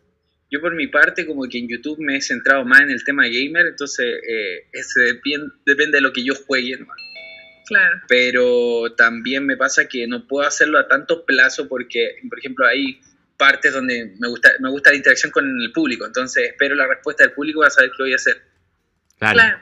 Yo 0.51 0.61
por 0.61 0.75
mi 0.75 0.87
parte, 0.87 1.27
como 1.27 1.43
que 1.49 1.59
en 1.59 1.69
YouTube 1.69 1.99
me 1.99 2.17
he 2.17 2.21
centrado 2.23 2.65
más 2.65 2.81
en 2.81 2.91
el 2.91 3.05
tema 3.05 3.25
gamer, 3.27 3.67
entonces 3.67 4.07
eh, 4.07 4.69
ese 4.73 5.01
depien- 5.15 5.53
depende 5.67 5.99
de 5.99 6.03
lo 6.03 6.13
que 6.13 6.25
yo 6.25 6.35
juegue. 6.47 6.79
Claro. 7.67 8.01
pero 8.09 8.95
también 8.97 9.45
me 9.45 9.59
pasa 9.59 9.87
que 9.89 10.07
no 10.07 10.27
puedo 10.27 10.47
hacerlo 10.49 10.79
a 10.79 10.89
tanto 10.89 11.27
plazo 11.27 11.69
porque, 11.69 12.17
por 12.27 12.39
ejemplo, 12.39 12.67
hay 12.67 12.99
partes 13.37 13.75
donde 13.75 14.15
me 14.19 14.27
gusta, 14.29 14.49
me 14.61 14.71
gusta 14.71 14.89
la 14.91 14.97
interacción 14.97 15.31
con 15.31 15.45
el 15.61 15.71
público, 15.73 16.07
entonces 16.07 16.49
espero 16.49 16.75
la 16.75 16.87
respuesta 16.87 17.25
del 17.25 17.35
público 17.35 17.61
para 17.61 17.69
saber 17.71 17.91
qué 17.95 18.03
voy 18.05 18.13
a 18.15 18.17
hacer. 18.17 18.41
Claro. 19.19 19.37
Claro. 19.37 19.59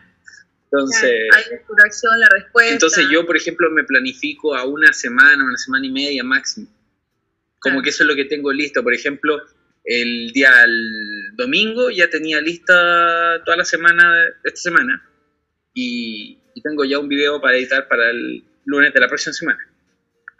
Entonces, 0.65 1.11
Hay 1.35 1.45
la 1.51 2.17
la 2.19 2.29
respuesta. 2.29 2.73
entonces 2.73 3.07
yo, 3.11 3.25
por 3.25 3.37
ejemplo, 3.37 3.71
me 3.71 3.85
planifico 3.85 4.55
a 4.57 4.65
una 4.65 4.93
semana, 4.93 5.45
una 5.45 5.57
semana 5.57 5.87
y 5.87 5.91
media 5.91 6.25
máximo. 6.25 6.67
Como 7.61 7.77
Claro. 7.77 7.83
que 7.83 7.91
eso 7.91 8.03
es 8.03 8.09
lo 8.09 8.15
que 8.17 8.25
tengo 8.27 8.53
listo. 8.53 8.83
Por 8.83 8.93
ejemplo, 8.93 9.41
el 9.85 10.33
día 10.33 10.65
el 10.65 11.35
domingo 11.37 11.91
ya 11.91 12.11
tenía 12.11 12.41
lista 12.41 13.43
toda 13.45 13.57
la 13.57 13.65
semana 13.65 14.13
de 14.13 14.31
esta 14.45 14.61
semana 14.61 15.09
y, 15.73 16.39
y 16.55 16.61
tengo 16.63 16.85
ya 16.85 16.99
un 16.99 17.09
video 17.09 17.41
para 17.41 17.57
editar 17.57 17.87
para 17.89 18.11
el 18.11 18.45
lunes 18.65 18.93
de 18.93 19.01
la 19.01 19.09
próxima 19.09 19.33
semana. 19.33 19.67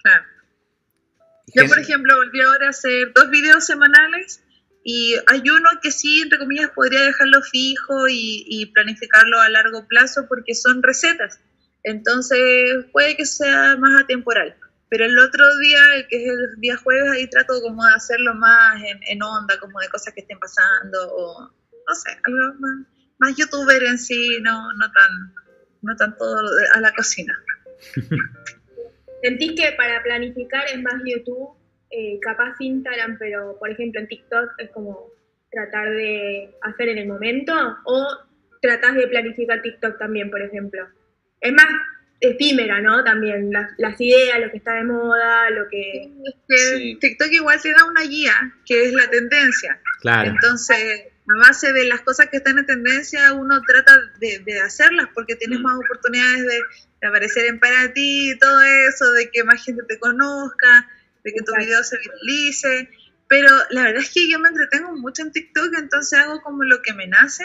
Claro. 0.03 0.25
Yo, 1.55 1.67
por 1.67 1.79
ejemplo, 1.79 2.17
volví 2.17 2.41
ahora 2.41 2.67
a 2.67 2.71
hacer 2.71 3.13
dos 3.15 3.31
videos 3.31 3.65
semanales 3.65 4.43
y 4.89 5.17
hay 5.27 5.41
uno 5.51 5.69
que 5.83 5.91
sí, 5.91 6.23
entre 6.23 6.39
comillas, 6.39 6.71
podría 6.71 7.01
dejarlo 7.03 7.43
fijo 7.43 8.07
y, 8.07 8.45
y 8.47 8.67
planificarlo 8.67 9.41
a 9.41 9.49
largo 9.49 9.85
plazo 9.89 10.27
porque 10.29 10.55
son 10.55 10.81
recetas. 10.81 11.41
Entonces, 11.83 12.85
puede 12.93 13.17
que 13.17 13.27
sea 13.27 13.77
más 13.79 14.01
atemporal. 14.01 14.55
Pero 14.89 15.07
el 15.07 15.19
otro 15.19 15.45
día, 15.59 15.81
el 15.97 16.07
que 16.07 16.25
es 16.25 16.31
el 16.31 16.61
día 16.61 16.77
jueves, 16.77 17.11
ahí 17.11 17.29
trato 17.29 17.61
como 17.63 17.85
de 17.85 17.95
hacerlo 17.95 18.33
más 18.37 18.81
en, 18.81 19.01
en 19.09 19.23
onda, 19.25 19.59
como 19.59 19.81
de 19.81 19.89
cosas 19.89 20.15
que 20.15 20.21
estén 20.21 20.39
pasando 20.39 21.13
o, 21.17 21.51
no 21.89 21.95
sé, 21.97 22.11
algo 22.23 22.55
más, 22.61 22.87
más 23.19 23.37
youtuber 23.37 23.83
en 23.83 23.99
sí, 23.99 24.39
no, 24.41 24.73
no 24.75 24.93
tan 24.93 25.35
no 25.83 25.97
tan 25.97 26.17
todo 26.17 26.49
a 26.75 26.81
la 26.81 26.93
cocina. 26.95 27.35
¿Sentís 29.23 29.61
que 29.61 29.73
para 29.73 30.01
planificar 30.05 30.69
es 30.69 30.81
más 30.81 31.03
YouTube, 31.05 31.56
eh, 31.91 32.19
capaz 32.21 32.55
Instagram, 32.61 33.17
pero 33.19 33.57
por 33.59 33.71
ejemplo 33.71 34.01
en 34.01 34.09
TikTok 34.09 34.51
es 34.59 34.71
como 34.71 35.11
tratar 35.51 35.91
de 35.91 36.51
hacer 36.63 36.89
en 36.89 36.99
el 36.99 37.09
momento? 37.09 37.53
¿O 37.85 38.09
tratás 38.61 38.95
de 38.95 39.09
planificar 39.09 39.63
TikTok 39.63 39.99
también, 39.99 40.31
por 40.31 40.43
ejemplo? 40.43 40.87
Es 41.41 41.53
más 41.53 41.67
efímera, 42.21 42.81
¿no? 42.81 43.05
También 43.05 43.51
las, 43.53 43.73
las 43.79 44.01
ideas, 44.01 44.41
lo 44.41 44.51
que 44.51 44.59
está 44.59 44.75
de 44.75 44.85
moda, 44.85 45.51
lo 45.51 45.69
que... 45.69 46.11
Sí. 46.49 46.99
TikTok 47.01 47.29
igual 47.33 47.61
te 47.61 47.73
da 47.73 47.85
una 47.85 48.03
guía, 48.03 48.35
que 48.65 48.87
es 48.87 48.93
la 48.93 49.09
tendencia. 49.09 49.81
Claro. 50.01 50.31
Entonces, 50.31 51.05
a 51.29 51.49
base 51.49 51.73
de 51.73 51.87
las 51.87 52.01
cosas 52.03 52.29
que 52.29 52.39
están 52.39 52.59
en 52.59 52.67
tendencia, 52.67 53.33
uno 53.35 53.61
trata 53.67 53.93
de, 54.19 54.39
de 54.41 54.61
hacerlas 54.61 55.09
porque 55.15 55.37
tienes 55.37 55.61
más 55.61 55.77
oportunidades 55.77 56.43
de, 56.43 56.61
de 57.01 57.09
aparecer 57.09 57.47
en 57.47 57.59
para 57.59 57.93
ti 57.93 58.33
y 58.33 58.39
todo 58.39 58.63
eso, 58.89 59.13
de 59.13 59.31
que 59.31 59.45
más 59.45 59.65
gente 59.65 59.83
te 59.89 59.99
conozca, 59.99 60.89
de 61.27 61.33
que 61.33 61.45
tu 61.45 61.53
video 61.57 61.83
se 61.83 61.99
viralice. 61.99 62.89
Pero 63.29 63.49
la 63.71 63.83
verdad 63.83 64.03
es 64.03 64.13
que 64.13 64.31
yo 64.31 64.39
me 64.39 64.49
entretengo 64.49 64.93
mucho 64.93 65.23
en 65.23 65.33
TikTok, 65.33 65.75
entonces 65.77 66.17
hago 66.17 66.41
como 66.43 66.63
lo 66.63 66.81
que 66.81 66.93
me 66.93 67.09
nace. 67.09 67.45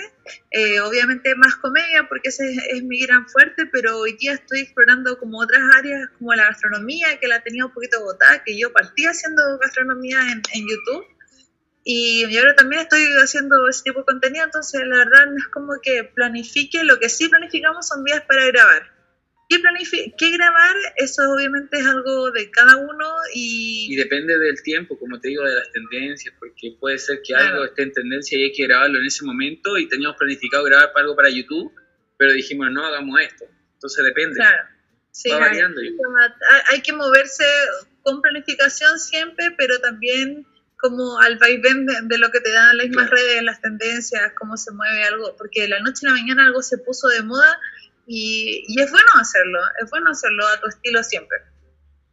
Eh, 0.51 0.79
obviamente 0.79 1.33
más 1.35 1.55
comedia, 1.55 2.07
porque 2.07 2.29
ese 2.29 2.51
es, 2.51 2.63
es 2.69 2.83
mi 2.83 3.01
gran 3.01 3.27
fuerte, 3.27 3.65
pero 3.65 3.97
hoy 3.97 4.15
día 4.17 4.33
estoy 4.33 4.59
explorando 4.61 5.17
como 5.17 5.39
otras 5.39 5.63
áreas, 5.75 6.07
como 6.19 6.35
la 6.35 6.45
gastronomía, 6.45 7.19
que 7.19 7.27
la 7.27 7.41
tenía 7.41 7.65
un 7.65 7.73
poquito 7.73 7.99
botada, 8.03 8.43
que 8.43 8.59
yo 8.59 8.71
partí 8.71 9.05
haciendo 9.05 9.57
gastronomía 9.57 10.19
en, 10.31 10.43
en 10.53 10.67
YouTube. 10.69 11.05
Y, 11.83 12.25
y 12.27 12.37
ahora 12.37 12.55
también 12.55 12.83
estoy 12.83 13.03
haciendo 13.23 13.67
ese 13.67 13.81
tipo 13.85 14.01
de 14.01 14.05
contenido, 14.05 14.45
entonces 14.45 14.81
la 14.85 14.97
verdad 14.97 15.25
no 15.25 15.37
es 15.37 15.47
como 15.47 15.73
que 15.81 16.03
planifique, 16.03 16.83
lo 16.83 16.99
que 16.99 17.09
sí 17.09 17.27
planificamos 17.27 17.87
son 17.87 18.03
días 18.03 18.21
para 18.27 18.45
grabar. 18.45 19.00
¿Qué, 19.59 20.13
qué 20.17 20.31
grabar? 20.31 20.75
Eso 20.95 21.21
obviamente 21.31 21.77
es 21.79 21.85
algo 21.85 22.31
de 22.31 22.49
cada 22.51 22.77
uno 22.77 23.05
Y 23.33 23.93
y, 23.93 23.95
depende 23.95 24.37
del 24.39 24.61
tiempo, 24.63 24.97
como 24.97 25.19
te 25.19 25.29
digo, 25.29 25.43
de 25.43 25.55
las 25.55 25.71
tendencias, 25.71 26.33
porque 26.39 26.75
puede 26.79 26.97
ser 26.97 27.17
que 27.17 27.33
Claro. 27.33 27.47
algo 27.55 27.65
esté 27.65 27.83
en 27.83 27.91
tendencia 27.93 28.37
y 28.37 28.43
hay 28.43 28.51
que 28.53 28.63
grabarlo 28.67 28.99
en 28.99 29.05
ese 29.05 29.25
momento 29.25 29.77
y 29.77 29.87
teníamos 29.89 30.17
planificado 30.17 30.63
grabar 30.63 30.91
algo 30.95 31.15
para 31.15 31.29
YouTube, 31.29 31.71
pero 32.17 32.31
dijimos, 32.33 32.67
no, 32.71 32.85
hagamos 32.85 33.19
esto. 33.21 33.45
Entonces 33.73 34.05
depende. 34.05 34.35
claro, 34.35 34.63
sí, 35.11 35.29
Va 35.29 35.35
hay- 35.35 35.41
variando. 35.41 35.81
hay- 35.81 35.91
hay 36.69 36.81
que 36.81 36.93
moverse 36.93 37.43
con 38.03 38.21
planificación 38.21 38.99
siempre, 38.99 39.51
pero 39.57 39.79
también 39.79 40.45
como 40.77 41.19
al 41.19 41.37
vaivén 41.37 41.85
de, 41.85 41.93
de 42.03 42.17
lo 42.17 42.31
que 42.31 42.39
te 42.41 42.51
dan 42.51 42.75
las 42.77 42.87
mismas 42.87 43.09
Claro. 43.09 43.21
redes, 43.23 43.43
las 43.43 43.61
tendencias, 43.61 44.33
cómo 44.37 44.57
se 44.57 44.71
mueve 44.71 45.03
algo, 45.03 45.35
porque 45.37 45.61
de 45.61 45.67
la 45.67 45.79
noche 45.79 46.07
a 46.07 46.09
la 46.09 46.15
mañana 46.15 46.45
algo 46.47 46.61
se 46.63 46.77
puso 46.79 47.07
de 47.07 47.21
moda 47.21 47.59
y, 48.13 48.65
y 48.67 48.81
es 48.81 48.91
bueno 48.91 49.07
hacerlo, 49.21 49.59
es 49.81 49.89
bueno 49.89 50.11
hacerlo 50.11 50.45
a 50.45 50.59
tu 50.59 50.67
estilo 50.67 51.01
siempre. 51.01 51.37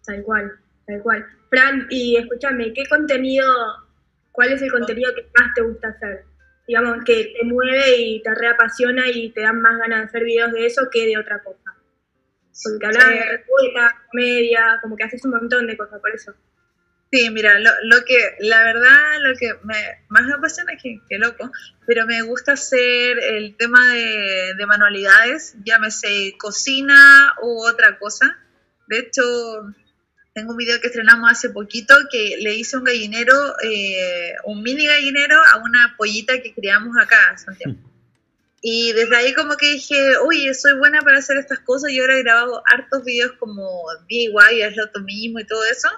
Tal 0.07 0.23
cual, 0.23 0.53
tal 0.87 1.03
cual. 1.03 1.27
Fran, 1.51 1.89
y 1.91 2.17
escúchame, 2.17 2.73
¿qué 2.73 2.87
contenido, 2.87 3.53
cuál 4.31 4.53
es 4.53 4.63
el 4.63 4.71
contenido 4.71 5.13
que 5.13 5.27
más 5.37 5.53
te 5.57 5.63
gusta 5.63 5.89
hacer? 5.89 6.25
Digamos, 6.69 7.05
que 7.05 7.35
te 7.37 7.45
mueve 7.45 7.97
y 7.97 8.23
te 8.23 8.33
reapasiona 8.33 9.09
y 9.09 9.33
te 9.33 9.41
dan 9.41 9.61
más 9.61 9.77
ganas 9.79 9.99
de 9.99 10.05
hacer 10.05 10.23
videos 10.23 10.53
de 10.53 10.67
eso 10.67 10.89
que 10.93 11.05
de 11.05 11.19
otra 11.19 11.43
cosa. 11.43 11.75
Porque 12.63 12.87
hablas 12.87 13.09
de 13.09 13.15
receta, 13.15 14.07
comedia, 14.13 14.79
como 14.81 14.97
que 14.97 15.03
haces 15.03 15.25
un 15.25 15.33
montón 15.33 15.67
de 15.67 15.77
cosas 15.77 16.01
por 16.01 16.15
eso. 16.15 16.33
Sí, 17.11 17.31
mira, 17.31 17.59
lo, 17.59 17.71
lo 17.85 18.05
que, 18.05 18.37
la 18.41 18.63
verdad, 18.63 19.21
lo 19.21 19.35
que 19.37 19.55
me, 19.65 20.05
más 20.09 20.27
me 20.27 20.35
apasiona 20.35 20.75
es 20.75 20.83
que, 20.83 21.01
que 21.09 21.19
loco, 21.19 21.51
pero 21.87 22.07
me 22.07 22.21
gusta 22.21 22.53
hacer 22.53 23.19
el 23.19 23.57
tema 23.57 23.95
de, 23.95 24.55
de 24.57 24.67
manualidades, 24.67 25.55
llámese 25.65 26.35
cocina 26.39 27.35
u 27.41 27.67
otra 27.67 27.99
cosa. 27.99 28.39
De 28.89 28.99
hecho, 28.99 29.23
tengo 30.35 30.53
un 30.53 30.57
video 30.59 30.81
que 30.81 30.89
estrenamos 30.89 31.33
hace 31.33 31.51
poquito 31.51 31.95
que 32.13 32.37
le 32.41 32.55
hice 32.55 32.77
un 32.77 32.85
gallinero, 32.85 33.35
eh, 33.63 34.35
un 34.45 34.63
mini 34.63 34.87
gallinero 34.87 35.37
a 35.53 35.57
una 35.57 35.95
pollita 35.97 36.41
que 36.43 36.55
criamos 36.55 36.97
acá 37.01 37.17
en 37.33 37.39
Santiago. 37.39 37.77
Y 38.61 38.93
desde 38.93 39.15
ahí 39.15 39.35
como 39.35 39.57
que 39.57 39.75
dije, 39.75 40.17
oye, 40.17 40.53
soy 40.53 40.75
buena 40.75 41.01
para 41.03 41.19
hacer 41.19 41.37
estas 41.37 41.61
cosas 41.61 41.93
y 41.93 42.01
ahora 42.01 42.17
he 42.17 42.25
grabado 42.25 42.61
hartos 42.67 43.05
videos 43.05 43.33
como 43.39 43.85
DIY, 44.09 44.63
hazlo 44.63 44.91
tú 44.91 45.01
mismo 45.03 45.39
y 45.39 45.47
todo 45.47 45.65
eso. 45.65 45.89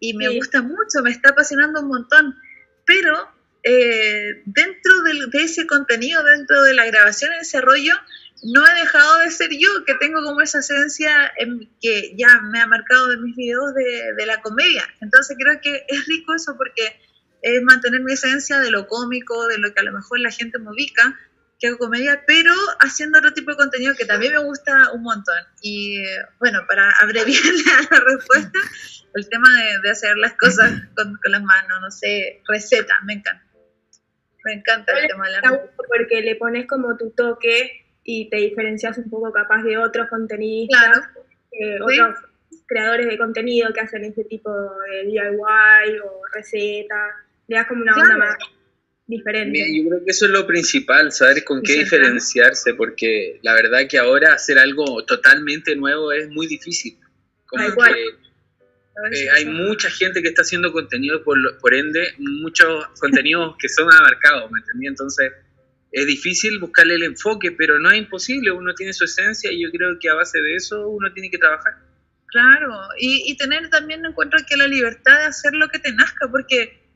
Y 0.00 0.14
me 0.14 0.28
Sí. 0.28 0.36
gusta 0.36 0.62
mucho, 0.62 1.02
me 1.02 1.10
está 1.10 1.30
apasionando 1.30 1.80
un 1.80 1.88
montón. 1.88 2.36
Pero 2.84 3.36
eh, 3.64 4.42
dentro 4.46 5.02
del- 5.02 5.30
de 5.30 5.42
ese 5.42 5.66
contenido, 5.66 6.22
dentro 6.24 6.62
de 6.62 6.74
la 6.74 6.86
grabación 6.86 7.32
y 7.34 7.40
ese 7.42 7.60
rollo, 7.60 7.92
no 8.44 8.64
he 8.66 8.74
dejado 8.80 9.18
de 9.18 9.30
ser 9.32 9.50
yo, 9.50 9.84
que 9.84 9.94
tengo 9.96 10.22
como 10.22 10.40
esa 10.40 10.60
esencia 10.60 11.30
en- 11.36 11.68
que 11.82 12.14
ya 12.16 12.40
me 12.40 12.60
ha 12.60 12.66
marcado 12.68 13.08
de 13.08 13.16
mis 13.18 13.34
videos 13.36 13.74
de, 13.74 14.14
de 14.16 14.26
la 14.26 14.40
comedia. 14.40 14.84
Entonces 15.00 15.36
creo 15.38 15.60
que 15.60 15.84
es 15.88 16.06
rico 16.06 16.34
eso 16.34 16.56
porque 16.56 16.98
es 17.42 17.62
mantener 17.62 18.00
mi 18.02 18.12
esencia 18.12 18.58
de 18.60 18.70
lo 18.70 18.86
cómico, 18.86 19.48
de 19.48 19.58
lo 19.58 19.74
que 19.74 19.80
a 19.80 19.84
lo 19.84 19.92
mejor 19.92 20.20
la 20.20 20.30
gente 20.30 20.58
me 20.60 20.70
ubica, 20.70 21.18
que 21.58 21.66
hago 21.68 21.78
comedia, 21.78 22.22
pero 22.26 22.52
haciendo 22.80 23.18
otro 23.18 23.32
tipo 23.32 23.50
de 23.50 23.56
contenido 23.56 23.94
que 23.96 24.04
también 24.04 24.32
me 24.32 24.38
gusta 24.44 24.92
un 24.92 25.02
montón. 25.02 25.38
Y 25.60 26.02
bueno, 26.38 26.60
para 26.68 26.88
abreviar 27.02 27.42
la, 27.90 27.98
respuesta, 28.00 28.58
el 29.14 29.28
tema 29.28 29.48
de, 29.56 29.80
de 29.82 29.90
hacer 29.90 30.16
las 30.16 30.34
cosas 30.34 30.70
con, 30.96 31.16
con 31.22 31.32
las 31.32 31.42
manos, 31.42 31.80
no 31.80 31.90
sé, 31.90 32.42
recetas, 32.48 32.96
me 33.04 33.14
encanta. 33.14 33.44
Me 34.44 34.52
encanta 34.54 34.92
el 34.98 35.08
tema 35.08 35.26
de 35.26 35.32
la 35.32 35.40
receta. 35.40 35.72
porque 35.88 36.22
le 36.22 36.36
pones 36.36 36.66
como 36.66 36.96
tu 36.96 37.10
toque 37.10 37.84
y 38.04 38.30
te 38.30 38.36
diferencias 38.36 38.96
un 38.96 39.10
poco 39.10 39.32
capaz 39.32 39.62
de 39.64 39.76
otros 39.76 40.08
contenistas, 40.08 40.80
Claro. 41.00 41.02
eh, 41.52 41.78
Sí. 41.88 42.00
otros 42.00 42.16
creadores 42.66 43.06
de 43.08 43.18
contenido 43.18 43.72
que 43.72 43.80
hacen 43.80 44.04
este 44.04 44.24
tipo 44.24 44.50
de 44.90 45.04
DIY 45.06 45.98
o 46.04 46.20
recetas. 46.32 47.14
Le 47.48 47.56
das 47.56 47.66
como 47.66 47.82
una 47.82 47.94
onda 47.96 48.16
más 48.16 48.36
diferente. 49.08 49.50
Mira, 49.50 49.66
yo 49.74 49.88
creo 49.88 50.04
que 50.04 50.10
eso 50.10 50.26
es 50.26 50.30
lo 50.30 50.46
principal, 50.46 51.10
saber 51.10 51.42
con 51.42 51.62
qué 51.62 51.78
diferenciarse, 51.78 52.74
porque 52.74 53.40
la 53.42 53.54
verdad 53.54 53.88
que 53.88 53.98
ahora 53.98 54.34
hacer 54.34 54.58
algo 54.58 55.04
totalmente 55.04 55.74
nuevo 55.74 56.12
es 56.12 56.28
muy 56.28 56.46
difícil. 56.46 56.98
Como 57.46 57.64
Tal 57.64 57.74
cual. 57.74 57.94
que 57.94 59.24
eh, 59.24 59.30
hay 59.30 59.46
mucha 59.46 59.90
gente 59.90 60.20
que 60.22 60.28
está 60.28 60.42
haciendo 60.42 60.72
contenido, 60.72 61.24
por, 61.24 61.58
por 61.58 61.74
ende, 61.74 62.12
muchos 62.18 62.86
contenidos 63.00 63.56
que 63.58 63.68
son 63.68 63.90
abarcados, 63.92 64.50
¿me 64.50 64.60
entendí? 64.60 64.86
Entonces, 64.86 65.32
es 65.90 66.06
difícil 66.06 66.58
buscarle 66.58 66.96
el 66.96 67.04
enfoque, 67.04 67.52
pero 67.52 67.78
no 67.78 67.90
es 67.90 67.98
imposible, 67.98 68.50
uno 68.50 68.74
tiene 68.74 68.92
su 68.92 69.04
esencia 69.04 69.50
y 69.50 69.62
yo 69.62 69.70
creo 69.70 69.98
que 69.98 70.10
a 70.10 70.14
base 70.14 70.38
de 70.40 70.54
eso 70.54 70.86
uno 70.88 71.10
tiene 71.14 71.30
que 71.30 71.38
trabajar. 71.38 71.74
Claro, 72.26 72.74
y, 72.98 73.32
y 73.32 73.38
tener 73.38 73.70
también 73.70 74.04
encuentro 74.04 74.38
que 74.46 74.58
la 74.58 74.66
libertad 74.66 75.18
de 75.18 75.24
hacer 75.24 75.54
lo 75.54 75.68
que 75.70 75.78
te 75.78 75.92
nazca, 75.94 76.28
porque 76.30 76.87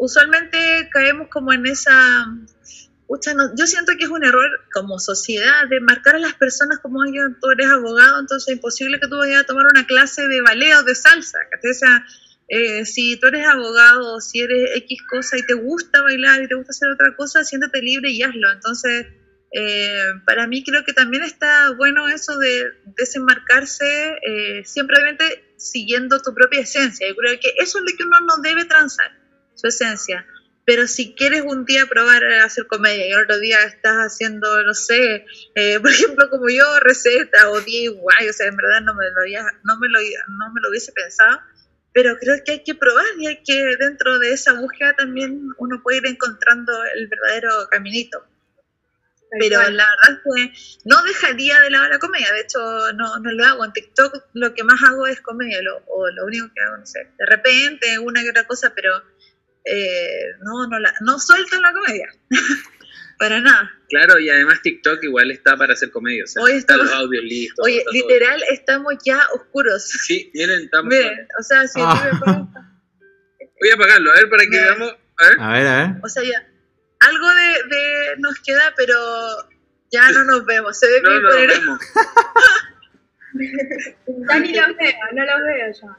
usualmente 0.00 0.88
caemos 0.92 1.28
como 1.28 1.52
en 1.52 1.66
esa... 1.66 2.26
no- 2.26 3.54
yo 3.56 3.66
siento 3.66 3.92
que 3.98 4.04
es 4.04 4.10
un 4.10 4.24
error 4.24 4.48
como 4.72 4.98
sociedad 4.98 5.68
de 5.68 5.80
marcar 5.80 6.14
a 6.16 6.18
las 6.18 6.34
personas 6.34 6.78
como 6.78 7.00
oye, 7.00 7.20
tú 7.40 7.50
eres 7.50 7.68
abogado, 7.68 8.18
entonces 8.20 8.48
es 8.48 8.54
imposible 8.56 8.98
que 8.98 9.08
tú 9.08 9.16
vayas 9.18 9.42
a 9.42 9.46
tomar 9.46 9.66
una 9.66 9.86
clase 9.86 10.26
de 10.26 10.40
ballet 10.40 10.74
o 10.76 10.82
de 10.84 10.94
salsa. 10.94 11.38
eh, 12.48 12.84
si 12.86 13.16
tú 13.20 13.26
eres 13.28 13.46
abogado 13.46 14.20
si 14.20 14.40
eres 14.40 14.70
X 14.76 15.02
cosa 15.08 15.36
y 15.38 15.46
te 15.46 15.54
gusta 15.54 16.02
bailar 16.02 16.42
y 16.42 16.48
te 16.48 16.54
gusta 16.54 16.70
hacer 16.70 16.88
otra 16.90 17.14
cosa, 17.14 17.44
siéntete 17.44 17.82
libre 17.82 18.10
y 18.10 18.22
hazlo. 18.22 18.50
Entonces, 18.50 19.06
eh, 19.52 20.04
para 20.24 20.46
mí 20.46 20.62
creo 20.64 20.84
que 20.84 20.92
también 20.92 21.24
está 21.24 21.72
bueno 21.76 22.08
eso 22.08 22.38
de 22.38 22.70
desenmarcarse, 22.96 24.16
eh, 24.26 24.62
siguiendo 25.56 26.20
tu 26.22 26.32
propia 26.34 26.60
esencia. 26.60 27.06
Yo 27.08 27.14
creo 27.16 27.38
que 27.40 27.52
eso 27.58 27.78
es 27.78 27.84
lo 27.90 27.96
que 27.96 28.04
uno 28.04 28.20
no 28.20 28.36
debe 28.42 28.64
transar, 28.64 29.10
su 29.60 29.66
esencia. 29.68 30.26
Pero 30.64 30.86
si 30.86 31.14
quieres 31.14 31.42
un 31.44 31.64
día 31.64 31.86
probar 31.86 32.22
a 32.24 32.44
hacer 32.44 32.66
comedia 32.66 33.08
y 33.08 33.14
otro 33.14 33.38
día 33.38 33.62
estás 33.64 33.96
haciendo, 33.96 34.62
no 34.62 34.74
sé, 34.74 35.24
eh, 35.54 35.80
por 35.80 35.90
ejemplo, 35.90 36.30
como 36.30 36.48
yo, 36.48 36.64
receta 36.80 37.50
o 37.50 37.60
DIY, 37.60 38.28
o 38.28 38.32
sea, 38.32 38.46
en 38.46 38.56
verdad 38.56 38.80
no 38.82 38.94
me 38.94 39.10
lo, 39.10 39.20
había- 39.20 39.46
no 39.64 39.78
me 39.78 39.88
lo, 39.88 39.98
no 40.00 40.52
me 40.52 40.60
lo 40.60 40.68
hubiese 40.70 40.92
pensado, 40.92 41.40
pero 41.92 42.16
creo 42.18 42.36
que 42.44 42.52
hay 42.52 42.62
que 42.62 42.74
probar 42.74 43.04
y 43.18 43.26
hay 43.26 43.42
que 43.42 43.76
dentro 43.78 44.18
de 44.20 44.32
esa 44.32 44.52
búsqueda 44.52 44.94
también 44.94 45.48
uno 45.58 45.82
puede 45.82 45.98
ir 45.98 46.06
encontrando 46.06 46.72
el 46.94 47.08
verdadero 47.08 47.68
caminito 47.70 48.24
pero 49.38 49.60
la 49.70 49.86
verdad 49.86 50.10
es 50.10 50.18
que 50.24 50.80
no 50.86 51.02
dejaría 51.04 51.60
de 51.60 51.70
lado 51.70 51.88
la 51.88 51.98
comedia. 52.00 52.32
De 52.32 52.40
hecho, 52.40 52.58
no, 52.94 53.16
no 53.20 53.30
lo 53.30 53.44
hago. 53.44 53.64
En 53.64 53.72
TikTok 53.72 54.24
lo 54.34 54.54
que 54.54 54.64
más 54.64 54.82
hago 54.82 55.06
es 55.06 55.20
comedia, 55.20 55.62
lo, 55.62 55.76
o 55.86 56.10
lo 56.10 56.24
único 56.26 56.48
que 56.52 56.60
hago, 56.60 56.78
no 56.78 56.86
sé, 56.86 57.10
de 57.16 57.26
repente 57.26 57.98
una 58.00 58.22
que 58.22 58.30
otra 58.30 58.44
cosa, 58.46 58.72
pero 58.74 59.02
eh, 59.64 60.32
no, 60.42 60.66
no, 60.68 60.78
la, 60.78 60.92
no 61.00 61.18
suelto 61.18 61.60
la 61.60 61.72
comedia. 61.72 62.08
Para 63.18 63.38
nada. 63.40 63.70
Claro, 63.90 64.18
y 64.18 64.30
además 64.30 64.62
TikTok 64.62 65.02
igual 65.04 65.30
está 65.30 65.54
para 65.56 65.74
hacer 65.74 65.90
comedia, 65.90 66.24
o 66.24 66.26
sea, 66.26 66.42
Hoy 66.42 66.52
están 66.52 66.76
estamos- 66.80 66.90
los 66.92 67.00
audios 67.04 67.24
listos. 67.24 67.66
Oye, 67.66 67.82
todo. 67.84 67.92
literal, 67.92 68.42
estamos 68.50 68.94
ya 69.04 69.20
oscuros. 69.34 69.86
Sí, 69.88 70.30
miren, 70.32 70.62
estamos... 70.62 70.86
Miren, 70.88 71.28
o 71.38 71.42
sea, 71.42 71.66
si 71.68 71.80
Ah. 71.82 72.48
Voy 73.60 73.68
a 73.70 73.74
apagarlo, 73.74 74.10
a 74.10 74.14
ver, 74.14 74.30
para 74.30 74.42
que 74.44 74.50
veamos... 74.58 74.96
A 75.18 75.28
ver. 75.28 75.36
A 75.40 75.52
ver, 75.52 75.66
a 75.66 75.86
ver. 75.88 75.96
o 76.02 76.08
sea, 76.08 76.22
ya, 76.22 76.48
algo 77.00 77.28
de, 77.28 77.76
de 77.76 78.16
nos 78.20 78.40
queda, 78.40 78.72
pero 78.74 78.96
ya 79.92 80.10
no 80.12 80.24
nos 80.24 80.46
vemos. 80.46 80.78
Se 80.78 80.86
ve 80.86 81.02
No, 81.02 81.10
bien 81.10 81.22
no, 81.22 81.28
poner- 81.30 81.48
vemos. 81.60 81.80
Ya 84.28 84.38
ni 84.40 84.54
los 84.54 84.76
veo, 84.76 84.92
no 85.12 85.24
los 85.24 85.40
veo 85.44 85.72
ya. 85.82 85.98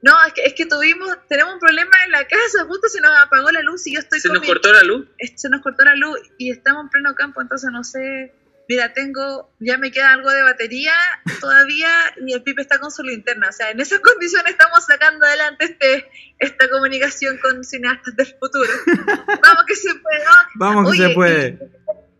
No, 0.00 0.12
es 0.26 0.32
que, 0.32 0.42
es 0.44 0.54
que 0.54 0.66
tuvimos, 0.66 1.08
tenemos 1.28 1.54
un 1.54 1.60
problema 1.60 1.90
en 2.04 2.12
la 2.12 2.24
casa, 2.26 2.64
justo 2.66 2.88
se 2.88 3.00
nos 3.00 3.10
apagó 3.18 3.50
la 3.50 3.62
luz 3.62 3.86
y 3.86 3.94
yo 3.94 4.00
estoy 4.00 4.20
Se 4.20 4.28
nos 4.28 4.40
mi- 4.40 4.46
cortó 4.46 4.72
la 4.72 4.82
luz. 4.82 5.08
se 5.36 5.48
nos 5.48 5.60
cortó 5.60 5.84
la 5.84 5.96
luz 5.96 6.18
y 6.38 6.50
estamos 6.52 6.84
en 6.84 6.88
pleno 6.90 7.14
campo, 7.14 7.40
entonces 7.40 7.70
no 7.72 7.82
sé. 7.84 8.32
Mira, 8.68 8.92
tengo, 8.92 9.50
ya 9.60 9.78
me 9.78 9.90
queda 9.90 10.12
algo 10.12 10.30
de 10.30 10.42
batería 10.42 10.92
todavía 11.40 11.88
y 12.24 12.34
el 12.34 12.42
Pipe 12.42 12.60
está 12.60 12.78
con 12.78 12.90
su 12.90 13.02
linterna. 13.02 13.48
O 13.48 13.52
sea, 13.52 13.70
en 13.70 13.80
esas 13.80 13.98
condiciones 14.00 14.52
estamos 14.52 14.84
sacando 14.84 15.24
adelante 15.24 15.64
este, 15.64 16.06
esta 16.38 16.68
comunicación 16.68 17.38
con 17.38 17.64
cineastas 17.64 18.14
del 18.14 18.26
futuro. 18.38 18.70
Vamos 19.42 19.64
que 19.66 19.74
se 19.74 19.94
puede, 19.94 20.18
¿no? 20.24 20.30
Vamos 20.56 20.92
que 20.92 20.98
se 20.98 21.08
puede. 21.14 21.58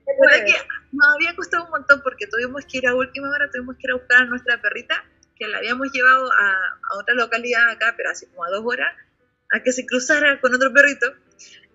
La 0.07 0.31
verdad 0.39 0.47
que 0.47 0.55
nos 0.93 1.15
había 1.15 1.37
costado 1.37 1.65
un 1.67 1.71
montón 1.71 2.01
porque 2.03 2.27
tuvimos 2.27 2.65
que 2.65 2.79
ir 2.79 2.89
a 2.89 2.95
última 2.95 3.29
hora, 3.29 3.51
tuvimos 3.51 3.77
que 3.77 3.83
ir 3.87 3.91
a 3.91 3.95
buscar 3.97 4.23
a 4.23 4.25
nuestra 4.25 4.61
perrita, 4.61 5.05
que 5.39 5.49
la 5.49 5.59
habíamos 5.59 5.93
llevado 5.93 6.31
a, 6.33 6.51
a 6.91 6.99
otra 6.99 7.15
localidad 7.15 7.69
acá, 7.71 7.95
pero 7.97 8.11
así 8.11 8.27
como 8.27 8.45
a 8.45 8.51
dos 8.51 8.63
horas, 8.65 8.95
a 9.53 9.63
que 9.63 9.73
se 9.73 9.87
cruzara 9.87 10.41
con 10.41 10.55
otro 10.55 10.73
perrito. 10.73 11.13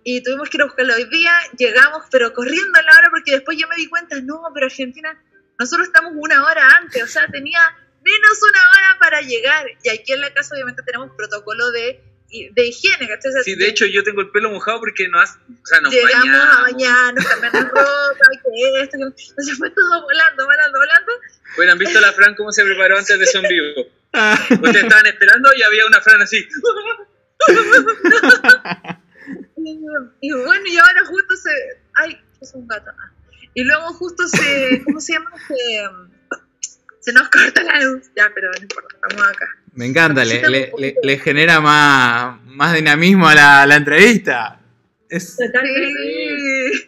Y 0.04 0.22
tuvimos 0.22 0.50
que 0.50 0.58
ir 0.58 0.62
a 0.64 0.66
buscarla 0.66 0.96
hoy 0.96 1.06
día, 1.06 1.32
llegamos, 1.58 2.04
pero 2.12 2.34
corriendo 2.34 2.78
a 2.78 2.84
la 2.84 2.98
hora, 2.98 3.10
porque 3.10 3.32
después 3.32 3.58
yo 3.58 3.68
me 3.70 3.78
di 3.78 3.88
cuenta, 3.88 4.20
no, 4.22 4.42
pero 4.54 4.66
Argentina, 4.66 5.18
nosotros 5.58 5.88
estamos 5.88 6.12
una 6.16 6.46
hora 6.46 6.68
antes, 6.78 7.02
o 7.02 7.08
sea, 7.08 7.28
tenía 7.28 7.60
menos 8.04 8.40
una 8.50 8.60
hora 8.70 9.00
para 9.00 9.22
llegar. 9.22 9.66
Y 9.84 9.90
aquí 9.90 10.12
en 10.12 10.22
la 10.22 10.34
casa 10.34 10.56
obviamente 10.56 10.84
tenemos 10.84 11.12
protocolo 11.16 11.72
de, 11.72 12.04
de 12.52 12.66
higiene, 12.68 13.08
¿cachai? 13.08 13.30
O 13.30 13.34
sea, 13.34 13.44
Sí, 13.44 13.56
de 13.56 13.68
hecho 13.68 13.86
yo 13.86 14.04
tengo 14.04 14.22
el 14.22 14.30
pelo 14.32 14.50
mojado 14.50 14.80
porque 14.80 15.08
no 15.08 15.20
has, 15.20 15.38
o 15.38 15.66
sea, 15.66 15.80
nos 15.82 15.94
llegamos 15.94 16.26
bañamos. 16.28 16.58
a 16.58 16.62
bañarnos, 16.64 17.26
cambiamos 17.26 17.64
ropa, 17.72 18.26
que 18.44 18.82
esto, 18.82 18.98
que 18.98 19.04
entonces 19.04 19.58
fue 19.58 19.70
todo 19.70 20.02
volando, 20.02 20.46
volando, 20.46 20.80
volando. 20.80 21.12
Hubieran 21.58 21.78
visto 21.78 21.98
a 22.00 22.02
la 22.02 22.12
Fran 22.14 22.36
cómo 22.36 22.52
se 22.52 22.64
preparó 22.66 22.98
antes 22.98 23.20
de 23.20 23.26
Son 23.26 23.44
Vivo. 23.44 23.88
Ah, 24.16 24.38
Ustedes 24.48 24.84
estaban 24.84 25.08
esperando 25.08 25.50
y 25.58 25.64
había 25.64 25.88
una 25.88 26.00
Fran 26.00 26.22
así. 26.22 26.48
Y, 29.58 29.80
y 30.22 30.32
bueno, 30.34 30.66
y 30.68 30.78
ahora 30.78 31.04
justo 31.06 31.36
se. 31.36 31.50
Ay, 31.96 32.22
es 32.40 32.52
un 32.54 32.68
gato. 32.68 32.92
Ah. 32.92 33.12
Y 33.56 33.64
luego 33.64 33.88
justo 33.94 34.28
se. 34.28 34.84
¿Cómo 34.86 35.00
se 35.02 35.14
llama? 35.14 35.32
Se, 35.48 36.36
se 37.00 37.14
nos 37.14 37.28
corta 37.30 37.64
la 37.64 37.80
luz. 37.82 38.04
Ya, 38.16 38.32
pero 38.36 38.52
no 38.52 38.62
importa, 38.62 38.96
estamos 38.96 39.28
acá. 39.28 39.48
Me 39.76 39.86
encanta, 39.88 40.24
le, 40.24 40.42
le- 40.50 40.72
le- 40.78 40.96
le 41.02 41.18
genera 41.20 41.60
más, 41.60 42.40
más 42.46 42.74
dinamismo 42.76 43.28
a 43.28 43.36
la, 43.36 43.62
a 43.64 43.66
la 43.68 43.76
entrevista. 43.78 44.60
Es. 45.10 45.36
Sí. 45.36 46.86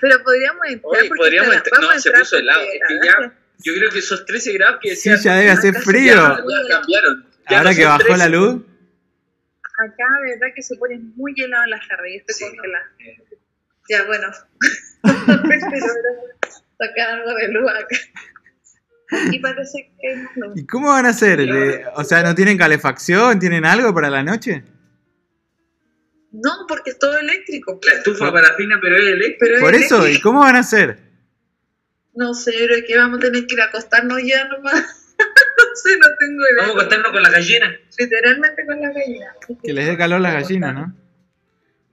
pero 0.00 0.22
podríamos 0.22 0.62
entrar. 0.66 0.80
Porque 0.82 1.10
podríamos 1.16 1.54
entrar- 1.54 1.80
no, 1.80 1.98
se 2.00 2.10
puso 2.10 2.36
helado, 2.38 2.60
es 2.62 2.80
que 2.88 3.06
ya- 3.06 3.32
Yo 3.64 3.74
creo 3.74 3.90
que 3.90 3.98
esos 3.98 4.24
13 4.24 4.52
grados 4.52 4.78
que 4.80 4.94
sí, 4.96 5.10
decían. 5.10 5.34
ya 5.34 5.36
debe 5.40 5.50
hacer 5.50 5.74
frío. 5.74 6.14
ya- 6.14 6.36
ya 6.36 6.68
cambiaron. 6.78 7.26
Ya 7.50 7.58
Ahora 7.58 7.70
no 7.70 7.76
que 7.76 7.84
bajó 7.84 7.98
13. 7.98 8.18
la 8.18 8.28
luz. 8.28 8.62
Acá, 9.78 10.04
de 10.24 10.30
verdad 10.32 10.46
que 10.54 10.62
se 10.62 10.76
pone 10.76 10.98
muy 11.16 11.34
helado 11.36 11.64
en 11.64 11.70
la 11.70 11.80
jarra 11.80 12.08
y 12.08 12.16
estoy 12.16 12.34
Sí, 12.34 12.44
no. 12.44 12.50
congelada. 12.50 12.84
Ya, 13.90 14.04
bueno. 14.04 14.28
Sacar 16.78 17.08
algo 17.10 17.34
de 17.34 17.48
luz 17.48 17.70
acá. 17.70 17.96
Y 19.30 19.38
parece 19.38 19.90
que 20.00 20.08
hay 20.08 20.16
más 20.16 20.36
luz. 20.36 20.52
¿Y 20.56 20.66
cómo 20.66 20.88
van 20.88 21.06
a 21.06 21.10
hacer? 21.10 21.40
Le- 21.40 21.86
O 21.94 22.04
sea, 22.04 22.22
¿no 22.22 22.34
tienen 22.34 22.58
calefacción? 22.58 23.38
¿Tienen 23.38 23.64
algo 23.64 23.94
para 23.94 24.10
la 24.10 24.22
noche? 24.22 24.64
No, 26.32 26.50
porque 26.68 26.90
es 26.90 26.98
todo 26.98 27.18
eléctrico. 27.18 27.80
La 27.86 27.94
estufa 27.94 28.30
parafina, 28.32 28.78
pero 28.80 28.96
es 28.96 29.02
es 29.40 29.60
Por 29.60 29.74
eso, 29.74 29.96
¿y 29.96 30.00
eléctrico. 30.00 30.28
cómo 30.28 30.40
van 30.40 30.56
a 30.56 30.60
hacer? 30.60 30.98
No 32.14 32.34
sé, 32.34 32.52
pero 32.58 32.74
es 32.74 32.84
que 32.86 32.96
vamos 32.98 33.18
a 33.18 33.22
tener 33.22 33.46
que 33.46 33.54
ir 33.54 33.60
a 33.60 33.64
acostarnos 33.66 34.18
ya 34.24 34.46
nomás. 34.48 34.74
no 35.18 35.64
sé, 35.74 35.96
no 35.98 36.06
tengo 36.18 36.42
idea. 36.42 36.56
Vamos 36.62 36.70
a 36.70 36.78
acostarnos 36.80 37.12
con 37.12 37.22
la 37.22 37.30
gallina. 37.30 37.76
Literalmente 37.98 38.66
con 38.66 38.80
la 38.80 38.88
gallina. 38.92 39.26
Que 39.62 39.72
les 39.72 39.86
dé 39.86 39.96
calor 39.96 40.20
las 40.20 40.34
gallinas, 40.34 40.74
¿no? 40.74 40.94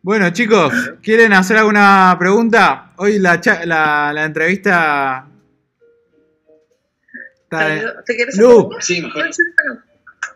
Bueno, 0.01 0.29
chicos, 0.31 0.73
¿quieren 1.01 1.33
hacer 1.33 1.57
alguna 1.57 2.15
pregunta? 2.19 2.91
Hoy 2.97 3.19
la, 3.19 3.39
cha- 3.39 3.65
la, 3.65 4.11
la 4.13 4.25
entrevista... 4.25 5.27
está 7.59 8.03
¿Te 8.03 8.15
quieres 8.15 8.37
Lu. 8.37 8.69
Sí, 8.79 9.01
mejor. 9.01 9.29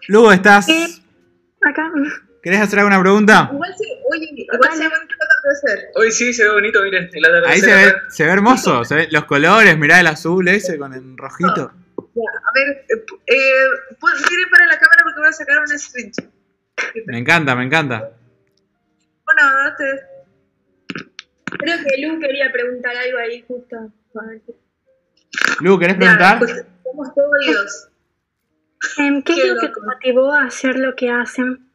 Lu, 0.08 0.32
¿estás? 0.32 0.66
Sí. 0.66 1.04
Acá. 1.62 1.92
¿Querés 2.42 2.62
hacer 2.62 2.80
alguna 2.80 3.02
pregunta? 3.02 3.50
Igual 3.52 3.74
se, 3.78 3.84
oye, 4.12 4.30
igual 4.34 4.72
se 4.74 4.88
van 4.88 5.02
a 5.02 5.52
hacer. 5.52 5.88
Hoy 5.96 6.12
sí 6.12 6.34
se 6.34 6.44
ve 6.46 6.52
bonito, 6.52 6.82
miren. 6.84 7.10
El 7.12 7.26
atardecer 7.26 7.52
Ahí 7.52 7.60
se 7.60 7.74
ve, 7.74 7.94
se 8.10 8.24
ve 8.26 8.32
hermoso, 8.32 8.86
se 8.86 8.96
ve 8.96 9.08
los 9.12 9.26
colores, 9.26 9.78
mirá 9.78 10.00
el 10.00 10.08
azul 10.08 10.48
ese 10.48 10.78
con 10.78 10.94
el 10.94 11.18
rojito. 11.18 11.72
A 12.00 12.52
ver, 12.54 12.86
eh, 13.28 13.52
miren 13.98 14.50
para 14.50 14.66
la 14.68 14.78
cámara 14.80 15.04
porque 15.04 15.20
voy 15.20 15.28
a 15.30 15.34
sacar 15.34 15.60
un 15.60 15.68
screenshot. 15.80 16.26
Me 17.08 17.18
encanta, 17.20 17.56
me 17.56 17.66
encanta. 17.66 18.12
Bueno, 19.26 19.42
date. 19.66 20.02
Creo 21.60 21.78
que 21.78 22.02
Lu 22.02 22.20
quería 22.20 22.52
preguntar 22.52 22.96
algo 22.96 23.18
ahí 23.18 23.44
justo. 23.48 23.92
Lu, 25.60 25.78
¿querés 25.78 25.96
Ya, 25.96 26.00
preguntar? 26.00 26.40
pues, 26.40 26.66
somos 26.92 27.14
todos 27.14 27.30
oídos. 27.48 27.88
Em, 28.98 29.22
¿Qué 29.24 29.36
Qué 29.36 29.42
es 29.44 29.48
lo 29.50 29.60
que 29.60 29.68
te 29.68 29.82
motivó 29.82 30.32
a 30.34 30.44
hacer 30.46 30.78
lo 30.78 30.96
que 30.96 31.10
hacen? 31.10 31.70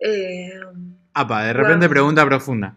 Eh, 0.00 0.60
Apa, 1.14 1.44
de 1.44 1.52
repente 1.52 1.86
Wow. 1.86 1.92
pregunta 1.92 2.24
profunda. 2.26 2.74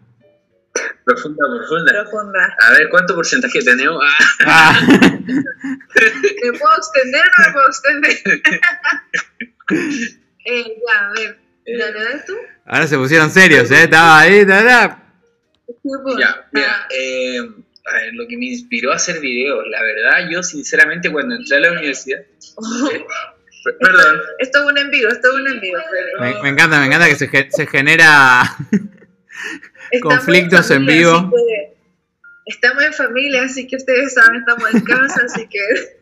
Profunda, 1.04 1.44
profunda. 1.58 1.92
profunda. 1.92 2.56
A 2.66 2.70
ver, 2.72 2.88
¿cuánto 2.90 3.14
porcentaje 3.14 3.60
tenemos? 3.62 4.02
Ah, 4.46 4.72
Ah, 4.72 4.80
¿Me 4.88 6.52
puedo 6.58 6.76
extender 6.76 7.22
o 7.22 7.42
no 7.42 7.46
me 7.46 7.52
puedo 7.52 7.66
extender? 7.66 8.12
eh, 10.46 10.64
ya, 10.86 11.06
a 11.08 11.12
ver. 11.12 11.38
Eh, 11.66 11.78
¿Ya 11.78 11.90
le 11.90 12.04
das 12.04 12.24
tú? 12.26 12.34
Ahora 12.66 12.86
se 12.86 12.96
pusieron 12.96 13.30
serios, 13.30 13.70
¿eh? 13.70 13.82
Estaba 13.84 14.20
ahí, 14.20 14.46
ta, 14.46 14.64
ta. 14.64 15.02
Ya, 16.18 16.48
mira, 16.52 16.86
eh, 16.90 17.40
a 17.90 17.94
ver, 17.96 18.14
lo 18.14 18.26
que 18.28 18.36
me 18.36 18.46
inspiró 18.46 18.92
a 18.92 18.96
hacer 18.96 19.20
videos, 19.20 19.64
la 19.68 19.82
verdad, 19.82 20.28
yo 20.30 20.42
sinceramente 20.42 21.10
cuando 21.10 21.34
entré 21.36 21.56
a 21.56 21.60
la 21.60 21.72
universidad, 21.72 22.20
eh, 22.20 22.26
per- 23.64 23.76
perdón, 23.78 24.20
Esto 24.38 24.58
es 24.60 24.64
un 24.72 24.78
envío, 24.78 25.08
esto 25.08 25.28
es 25.28 25.34
un 25.34 25.48
envío. 25.48 25.78
pero- 25.90 26.20
Me, 26.36 26.42
me 26.42 26.48
encanta, 26.50 26.78
me 26.80 26.86
encanta 26.86 27.08
que 27.08 27.16
se, 27.16 27.28
se 27.50 27.66
genera. 27.66 28.42
Conflictos 30.02 30.70
en 30.70 30.84
familia, 30.86 30.96
vivo. 30.98 31.30
que- 31.30 31.76
estamos 32.46 32.82
en 32.84 32.92
familia, 32.92 33.42
así 33.44 33.66
que 33.66 33.76
ustedes 33.76 34.14
saben, 34.14 34.36
estamos 34.40 34.74
en 34.74 34.80
casa, 34.84 35.22
así 35.24 35.46
que. 35.48 35.58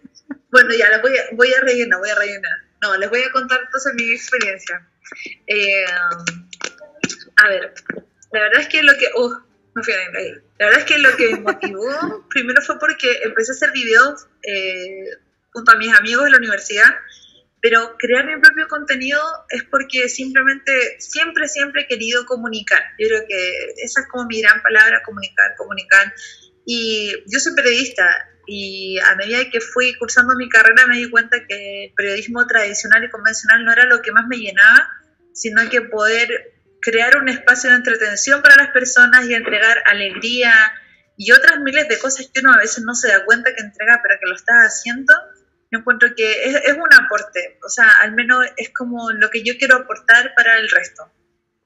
Bueno, 0.51 0.71
ya, 0.75 0.89
les 0.89 1.03
voy 1.03 1.13
a, 1.15 1.21
voy 1.33 1.53
a 1.53 1.61
rellenar, 1.61 1.99
voy 2.01 2.09
a 2.09 2.15
rellenar. 2.15 2.53
No, 2.83 2.97
les 2.97 3.11
voy 3.11 3.21
a 3.21 3.31
contar 3.33 3.61
entonces 3.65 3.93
mi 3.95 4.11
experiencia. 4.13 4.81
Eh, 5.47 5.85
a 7.37 7.49
ver, 7.49 7.75
la 8.33 8.41
verdad 8.41 8.61
es 8.63 8.69
que 8.69 8.83
lo 8.83 8.93
que. 8.95 9.07
Uh, 9.15 9.35
me 9.79 9.83
fui 9.83 9.95
a 9.95 10.19
ahí. 10.19 10.33
La 10.59 10.67
verdad 10.67 10.81
es 10.81 10.85
que 10.85 10.99
lo 10.99 11.17
que 11.17 11.35
me 11.37 11.41
motivó 11.41 12.27
primero 12.31 12.61
fue 12.63 12.79
porque 12.79 13.21
empecé 13.23 13.53
a 13.53 13.55
hacer 13.55 13.73
videos 13.73 14.27
eh, 14.43 15.09
junto 15.53 15.73
a 15.73 15.77
mis 15.77 15.93
amigos 15.95 16.25
de 16.25 16.31
la 16.31 16.39
universidad 16.39 16.95
pero 17.61 17.97
crear 17.99 18.25
mi 18.27 18.41
propio 18.41 18.69
contenido 18.69 19.21
es 19.51 19.65
porque 19.65 20.09
simplemente 20.09 20.97
siempre, 21.01 21.49
siempre 21.49 21.83
he 21.83 21.87
querido 21.87 22.25
comunicar. 22.27 22.83
Yo 22.99 23.09
creo 23.09 23.23
que 23.29 23.75
esa 23.83 24.01
es 24.03 24.07
como 24.09 24.27
mi 24.27 24.41
gran 24.41 24.63
palabra, 24.63 25.03
comunicar, 25.05 25.57
comunicar. 25.57 26.13
Y 26.65 27.13
yo 27.27 27.41
soy 27.41 27.55
periodista 27.55 28.05
y 28.47 28.99
a 29.01 29.17
medida 29.17 29.51
que 29.51 29.61
fui 29.61 29.95
cursando 29.97 30.37
mi 30.37 30.49
carrera 30.49 30.87
me 30.87 30.99
di 30.99 31.11
cuenta 31.11 31.45
que 31.47 31.87
el 31.87 31.95
periodismo 31.95 32.47
tradicional 32.47 33.05
y 33.05 33.11
convencional 33.11 33.65
no 33.65 33.73
era 33.73 33.85
lo 33.87 34.01
que 34.03 34.13
más 34.13 34.27
me 34.29 34.39
llenaba, 34.39 34.89
sino 35.33 35.69
que 35.69 35.83
poder 35.83 36.58
crear 36.81 37.17
un 37.17 37.29
espacio 37.29 37.71
de 37.71 37.77
entretención 37.77 38.43
para 38.43 38.57
las 38.57 38.69
personas 38.69 39.25
y 39.27 39.35
entregar 39.35 39.83
alegría 39.87 40.53
y 41.17 41.33
otras 41.33 41.59
miles 41.61 41.89
de 41.89 41.99
cosas 41.99 42.31
que 42.33 42.41
uno 42.41 42.53
a 42.55 42.59
veces 42.59 42.85
no 42.85 42.95
se 42.95 43.09
da 43.09 43.25
cuenta 43.25 43.55
que 43.55 43.63
entrega, 43.63 44.01
pero 44.03 44.19
que 44.21 44.27
lo 44.29 44.35
está 44.37 44.53
haciendo 44.63 45.13
yo 45.71 45.81
encuentro 45.81 46.09
que 46.17 46.45
es, 46.49 46.55
es 46.65 46.73
un 46.77 46.93
aporte, 46.95 47.59
o 47.65 47.69
sea, 47.69 47.91
al 48.01 48.13
menos 48.13 48.45
es 48.57 48.71
como 48.71 49.11
lo 49.11 49.29
que 49.31 49.43
yo 49.43 49.55
quiero 49.59 49.77
aportar 49.77 50.33
para 50.35 50.59
el 50.59 50.69
resto. 50.71 51.13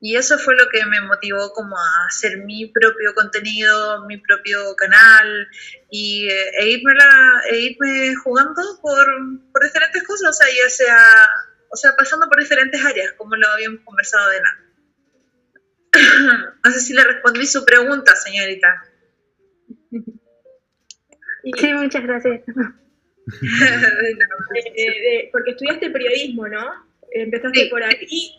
Y 0.00 0.16
eso 0.16 0.36
fue 0.40 0.56
lo 0.56 0.68
que 0.68 0.84
me 0.86 1.00
motivó 1.02 1.52
como 1.52 1.78
a 1.78 2.06
hacer 2.08 2.38
mi 2.38 2.66
propio 2.66 3.14
contenido, 3.14 4.04
mi 4.06 4.16
propio 4.16 4.74
canal 4.74 5.46
y, 5.88 6.28
eh, 6.28 6.50
e, 6.58 6.68
irme 6.70 6.94
la- 6.94 7.42
e 7.48 7.56
irme 7.60 8.16
jugando 8.16 8.60
por, 8.82 9.06
por 9.52 9.62
diferentes 9.62 10.02
cosas, 10.02 10.30
o 10.30 10.32
sea, 10.32 10.48
ya 10.48 10.68
sea, 10.68 11.28
o 11.70 11.76
sea, 11.76 11.94
pasando 11.96 12.26
por 12.28 12.40
diferentes 12.40 12.84
áreas, 12.84 13.12
como 13.16 13.36
lo 13.36 13.46
habíamos 13.50 13.82
conversado 13.84 14.28
de 14.30 14.40
nada. 14.40 14.58
No 16.64 16.70
sé 16.70 16.80
si 16.80 16.94
le 16.94 17.04
respondí 17.04 17.46
su 17.46 17.64
pregunta, 17.64 18.14
señorita. 18.16 18.68
Sí, 21.58 21.72
muchas 21.74 22.02
gracias. 22.04 22.40
eh, 24.74 24.86
de- 24.86 25.28
porque 25.32 25.50
estudiaste 25.52 25.90
periodismo, 25.90 26.48
¿no? 26.48 26.64
Empezaste 27.10 27.60
Sí. 27.64 27.68
por 27.70 27.82
ahí. 27.82 28.32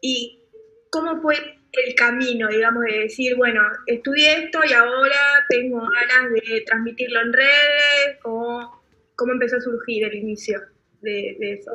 ¿Y 0.00 0.42
cómo 0.90 1.20
fue 1.22 1.36
el 1.72 1.94
camino, 1.94 2.48
digamos, 2.48 2.84
de 2.84 2.98
decir, 3.00 3.36
bueno, 3.36 3.62
estudié 3.86 4.44
esto 4.44 4.60
y 4.68 4.72
ahora 4.74 5.16
tengo 5.48 5.80
ganas 5.80 6.32
de 6.32 6.60
transmitirlo 6.66 7.20
en 7.22 7.32
redes? 7.32 8.18
¿Cómo, 8.22 8.84
cómo 9.16 9.32
empezó 9.32 9.56
a 9.56 9.60
surgir 9.60 10.04
el 10.04 10.14
inicio 10.14 10.60
de, 11.00 11.36
de 11.40 11.52
eso? 11.54 11.72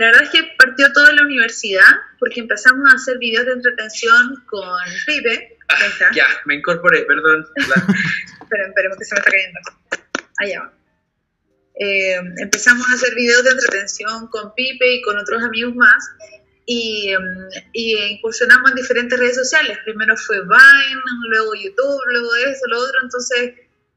La 0.00 0.06
verdad 0.06 0.22
es 0.22 0.30
que 0.30 0.42
partió 0.56 0.90
todo 0.94 1.10
en 1.10 1.16
la 1.16 1.22
universidad 1.24 1.84
porque 2.18 2.40
empezamos 2.40 2.90
a 2.90 2.96
hacer 2.96 3.18
videos 3.18 3.44
de 3.44 3.52
entretención 3.52 4.42
con 4.46 4.78
Pipe. 5.06 5.58
Está. 5.86 6.10
ya, 6.14 6.26
me 6.46 6.54
incorporé, 6.54 7.02
perdón. 7.02 7.46
Esperen, 7.54 8.68
esperen, 8.68 8.92
que 8.98 9.04
se 9.04 9.14
me 9.14 9.18
está 9.18 9.30
cayendo. 9.30 9.60
Allá 10.38 10.60
va. 10.62 10.72
Eh, 11.74 12.16
empezamos 12.38 12.88
a 12.88 12.94
hacer 12.94 13.14
videos 13.14 13.44
de 13.44 13.50
entretención 13.50 14.28
con 14.28 14.54
Pipe 14.54 14.90
y 14.90 15.02
con 15.02 15.18
otros 15.18 15.42
amigos 15.42 15.74
más. 15.76 16.02
Y, 16.64 17.12
em, 17.12 17.48
y 17.74 17.94
incursionamos 18.14 18.70
en 18.70 18.76
diferentes 18.76 19.18
redes 19.18 19.36
sociales. 19.36 19.76
Primero 19.84 20.16
fue 20.16 20.40
Vine, 20.40 21.02
luego 21.28 21.54
YouTube, 21.54 22.00
luego 22.06 22.34
eso, 22.36 22.66
lo 22.68 22.78
otro. 22.78 23.00
Entonces 23.02 23.52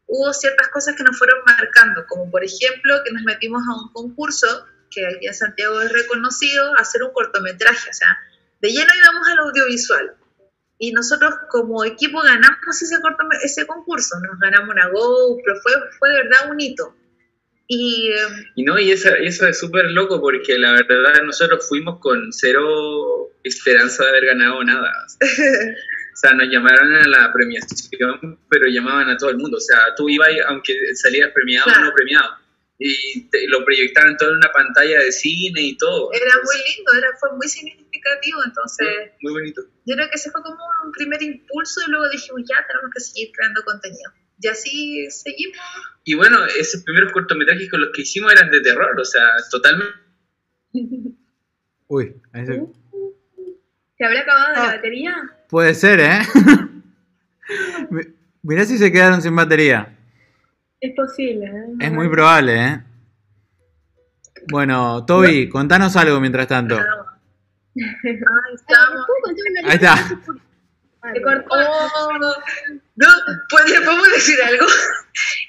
hubo 0.07 0.33
ciertas 0.33 0.67
cosas 0.67 0.97
que 0.97 1.03
nos 1.03 1.17
fueron 1.17 1.37
marcando, 1.45 2.05
como 2.07 2.29
por 2.29 2.43
ejemplo 2.43 3.01
que 3.05 3.13
nos 3.13 3.23
metimos 3.23 3.63
a 3.69 3.81
un 3.81 3.93
concurso 3.93 4.67
que 4.93 5.05
aquí 5.05 5.27
en 5.27 5.33
Santiago 5.33 5.81
es 5.81 5.91
reconocido, 5.91 6.73
hacer 6.77 7.03
un 7.03 7.11
cortometraje. 7.13 7.89
O 7.89 7.93
sea, 7.93 8.17
de 8.61 8.69
lleno 8.69 8.91
íbamos 9.01 9.27
al 9.27 9.39
audiovisual 9.39 10.13
y 10.79 10.91
nosotros 10.91 11.33
como 11.49 11.85
equipo 11.85 12.21
ganamos 12.21 12.81
ese, 12.81 12.99
corto, 13.01 13.23
ese 13.43 13.65
concurso, 13.65 14.19
nos 14.19 14.39
ganamos 14.39 14.69
una 14.69 14.89
GoPro, 14.89 15.55
fue, 15.61 15.71
fue 15.99 16.09
de 16.09 16.15
verdad 16.23 16.51
un 16.51 16.59
hito. 16.59 16.95
Y 17.67 18.09
eh, 18.11 18.51
Y 18.55 18.63
no, 18.63 18.77
y 18.77 18.91
eso, 18.91 19.09
eso 19.15 19.47
es 19.47 19.59
súper 19.59 19.85
loco 19.91 20.19
porque 20.19 20.57
la 20.59 20.73
verdad 20.73 21.23
nosotros 21.23 21.67
fuimos 21.67 21.99
con 21.99 22.33
cero 22.33 23.29
esperanza 23.43 24.03
de 24.03 24.09
haber 24.09 24.25
ganado 24.25 24.63
nada. 24.63 24.91
O 26.13 26.15
sea, 26.15 26.31
nos 26.33 26.47
llamaron 26.47 26.93
a 26.93 27.07
la 27.07 27.33
premiación, 27.33 28.39
pero 28.47 28.67
llamaban 28.67 29.09
a 29.09 29.17
todo 29.17 29.31
el 29.31 29.37
mundo. 29.37 29.57
O 29.57 29.59
sea, 29.59 29.79
tú 29.97 30.07
ibas, 30.09 30.29
aunque 30.47 30.73
salías 30.93 31.31
premiado 31.31 31.65
o 31.65 31.73
Claro. 31.73 31.85
no 31.87 31.93
premiado. 31.93 32.37
Y 32.79 33.29
te- 33.29 33.47
lo 33.47 33.63
proyectaban 33.63 34.17
todo 34.17 34.29
en 34.31 34.37
una 34.37 34.51
pantalla 34.51 34.99
de 34.99 35.11
cine 35.11 35.61
y 35.61 35.77
todo. 35.77 36.11
era 36.11 36.25
Entonces, 36.25 36.43
muy 36.43 36.75
lindo, 36.75 36.91
era, 36.97 37.17
fue 37.19 37.29
muy 37.37 37.47
significativo, 37.47 38.39
entonces 38.45 38.87
muy 39.21 39.31
bonito. 39.31 39.61
yo 39.85 39.95
creo 39.95 40.07
que 40.09 40.15
ese 40.15 40.31
fue 40.31 40.41
como 40.41 40.57
un 40.83 40.91
primer 40.91 41.21
impulso 41.21 41.81
y 41.87 41.91
luego 41.91 42.09
dijimos, 42.09 42.41
ya 42.49 42.65
tenemos 42.67 42.89
que 42.93 42.99
seguir 42.99 43.31
creando 43.31 43.63
contenido. 43.63 44.11
Y 44.41 44.47
así 44.47 45.07
seguimos. 45.11 45.57
Y 46.03 46.15
bueno, 46.15 46.43
esos 46.45 46.81
primeros 46.83 47.11
cortometrajes 47.13 47.69
con 47.69 47.79
los 47.79 47.91
que 47.93 48.01
hicimos 48.01 48.33
eran 48.33 48.49
de 48.51 48.59
terror, 48.61 48.99
o 48.99 49.05
sea, 49.05 49.23
totalmente. 49.49 49.93
Uy, 51.87 52.15
ahí 52.33 52.45
se- 52.45 52.61
¿Se 53.97 54.05
habrá 54.05 54.21
acabado 54.21 54.47
Ah. 54.55 54.59
la 54.67 54.75
batería? 54.75 55.13
puede 55.47 55.75
ser, 55.75 55.99
¿eh? 55.99 56.19
Mi- 57.91 58.03
Mirá 58.41 58.65
si 58.65 58.77
se 58.77 58.91
quedaron 58.91 59.21
sin 59.21 59.35
batería. 59.35 59.95
Es 60.83 60.93
posible. 60.95 61.45
¿eh? 61.45 61.75
Es 61.79 61.91
muy 61.93 62.09
probable, 62.09 62.65
¿eh? 62.65 62.83
Bueno, 64.49 65.05
Toby, 65.05 65.47
contanos 65.47 65.95
algo 65.95 66.19
mientras 66.19 66.47
tanto. 66.47 66.75
Ahí 66.77 66.83
Ay, 68.05 68.19
estamos. 68.55 69.05
¿puedo 69.07 69.21
contar 69.23 69.45
una 69.61 69.69
Ahí 69.69 69.75
está. 69.75 69.95
Se 71.13 71.21
cortó. 71.21 71.47
Oh, 71.51 72.09
no, 72.95 73.07
pues, 73.49 73.69
¿le 73.69 73.81
podemos 73.81 74.07
decir 74.09 74.35
algo? 74.45 74.65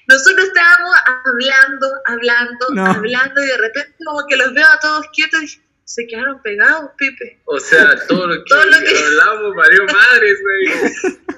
Nosotros 0.09 0.47
estábamos 0.47 0.97
hablando, 1.27 1.87
hablando, 2.07 2.67
No. 2.75 2.87
hablando 2.87 3.43
y 3.43 3.47
de 3.49 3.57
repente 3.59 3.95
como 4.05 4.27
que 4.29 4.37
los 4.37 4.55
veo 4.55 4.67
a 4.67 4.79
todos 4.79 5.07
quietos 5.13 5.43
y 5.43 5.61
se 5.85 6.07
quedaron 6.07 6.41
pegados, 6.43 6.91
Pipe. 6.97 7.41
O 7.47 7.59
sea, 7.59 7.89
todo 8.09 8.27
lo 8.29 8.35
que, 8.45 8.45
Todo 8.49 8.65
lo 8.67 8.79
que- 8.79 9.05
hablamos, 9.05 9.57
Mario 9.57 9.85
Madres, 9.87 10.39
güey. 10.43 11.17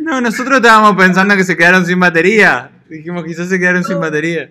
No, 0.00 0.20
nosotros 0.20 0.56
estábamos 0.58 0.94
pensando 0.96 1.34
que 1.34 1.42
se 1.42 1.56
quedaron 1.56 1.84
sin 1.86 1.98
batería. 1.98 2.70
Dijimos 2.88 3.24
quizás 3.24 3.48
se 3.48 3.58
quedaron 3.58 3.84
sin 3.84 4.00
batería. 4.00 4.50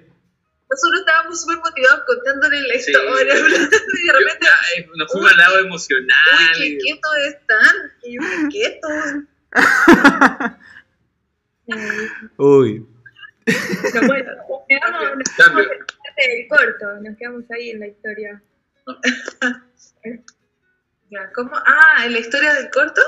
Nosotros 0.70 1.00
estábamos 1.02 1.40
súper 1.42 1.58
motivados 1.58 2.02
contándole 2.06 2.62
la 2.64 2.74
Sí. 2.80 2.92
historia, 2.92 3.22
y 3.38 3.38
de 3.38 4.14
repente, 4.14 4.48
Yo- 4.78 4.92
nos 4.96 5.12
fuimos 5.12 5.32
al 5.32 5.38
lado 5.38 5.60
emocional. 5.60 6.18
uy, 6.60 6.70
qué 6.70 6.78
quietos 6.80 7.12
están. 7.28 7.76
Y 8.04 8.16
yo, 8.16 8.22
qué 8.22 8.48
quietos. 8.50 8.92
Uy. 12.38 12.86
No, 13.94 14.02
bueno, 14.08 14.32
nos 14.50 14.62
quedamos, 14.68 15.02
nos 15.18 15.70
en 16.18 16.40
del 16.40 16.48
corto, 16.48 16.86
nos 17.02 17.18
quedamos 17.18 17.44
ahí 17.52 17.70
en 17.72 17.80
la 17.80 17.88
historia. 17.88 18.42
Ya, 21.10 21.32
¿cómo? 21.34 21.52
Ah, 21.56 22.06
¿en 22.06 22.14
la 22.14 22.20
historia 22.20 22.54
del 22.56 22.70
corto? 22.72 23.02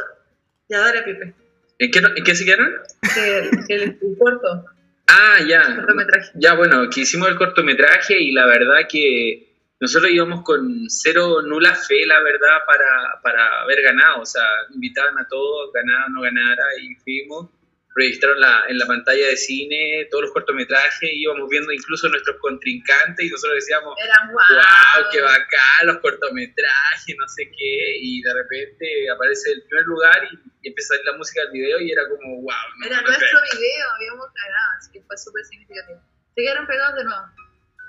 Ya, 0.70 0.80
dale, 0.80 1.02
Pipe. 1.04 1.34
¿En 1.80 1.92
qué, 1.92 2.00
en 2.00 2.24
qué 2.24 2.36
se 2.36 2.46
quedaron? 2.46 2.72
Que, 3.14 3.50
que 3.68 3.76
el, 3.76 3.82
el 4.02 4.18
corto, 4.20 4.66
Ah, 5.08 5.40
ya. 5.48 5.76
cortometraje. 5.76 6.32
Ya, 6.36 6.54
bueno, 6.54 6.90
que 6.90 7.02
hicimos 7.02 7.30
el 7.30 7.36
cortometraje 7.36 8.20
y 8.20 8.32
la 8.32 8.46
verdad 8.46 8.88
que 8.90 9.48
nosotros 9.80 10.12
íbamos 10.12 10.44
con 10.44 10.90
cero 10.90 11.42
nula 11.42 11.76
fe, 11.76 12.06
la 12.06 12.20
verdad, 12.22 12.66
para, 12.66 13.22
para 13.22 13.62
haber 13.62 13.82
ganado. 13.82 14.22
O 14.22 14.26
sea, 14.26 14.44
invitaban 14.74 15.18
a 15.18 15.28
todos, 15.28 15.72
ganara 15.74 16.06
o 16.08 16.10
no 16.10 16.22
ganara, 16.22 16.64
y 16.82 16.96
fuimos, 16.96 17.50
proyectaron 17.98 18.40
la, 18.40 18.62
en 18.70 18.78
la 18.78 18.86
pantalla 18.86 19.26
de 19.26 19.36
cine 19.38 20.06
todos 20.12 20.26
los 20.26 20.32
cortometrajes, 20.34 21.10
íbamos 21.14 21.50
viendo 21.50 21.72
incluso 21.74 22.08
nuestros 22.10 22.38
contrincantes 22.40 23.26
y 23.26 23.30
nosotros 23.32 23.56
decíamos, 23.56 23.98
Eran 23.98 24.32
guau. 24.32 24.46
wow, 24.54 25.10
qué 25.12 25.20
bacán, 25.22 25.82
los 25.88 25.98
cortometrajes, 25.98 27.16
no 27.18 27.28
sé 27.28 27.50
qué, 27.58 27.98
y 28.00 28.22
de 28.22 28.34
repente 28.36 28.86
aparece 29.10 29.52
el 29.54 29.64
primer 29.64 29.86
lugar 29.86 30.30
y, 30.32 30.36
y 30.62 30.68
empieza 30.70 30.94
a 30.94 30.98
salir 30.98 31.06
la 31.12 31.18
música 31.18 31.42
del 31.42 31.52
video 31.54 31.80
y 31.82 31.92
era 31.92 32.04
como, 32.08 32.36
wow, 32.44 32.54
no, 32.78 32.86
Era 32.86 33.02
no 33.02 33.08
nuestro 33.08 33.40
video, 33.52 33.86
habíamos 33.96 34.28
ganado, 34.32 34.70
así 34.78 34.92
que 34.92 35.02
fue 35.02 35.18
súper 35.18 35.44
significativo. 35.46 36.00
Se 36.36 36.42
quedaron 36.44 36.68
pegados 36.68 36.96
de 36.98 37.04
nuevo. 37.04 37.22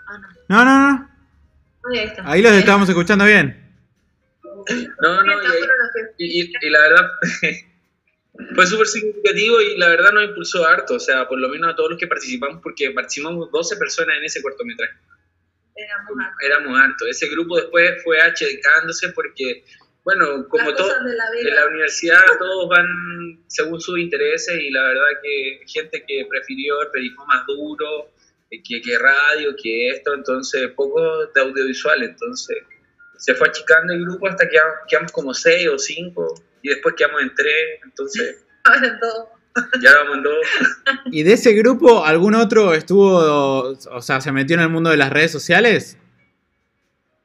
Ah, 0.08 0.18
no. 0.18 0.28
No, 0.48 0.64
no, 0.64 0.90
no. 0.90 1.10
Ahí 1.92 1.98
está. 1.98 2.22
Ahí 2.30 2.40
los 2.42 2.52
estábamos 2.52 2.88
escuchando 2.88 3.26
bien. 3.26 3.64
No, 5.02 5.22
no, 5.22 5.32
y, 6.16 6.24
y- 6.24 6.42
y- 6.42 6.52
y 6.60 6.70
la 6.70 6.80
verdad 6.80 7.10
fue 8.54 8.66
súper 8.66 8.86
significativo 8.86 9.60
y 9.60 9.76
la 9.78 9.88
verdad 9.88 10.12
nos 10.12 10.24
impulsó 10.24 10.64
harto, 10.66 10.94
o 10.94 11.00
sea, 11.00 11.26
por 11.26 11.40
lo 11.40 11.48
menos 11.48 11.72
a 11.72 11.76
todos 11.76 11.90
los 11.90 11.98
que 11.98 12.06
participamos, 12.06 12.60
porque 12.62 12.90
participamos 12.92 13.50
12 13.50 13.76
personas 13.76 14.16
en 14.16 14.24
ese 14.24 14.42
cortometraje. 14.42 14.94
Éramos 15.74 16.18
hartos. 16.20 16.44
Éramos 16.44 16.78
hartos. 16.78 17.08
Ese 17.08 17.28
grupo 17.28 17.56
después 17.56 18.02
fue 18.02 18.20
achecándose 18.20 19.08
porque, 19.10 19.64
bueno, 20.04 20.46
como 20.48 20.70
Las 20.70 20.76
todo, 20.76 20.88
cosas 20.88 21.04
de 21.04 21.14
la 21.14 21.30
vida. 21.32 21.48
en 21.48 21.54
la 21.56 21.66
universidad 21.66 22.22
todos 22.38 22.68
van 22.68 23.42
según 23.48 23.80
sus 23.80 23.98
intereses 23.98 24.54
y 24.60 24.70
la 24.70 24.82
verdad 24.84 25.20
que 25.22 25.60
gente 25.66 26.04
que 26.06 26.26
prefirió 26.28 26.82
el 26.82 26.90
periodismo 26.90 27.26
más 27.26 27.44
duro, 27.46 28.12
eh, 28.50 28.62
que, 28.62 28.80
que 28.80 28.98
radio, 28.98 29.54
que 29.60 29.88
esto, 29.90 30.14
entonces 30.14 30.70
poco 30.76 31.26
de 31.26 31.40
audiovisual, 31.40 32.02
entonces 32.04 32.56
se 33.16 33.34
fue 33.34 33.48
achicando 33.48 33.92
el 33.92 34.02
grupo 34.02 34.28
hasta 34.28 34.44
que 34.44 34.52
quedamos, 34.52 34.74
quedamos 34.88 35.12
como 35.12 35.34
seis 35.34 35.68
o 35.68 35.76
cinco 35.78 36.34
y 36.68 36.74
después 36.74 36.94
quedamos 36.96 37.22
en 37.22 37.34
tres, 37.34 37.80
entonces 37.84 38.44
Ahora 38.64 38.98
todo. 39.00 39.30
ya 39.80 39.94
vamos 39.94 40.16
en 40.18 40.22
dos. 40.22 40.36
¿Y 41.12 41.22
de 41.22 41.32
ese 41.32 41.52
grupo 41.54 42.04
algún 42.04 42.34
otro 42.34 42.74
estuvo, 42.74 43.72
o 43.80 44.02
sea, 44.02 44.20
se 44.20 44.30
metió 44.32 44.54
en 44.56 44.62
el 44.62 44.68
mundo 44.68 44.90
de 44.90 44.96
las 44.98 45.10
redes 45.10 45.32
sociales? 45.32 45.96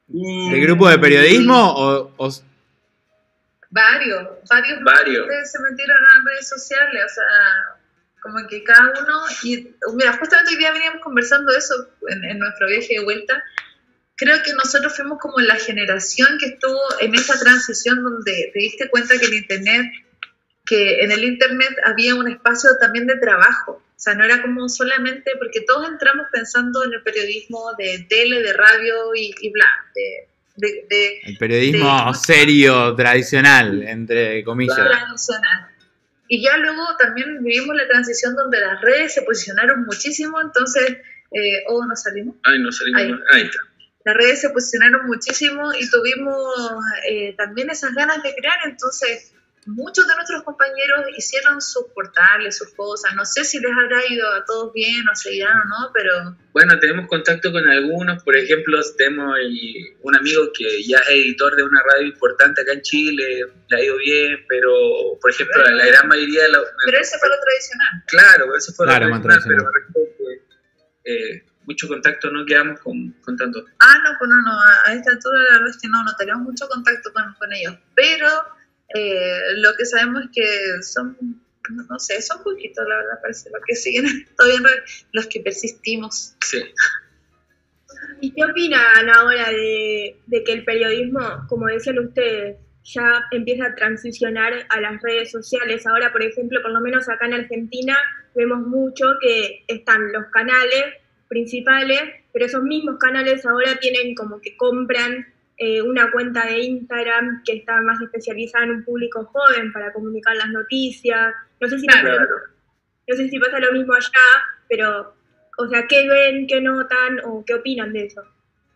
¿De 0.07 0.59
grupo 0.59 0.87
de 0.89 0.99
periodismo 0.99 1.73
o, 1.75 2.13
o- 2.17 2.29
Varios, 3.71 4.27
varios, 4.49 4.83
Varios. 4.83 5.27
se 5.51 5.59
metieron 5.59 5.97
a 5.97 6.15
las 6.17 6.25
redes 6.25 6.47
sociales, 6.47 7.01
o 7.05 7.09
sea, 7.15 7.79
como 8.21 8.47
que 8.47 8.63
cada 8.63 8.89
uno, 9.01 9.21
y 9.43 9.67
mira, 9.95 10.13
justamente 10.17 10.51
hoy 10.51 10.57
día 10.57 10.71
veníamos 10.71 11.01
conversando 11.01 11.51
eso 11.55 11.73
en, 12.09 12.23
en 12.23 12.37
nuestro 12.37 12.67
viaje 12.67 12.99
de 12.99 13.03
vuelta, 13.03 13.43
creo 14.23 14.41
que 14.43 14.53
nosotros 14.53 14.95
fuimos 14.95 15.19
como 15.19 15.39
la 15.39 15.55
generación 15.55 16.37
que 16.39 16.47
estuvo 16.47 16.79
en 17.01 17.13
esa 17.15 17.39
transición 17.39 18.03
donde 18.03 18.51
te 18.53 18.59
diste 18.59 18.89
cuenta 18.89 19.17
que 19.19 19.25
el 19.25 19.33
Internet, 19.33 19.91
que 20.65 20.99
en 21.01 21.11
el 21.11 21.23
Internet 21.23 21.75
había 21.85 22.15
un 22.15 22.29
espacio 22.29 22.69
también 22.79 23.05
de 23.07 23.17
trabajo, 23.17 23.73
o 23.73 23.99
sea, 24.03 24.15
no 24.15 24.23
era 24.25 24.41
como 24.41 24.67
solamente, 24.69 25.31
porque 25.37 25.61
todos 25.61 25.89
entramos 25.89 26.25
pensando 26.31 26.83
en 26.83 26.93
el 26.93 27.01
periodismo 27.03 27.71
de 27.77 28.05
tele, 28.09 28.41
de 28.41 28.53
radio 28.53 29.15
y, 29.15 29.33
y 29.41 29.49
bla, 29.51 29.69
de... 29.95 30.27
de- 30.55 30.85
de 30.89 31.19
el 31.23 31.37
periodismo 31.37 32.13
serio, 32.13 32.95
tradicional, 32.95 33.83
entre 33.83 34.43
comillas? 34.43 34.75
tradicional. 34.75 35.67
Y 36.27 36.43
ya 36.43 36.57
luego 36.57 36.83
también 36.97 37.43
vivimos 37.43 37.75
la 37.75 37.87
transición 37.87 38.35
donde 38.35 38.59
las 38.59 38.81
redes 38.81 39.13
se 39.13 39.21
posicionaron 39.23 39.85
muchísimo, 39.85 40.39
entonces, 40.41 40.97
eh, 41.31 41.63
oh, 41.67 41.85
nos 41.85 42.01
salimos. 42.03 42.35
Ay, 42.43 42.59
no 42.59 42.71
salimos. 42.71 43.19
Ahí 43.31 43.41
está. 43.43 43.59
Las 44.05 44.15
redes 44.15 44.41
se 44.41 44.49
posicionaron 44.49 45.05
muchísimo 45.05 45.73
y 45.73 45.89
tuvimos 45.89 46.37
eh, 47.09 47.33
también 47.37 47.69
esas 47.69 47.93
ganas 47.93 48.21
de 48.21 48.33
crear, 48.35 48.57
entonces 48.65 49.31
muchos 49.65 50.05
de 50.05 50.15
nuestros 50.15 50.43
compañeros 50.43 51.05
hicieron 51.17 51.61
sus 51.61 51.85
portales, 51.95 52.57
sus 52.57 52.73
cosas. 52.73 53.15
No 53.15 53.23
sé 53.23 53.45
si 53.45 53.61
les 53.61 53.71
habrá 53.71 54.01
ido 54.09 54.29
a 54.33 54.43
todos 54.43 54.73
bien 54.73 55.07
o 55.07 55.15
seguirán 55.15 55.55
o 55.57 55.63
no, 55.63 55.91
pero 55.93 56.35
Bueno, 56.51 56.77
tenemos 56.79 57.07
contacto 57.07 57.49
con 57.49 57.65
algunos, 57.65 58.21
por 58.23 58.35
ejemplo, 58.35 58.77
tenemos 58.97 59.37
el- 59.39 59.95
un 60.01 60.17
amigo 60.17 60.51
que 60.53 60.83
ya 60.83 60.97
es 60.97 61.09
editor 61.11 61.55
de 61.55 61.63
una 61.63 61.81
radio 61.93 62.07
importante 62.07 62.61
acá 62.61 62.73
en 62.73 62.81
Chile, 62.81 63.45
le 63.69 63.77
ha 63.77 63.81
ido 63.81 63.95
bien, 63.99 64.37
pero, 64.49 65.17
por 65.21 65.31
ejemplo, 65.31 65.55
Pero- 65.63 65.75
la 65.77 65.85
gran 65.85 66.09
mayoría 66.09 66.43
de 66.43 66.49
la... 66.49 66.59
pero 66.85 66.97
ese 66.99 67.17
fue 67.19 67.29
lo 67.29 67.35
tradicional. 67.39 68.03
Claro, 68.07 68.55
ese 68.57 68.73
fue 68.73 68.85
Claro, 68.85 69.05
lo 69.05 69.11
más 69.11 69.21
tradicional, 69.21 69.59
tradicional. 69.59 69.93
pero 69.93 70.43
eh, 71.05 71.43
mucho 71.65 71.87
contacto 71.87 72.29
no 72.31 72.45
quedamos 72.45 72.79
con, 72.79 73.11
con 73.21 73.37
tanto. 73.37 73.65
Ah, 73.79 73.97
no, 74.03 74.17
pues 74.17 74.29
no, 74.29 74.41
no, 74.41 74.51
a, 74.51 74.93
esta 74.93 75.11
altura 75.11 75.39
la 75.43 75.57
verdad 75.57 75.69
es 75.69 75.81
que 75.81 75.87
no, 75.87 76.03
no 76.03 76.15
tenemos 76.17 76.43
mucho 76.43 76.67
contacto 76.67 77.11
con, 77.13 77.33
con 77.35 77.53
ellos, 77.53 77.77
pero 77.95 78.27
eh, 78.95 79.55
lo 79.57 79.75
que 79.75 79.85
sabemos 79.85 80.23
es 80.25 80.29
que 80.33 80.83
son, 80.83 81.17
no, 81.69 81.83
no 81.89 81.99
sé, 81.99 82.21
son 82.21 82.43
poquitos, 82.43 82.85
la 82.87 82.97
verdad, 82.97 83.21
parece, 83.21 83.49
los 83.51 83.61
que 83.65 83.75
siguen 83.75 84.05
todavía 84.37 84.59
los 85.11 85.27
que 85.27 85.41
persistimos. 85.41 86.35
Sí. 86.41 86.61
¿Y 88.21 88.31
qué 88.31 88.43
opinan 88.45 89.09
ahora 89.09 89.49
de, 89.49 90.17
de 90.27 90.43
que 90.43 90.53
el 90.53 90.63
periodismo, 90.63 91.45
como 91.49 91.67
decían 91.67 91.99
ustedes, 91.99 92.57
ya 92.83 93.25
empieza 93.31 93.65
a 93.65 93.75
transicionar 93.75 94.65
a 94.69 94.81
las 94.81 95.01
redes 95.01 95.31
sociales? 95.31 95.85
Ahora, 95.87 96.11
por 96.11 96.23
ejemplo, 96.23 96.61
por 96.61 96.71
lo 96.71 96.81
menos 96.81 97.09
acá 97.09 97.25
en 97.25 97.33
Argentina, 97.33 97.97
vemos 98.35 98.59
mucho 98.67 99.05
que 99.21 99.63
están 99.67 100.11
los 100.11 100.25
canales 100.27 101.02
principales, 101.33 102.01
pero 102.31 102.45
esos 102.45 102.63
mismos 102.63 102.97
canales 102.99 103.45
ahora 103.45 103.75
tienen 103.81 104.13
como 104.15 104.39
que 104.39 104.55
compran 104.55 105.25
eh, 105.57 105.81
una 105.81 106.11
cuenta 106.11 106.45
de 106.45 106.59
Instagram 106.59 107.41
que 107.45 107.53
está 107.57 107.81
más 107.81 107.99
especializada 108.01 108.65
en 108.65 108.71
un 108.71 108.83
público 108.83 109.23
joven 109.25 109.71
para 109.73 109.91
comunicar 109.93 110.35
las 110.35 110.49
noticias. 110.49 111.33
No 111.59 111.67
sé 111.67 111.79
si 111.79 111.87
pasa 111.87 112.03
lo- 112.03 112.19
no 113.07 113.15
sé 113.15 113.29
si 113.29 113.37
pasa 113.39 113.59
lo 113.59 113.71
mismo 113.73 113.93
allá, 113.93 114.27
pero, 114.69 115.15
o 115.57 115.67
sea, 115.69 115.85
¿qué 115.87 116.07
ven, 116.07 116.47
qué 116.47 116.61
notan 116.61 117.19
o 117.25 117.43
qué 117.45 117.53
opinan 117.55 117.91
de 117.93 118.05
eso? 118.05 118.21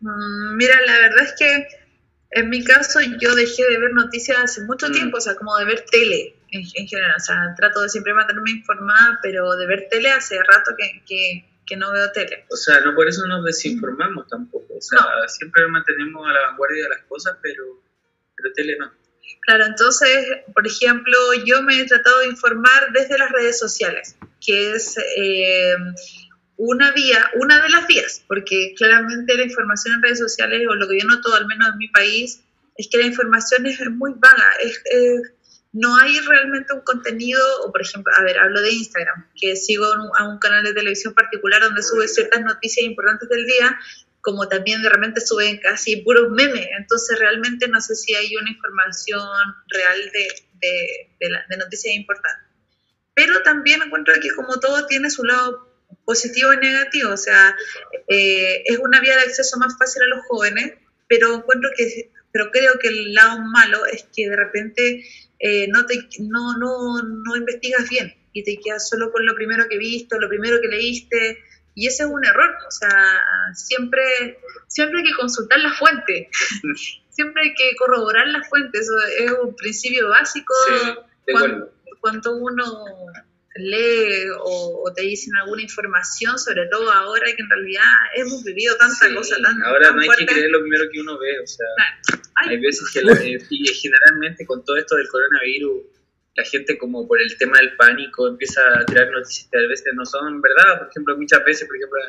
Mm, 0.02 0.56
Mira, 0.58 0.76
la 0.86 1.00
verdad 1.00 1.24
es 1.24 1.34
que 1.40 1.68
en 2.32 2.50
mi 2.50 2.64
caso 2.64 3.00
yo 3.22 3.34
dejé 3.36 3.64
de 3.70 3.80
ver 3.80 3.94
noticias 3.94 4.38
hace 4.44 4.62
mucho 4.66 4.90
Mm. 4.90 4.92
tiempo, 4.92 5.18
o 5.18 5.22
sea, 5.22 5.36
como 5.36 5.56
de 5.58 5.66
ver 5.66 5.86
tele 5.92 6.36
en, 6.52 6.62
en 6.76 6.88
general, 6.88 7.16
o 7.18 7.20
sea, 7.20 7.54
trato 7.58 7.82
de 7.84 7.90
siempre 7.90 8.14
mantenerme 8.14 8.52
informada, 8.52 9.20
pero 9.24 9.56
de 9.56 9.66
ver 9.66 9.88
tele 9.90 10.10
hace 10.12 10.38
rato 10.44 10.72
que, 10.78 10.86
que, 11.08 11.46
que 11.68 11.76
no 11.78 11.92
veo 11.92 12.12
tele. 12.14 12.46
O 12.50 12.56
sea, 12.56 12.80
no 12.80 12.96
por 12.96 13.08
eso 13.08 13.26
nos 13.28 13.44
desinformamos 13.46 14.28
tampoco, 14.28 14.76
o 14.78 14.82
sea, 14.82 15.00
siempre 15.28 15.68
mantenemos 15.68 16.28
a 16.28 16.34
la 16.34 16.42
vanguardia 16.48 16.84
de 16.84 16.90
las 16.90 17.04
cosas, 17.04 17.38
pero, 17.42 17.64
pero 18.36 18.54
tele 18.54 18.78
no. 18.80 18.92
Claro, 19.42 19.66
entonces, 19.66 20.26
por 20.54 20.66
ejemplo, 20.66 21.16
yo 21.46 21.62
me 21.64 21.80
he 21.80 21.86
tratado 21.86 22.20
de 22.20 22.28
informar 22.28 22.92
desde 22.94 23.18
las 23.18 23.32
redes 23.32 23.60
sociales, 23.60 24.16
que 24.46 24.72
es 24.74 24.96
eh, 25.18 25.76
una 26.58 26.92
vía, 26.92 27.30
una 27.36 27.62
de 27.62 27.70
las 27.70 27.88
vías, 27.88 28.24
porque 28.28 28.74
claramente 28.78 29.36
la 29.36 29.44
información 29.44 29.96
en 29.96 30.04
redes 30.04 30.20
sociales, 30.20 30.62
o 30.70 30.76
lo 30.76 30.88
que 30.88 31.00
yo 31.00 31.08
noto 31.08 31.34
al 31.34 31.46
menos 31.46 31.70
en 31.70 31.78
mi 31.78 31.88
país, 31.90 32.42
es 32.78 32.88
que 32.92 32.98
la 32.98 33.06
información 33.06 33.66
es 33.66 33.80
muy 33.92 34.14
vaga, 34.16 34.52
es, 34.62 34.82
es- 34.86 35.32
no 35.74 35.96
hay 35.98 36.20
realmente 36.22 36.74
un 36.74 36.82
contenido, 36.82 37.42
o 37.64 37.72
por 37.72 37.82
ejemplo, 37.82 38.12
a 38.18 38.24
ver, 38.24 38.38
hablo 38.40 38.62
de 38.62 38.72
Instagram, 38.72 39.28
que 39.40 39.56
sigo 39.56 39.86
a 39.86 40.28
un, 40.28 40.40
canal 40.40 40.64
de 40.64 40.74
televisión 40.74 41.14
particular 41.14 41.62
donde 41.62 41.84
sube 41.84 42.08
ciertas 42.08 42.42
noticias 42.42 42.86
importantes 42.86 43.30
del 43.30 43.46
día, 43.46 43.78
como 44.22 44.48
también 44.48 44.82
de 44.82 44.90
repente 44.90 45.22
suben 45.22 45.58
casi 45.58 45.98
puros 45.98 46.30
memes, 46.32 46.68
entonces 46.78 47.18
realmente 47.20 47.68
no 47.68 47.80
sé 47.80 47.96
si 47.96 48.14
hay 48.16 48.36
una 48.36 48.50
información 48.50 49.22
real 49.68 50.12
de, 50.12 50.28
de, 50.62 51.10
de, 51.20 51.30
la- 51.30 51.46
de 51.50 51.58
noticias 51.58 51.94
importantes. 51.96 52.48
Pero 53.14 53.42
también 53.44 53.82
encuentro 53.82 54.14
que 54.22 54.32
como 54.36 54.60
todo 54.60 54.86
tiene 54.88 55.10
su 55.10 55.24
lado 55.24 55.68
positivo 56.06 56.54
y 56.54 56.58
negativo, 56.58 57.12
o 57.12 57.18
sea, 57.18 57.56
eh, 58.08 58.64
es 58.66 58.78
una 58.80 59.00
vía 59.00 59.16
de 59.16 59.24
acceso 59.24 59.58
más 59.58 59.78
fácil 59.78 60.04
a 60.04 60.08
los 60.08 60.26
jóvenes, 60.28 60.74
pero 61.08 61.34
encuentro 61.34 61.70
que, 61.76 62.12
pero 62.32 62.52
creo 62.52 62.78
que 62.80 62.90
el 62.90 63.14
lado 63.14 63.40
malo 63.40 63.86
es 63.86 64.06
que 64.16 64.30
de 64.30 64.36
repente 64.36 65.04
eh, 65.40 65.68
no, 65.70 65.86
te, 65.86 65.96
no, 66.20 66.58
no, 66.58 67.02
no 67.02 67.36
investigas 67.36 67.90
bien 67.90 68.14
y 68.34 68.44
te 68.44 68.60
quedas 68.64 68.90
solo 68.90 69.12
con 69.12 69.26
lo 69.26 69.36
primero 69.36 69.66
que 69.70 69.78
viste, 69.78 70.20
lo 70.20 70.30
primero 70.30 70.60
que 70.62 70.68
leíste, 70.68 71.40
y 71.76 71.88
ese 71.88 72.04
es 72.04 72.10
un 72.10 72.26
error, 72.26 72.56
o 72.68 72.72
sea, 72.72 72.90
siempre, 73.54 74.40
siempre 74.68 75.00
hay 75.00 75.06
que 75.06 75.16
consultar 75.16 75.60
la 75.60 75.74
fuente, 75.74 76.30
siempre 77.10 77.44
hay 77.44 77.54
que 77.54 77.76
corroborar 77.78 78.28
las 78.28 78.48
fuentes, 78.50 78.82
eso 78.82 78.98
es 79.20 79.32
un 79.44 79.56
principio 79.56 80.10
básico. 80.10 80.54
Sí, 80.68 81.34
cuando 82.00 82.36
uno 82.36 82.86
lee 83.60 84.30
o, 84.40 84.84
o 84.86 84.94
te 84.94 85.02
dicen 85.04 85.36
alguna 85.38 85.62
información, 85.62 86.38
sobre 86.40 86.68
todo 86.68 86.92
ahora 86.92 87.26
que 87.28 87.42
en 87.42 87.50
realidad 87.50 87.84
hemos 88.16 88.44
vivido 88.44 88.76
tanta 88.78 89.08
Sí, 89.08 89.14
cosa 89.14 89.36
tan 89.42 89.62
Ahora 89.64 89.88
tan 89.88 89.96
no 89.96 90.02
hay 90.02 90.08
fuerte. 90.08 90.26
que 90.26 90.34
creer 90.34 90.50
lo 90.52 90.62
primero 90.62 90.84
que 90.92 91.00
uno 91.02 91.18
ve, 91.20 91.40
o 91.44 91.48
sea, 91.48 91.66
Ay. 92.36 92.50
hay 92.50 92.58
veces 92.62 92.90
que 92.94 93.02
la, 93.04 93.14
eh, 93.14 93.38
y 93.50 93.68
generalmente 93.74 94.46
con 94.46 94.64
todo 94.66 94.78
esto 94.78 94.96
del 94.96 95.08
coronavirus, 95.08 95.84
la 96.36 96.44
gente 96.44 96.78
como 96.78 97.08
por 97.08 97.20
el 97.22 97.36
tema 97.38 97.58
del 97.58 97.76
pánico 97.78 98.28
empieza 98.28 98.62
a 98.80 98.86
tirar 98.86 99.10
noticias 99.12 99.48
que 99.52 99.58
a 99.58 99.62
veces 99.68 99.94
no 99.96 100.06
son 100.06 100.40
verdad, 100.42 100.80
por 100.80 100.90
ejemplo, 100.90 101.18
muchas 101.18 101.44
veces, 101.44 101.68
por 101.68 101.76
ejemplo, 101.78 102.00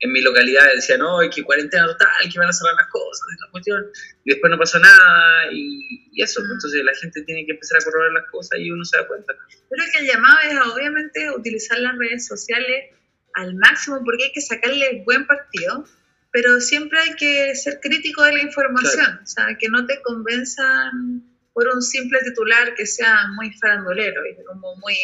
en 0.00 0.12
mi 0.12 0.20
localidad 0.20 0.64
decían, 0.74 1.00
no, 1.00 1.18
hay 1.18 1.30
que 1.30 1.42
cuarentena 1.42 1.86
total, 1.86 2.08
que 2.32 2.38
van 2.38 2.48
a 2.48 2.52
cerrar 2.52 2.74
las 2.74 2.88
cosas, 2.88 3.26
la 3.40 3.50
cuestión, 3.50 3.86
y 4.24 4.30
después 4.30 4.50
no 4.50 4.58
pasó 4.58 4.78
nada, 4.78 5.52
y, 5.52 6.10
y 6.12 6.22
eso, 6.22 6.40
pues, 6.40 6.52
entonces 6.52 6.84
la 6.84 6.94
gente 6.94 7.22
tiene 7.22 7.44
que 7.44 7.52
empezar 7.52 7.78
a 7.80 7.84
corroborar 7.84 8.12
las 8.12 8.30
cosas 8.30 8.60
y 8.60 8.70
uno 8.70 8.84
se 8.84 8.96
da 8.96 9.06
cuenta. 9.06 9.34
Creo 9.70 9.86
que 9.92 9.98
el 9.98 10.06
llamado 10.06 10.38
es 10.40 10.72
obviamente 10.72 11.30
utilizar 11.30 11.78
las 11.80 11.98
redes 11.98 12.26
sociales 12.26 12.94
al 13.34 13.54
máximo 13.56 14.02
porque 14.04 14.24
hay 14.24 14.32
que 14.32 14.40
sacarle 14.40 15.02
buen 15.04 15.26
partido, 15.26 15.84
pero 16.32 16.60
siempre 16.60 17.00
hay 17.00 17.14
que 17.14 17.54
ser 17.54 17.80
crítico 17.80 18.22
de 18.22 18.32
la 18.32 18.42
información, 18.42 19.20
o 19.22 19.26
sea, 19.26 19.56
que 19.58 19.68
no 19.68 19.86
te 19.86 20.00
convenzan 20.02 21.24
por 21.52 21.66
un 21.74 21.82
simple 21.82 22.20
titular 22.22 22.74
que 22.74 22.86
sea 22.86 23.26
muy 23.34 23.52
farandulero 23.52 24.24
y 24.26 24.44
como 24.44 24.76
muy, 24.76 24.94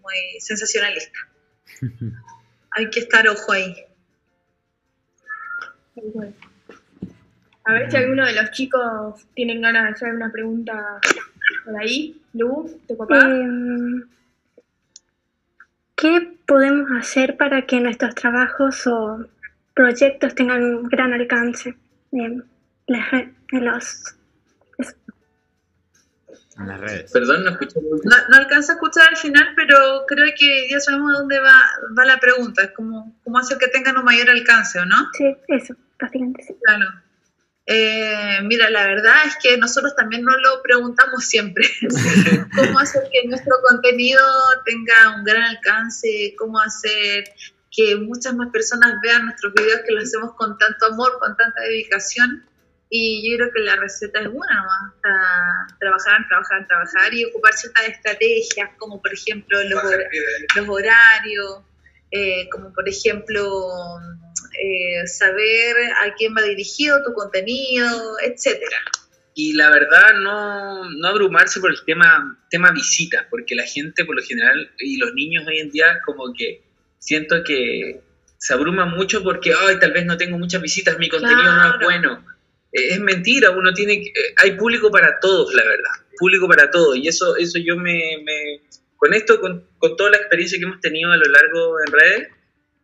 muy 0.00 0.40
sensacionalista. 0.40 1.18
Hay 2.72 2.90
que 2.90 3.00
estar 3.00 3.28
ojo 3.28 3.52
ahí. 3.52 3.74
A 7.64 7.72
ver 7.72 7.90
si 7.90 7.96
alguno 7.96 8.26
de 8.26 8.32
los 8.34 8.50
chicos 8.50 9.26
tienen 9.34 9.60
ganas 9.60 9.84
de 9.84 9.90
hacer 9.90 10.14
una 10.14 10.32
pregunta 10.32 11.00
por 11.64 11.76
ahí. 11.78 12.20
Lu, 12.32 12.70
¿te 12.86 12.96
copás? 12.96 13.24
Em, 13.24 14.04
¿Qué 15.96 16.36
podemos 16.46 16.90
hacer 16.92 17.36
para 17.36 17.62
que 17.66 17.80
nuestros 17.80 18.14
trabajos 18.14 18.86
o 18.86 19.26
proyectos 19.74 20.34
tengan 20.34 20.62
un 20.62 20.88
gran 20.88 21.12
alcance 21.12 21.74
en 22.12 22.44
los... 23.48 24.16
En 26.60 26.68
las 26.68 26.80
redes. 26.80 27.10
Perdón, 27.10 27.44
no 27.44 27.50
escuché. 27.50 27.80
No, 27.80 28.16
no 28.28 28.36
alcanza 28.36 28.72
a 28.72 28.74
escuchar 28.74 29.08
al 29.08 29.16
final, 29.16 29.54
pero 29.56 30.04
creo 30.06 30.26
que 30.38 30.68
ya 30.68 30.78
sabemos 30.78 31.14
a 31.14 31.18
dónde 31.20 31.40
va, 31.40 31.54
va 31.98 32.04
la 32.04 32.20
pregunta. 32.20 32.62
Es 32.62 32.72
como 32.72 33.18
cómo 33.24 33.38
hacer 33.38 33.56
que 33.56 33.68
tengan 33.68 33.96
un 33.96 34.04
mayor 34.04 34.28
alcance, 34.28 34.78
¿o 34.78 34.84
no? 34.84 35.08
Sí, 35.14 35.34
eso, 35.48 35.74
básicamente 35.98 36.42
sí. 36.42 36.54
Claro. 36.62 36.86
Eh, 37.72 38.40
mira, 38.42 38.68
la 38.68 38.84
verdad 38.86 39.14
es 39.26 39.36
que 39.40 39.56
nosotros 39.56 39.94
también 39.94 40.22
nos 40.22 40.36
lo 40.42 40.60
preguntamos 40.62 41.24
siempre. 41.24 41.64
¿Cómo 42.56 42.78
hacer 42.78 43.04
que 43.12 43.28
nuestro 43.28 43.54
contenido 43.68 44.22
tenga 44.64 45.16
un 45.16 45.24
gran 45.24 45.42
alcance? 45.42 46.34
¿Cómo 46.36 46.60
hacer 46.60 47.24
que 47.70 47.96
muchas 47.96 48.34
más 48.34 48.50
personas 48.50 48.94
vean 49.02 49.24
nuestros 49.24 49.54
videos 49.54 49.80
que 49.86 49.94
los 49.94 50.04
hacemos 50.04 50.34
con 50.34 50.58
tanto 50.58 50.86
amor, 50.86 51.18
con 51.20 51.36
tanta 51.36 51.62
dedicación? 51.62 52.44
Y 52.92 53.30
yo 53.30 53.36
creo 53.36 53.50
que 53.54 53.60
la 53.60 53.76
receta 53.76 54.20
es 54.20 54.26
una 54.26 54.54
nomás. 54.54 54.92
o 54.96 55.00
sea, 55.00 55.76
trabajar, 55.78 56.26
trabajar, 56.28 56.66
trabajar 56.66 57.14
y 57.14 57.24
ocupar 57.24 57.52
ciertas 57.54 57.88
estrategias, 57.88 58.70
como 58.78 59.00
por 59.00 59.12
ejemplo 59.14 59.62
los, 59.64 59.80
hor- 59.84 60.04
los 60.56 60.68
horarios, 60.68 61.60
eh, 62.10 62.48
como 62.50 62.72
por 62.72 62.88
ejemplo 62.88 63.40
eh, 64.60 65.06
saber 65.06 65.76
a 66.04 66.12
quién 66.14 66.34
va 66.36 66.42
dirigido 66.42 67.02
tu 67.04 67.12
contenido, 67.14 68.16
etcétera. 68.22 68.76
Y 69.34 69.52
la 69.54 69.70
verdad, 69.70 70.14
no, 70.20 70.90
no 70.90 71.08
abrumarse 71.08 71.60
por 71.60 71.70
el 71.70 71.78
tema, 71.86 72.36
tema 72.50 72.72
visita, 72.72 73.26
porque 73.30 73.54
la 73.54 73.62
gente 73.62 74.04
por 74.04 74.16
lo 74.16 74.22
general, 74.22 74.70
y 74.78 74.96
los 74.98 75.14
niños 75.14 75.46
hoy 75.46 75.60
en 75.60 75.70
día, 75.70 76.00
como 76.04 76.34
que 76.36 76.62
siento 76.98 77.42
que 77.44 78.00
se 78.36 78.52
abruman 78.54 78.90
mucho 78.90 79.22
porque, 79.22 79.52
ay, 79.54 79.78
tal 79.78 79.92
vez 79.92 80.04
no 80.04 80.16
tengo 80.16 80.36
muchas 80.36 80.60
visitas, 80.60 80.98
mi 80.98 81.08
contenido 81.08 81.42
no 81.52 81.74
es 81.74 81.84
bueno. 81.84 82.26
Eh, 82.72 82.94
es 82.94 83.00
mentira, 83.00 83.50
uno 83.50 83.72
tiene 83.72 84.00
que, 84.00 84.08
eh, 84.08 84.34
hay 84.38 84.52
público 84.56 84.90
para 84.90 85.18
todos, 85.20 85.52
la 85.54 85.64
verdad, 85.64 85.90
público 86.18 86.46
para 86.48 86.70
todos. 86.70 86.96
Y 86.96 87.08
eso, 87.08 87.36
eso 87.36 87.58
yo 87.64 87.76
me, 87.76 88.18
me- 88.24 88.62
con 88.96 89.14
esto, 89.14 89.40
con, 89.40 89.66
con 89.78 89.96
toda 89.96 90.10
la 90.10 90.18
experiencia 90.18 90.58
que 90.58 90.64
hemos 90.64 90.80
tenido 90.80 91.10
a 91.10 91.16
lo 91.16 91.24
largo 91.26 91.76
en 91.86 91.92
redes, 91.92 92.28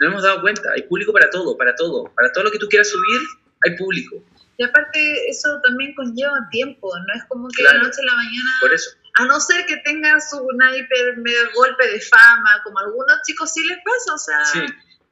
nos 0.01 0.11
hemos 0.11 0.23
dado 0.23 0.41
cuenta, 0.41 0.71
hay 0.75 0.83
público 0.83 1.13
para 1.13 1.29
todo, 1.31 1.57
para 1.57 1.75
todo, 1.75 2.13
para 2.15 2.33
todo 2.33 2.45
lo 2.45 2.51
que 2.51 2.59
tú 2.59 2.69
quieras 2.69 2.89
subir, 2.89 3.21
hay 3.65 3.77
público. 3.77 4.25
Y 4.59 4.65
aparte 4.65 5.29
eso 5.29 5.61
también 5.63 5.95
conlleva 5.95 6.49
tiempo, 6.51 6.91
no 6.99 7.15
es 7.15 7.23
como 7.29 7.49
que 7.49 7.63
Claro. 7.63 7.77
de 7.79 7.83
la 7.83 7.89
noche 7.89 8.01
a 8.03 8.05
la 8.07 8.17
mañana, 8.17 8.51
Por 8.63 8.73
eso. 8.73 8.91
a 9.15 9.27
no 9.27 9.39
ser 9.41 9.67
que 9.67 9.77
tengas 9.85 10.33
un 10.33 10.59
hiper 10.75 11.19
mega 11.19 11.51
golpe 11.55 11.87
de 11.91 12.01
fama, 12.01 12.61
como 12.65 12.79
a 12.79 12.83
algunos 12.85 13.17
chicos 13.27 13.53
sí 13.53 13.61
les 13.67 13.79
pasa, 13.85 14.15
o 14.15 14.19
sea, 14.19 14.45
Sí. 14.47 14.61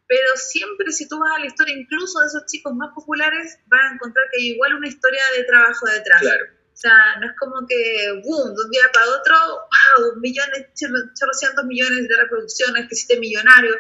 Pero 0.07 0.29
siempre 0.37 0.93
si 0.93 1.09
tú 1.09 1.19
vas 1.19 1.33
a 1.37 1.41
la 1.41 1.47
historia 1.47 1.75
incluso 1.77 2.21
de 2.21 2.27
esos 2.27 2.45
chicos 2.47 2.75
más 2.75 2.91
populares, 2.95 3.59
vas 3.67 3.81
a 3.91 3.95
encontrar 3.95 4.27
que 4.31 4.39
hay 4.43 4.49
igual 4.51 4.75
una 4.75 4.89
historia 4.89 5.23
de 5.37 5.45
trabajo 5.45 5.87
detrás. 5.87 6.21
Claro. 6.21 6.45
O 6.73 6.77
sea, 6.77 6.93
no 7.21 7.27
es 7.27 7.33
como 7.39 7.67
que, 7.69 8.21
boom, 8.25 8.55
de 8.55 8.63
un 8.65 8.71
día 8.71 8.83
para 8.93 9.07
otro, 9.09 9.35
wow, 9.37 10.21
millones, 10.21 10.67
chorro- 10.75 11.09
chorrocientos 11.19 11.65
millones 11.67 12.09
de 12.09 12.17
reproducciones, 12.17 12.83
que 12.89 12.95
hiciste 12.95 13.19
millonario. 13.21 13.77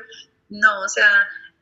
No, 0.50 0.80
o 0.82 0.88
sea, 0.88 1.10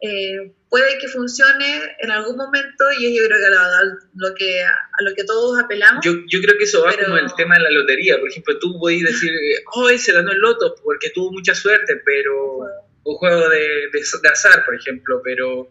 eh, 0.03 0.53
puede 0.69 0.99
que 0.99 1.09
funcione 1.09 1.97
en 2.01 2.11
algún 2.11 2.37
momento 2.37 2.85
y 2.99 3.17
yo 3.17 3.25
creo 3.27 3.39
que 3.39 3.47
a, 3.47 3.83
lo, 4.15 4.35
que, 4.35 4.63
a 4.63 5.03
lo 5.03 5.15
que 5.15 5.25
todos 5.25 5.59
apelamos. 5.59 6.05
Yo, 6.05 6.13
yo 6.29 6.41
creo 6.43 6.59
que 6.59 6.65
eso 6.65 6.83
va 6.85 6.91
Pero- 6.91 7.07
como 7.07 7.17
el 7.17 7.33
tema 7.35 7.55
de 7.57 7.63
la 7.63 7.71
lotería. 7.71 8.21
Por 8.21 8.29
ejemplo, 8.29 8.59
tú 8.59 8.79
puedes 8.79 9.03
decir, 9.03 9.33
oh, 9.75 9.89
se 9.89 10.13
ganó 10.13 10.33
el 10.33 10.39
loto 10.39 10.75
porque 10.85 11.11
tuvo 11.15 11.33
mucha 11.33 11.55
suerte, 11.55 11.97
pero 12.05 12.67
un 13.05 13.17
juego 13.17 13.49
de, 13.49 13.59
de- 13.93 14.05
de 14.23 14.29
azar, 14.29 14.65
por 14.65 14.75
ejemplo, 14.75 15.21
pero, 15.25 15.71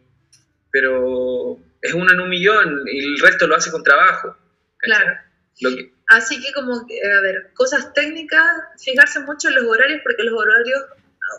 pero 0.71 1.57
es 1.81 1.93
uno 1.93 2.11
en 2.11 2.19
un 2.19 2.29
millón 2.29 2.83
y 2.91 2.99
el 3.15 3.19
resto 3.21 3.47
lo 3.47 3.55
hace 3.55 3.71
con 3.71 3.83
trabajo. 3.83 4.35
¿cachai? 4.77 4.97
Claro. 5.03 5.19
Lo 5.61 5.75
que- 5.75 5.93
Así 6.07 6.41
que 6.41 6.51
como, 6.51 6.73
a 6.75 7.21
ver, 7.21 7.51
cosas 7.53 7.93
técnicas, 7.93 8.43
fijarse 8.83 9.21
mucho 9.21 9.47
en 9.47 9.55
los 9.55 9.63
horarios 9.63 10.01
porque 10.03 10.23
los 10.23 10.33
horarios 10.37 10.81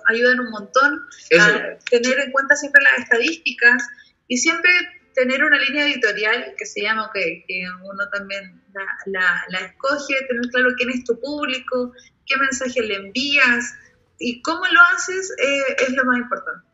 ayudan 0.08 0.40
un 0.40 0.50
montón. 0.50 1.06
eso, 1.28 1.42
a 1.44 1.78
tener 1.90 2.18
en 2.20 2.32
cuenta 2.32 2.56
siempre 2.56 2.82
las 2.82 3.00
estadísticas 3.00 3.82
y 4.28 4.38
siempre 4.38 4.70
tener 5.14 5.44
una 5.44 5.58
línea 5.58 5.84
editorial 5.86 6.54
que 6.56 6.64
se 6.64 6.80
llama, 6.80 7.10
que, 7.12 7.44
que 7.46 7.64
uno 7.84 8.08
también 8.10 8.62
la, 8.72 8.86
la- 9.06 9.44
la 9.50 9.58
escoge, 9.66 10.14
tener 10.26 10.46
claro 10.50 10.70
quién 10.78 10.88
es 10.88 11.04
tu 11.04 11.20
público, 11.20 11.92
qué 12.24 12.36
mensaje 12.38 12.80
le 12.80 12.94
envías 12.94 13.74
y 14.22 14.40
cómo 14.40 14.60
lo 14.60 14.80
haces 14.94 15.34
eh, 15.38 15.76
es 15.78 15.90
lo 15.90 16.04
más 16.04 16.18
importante. 16.18 16.66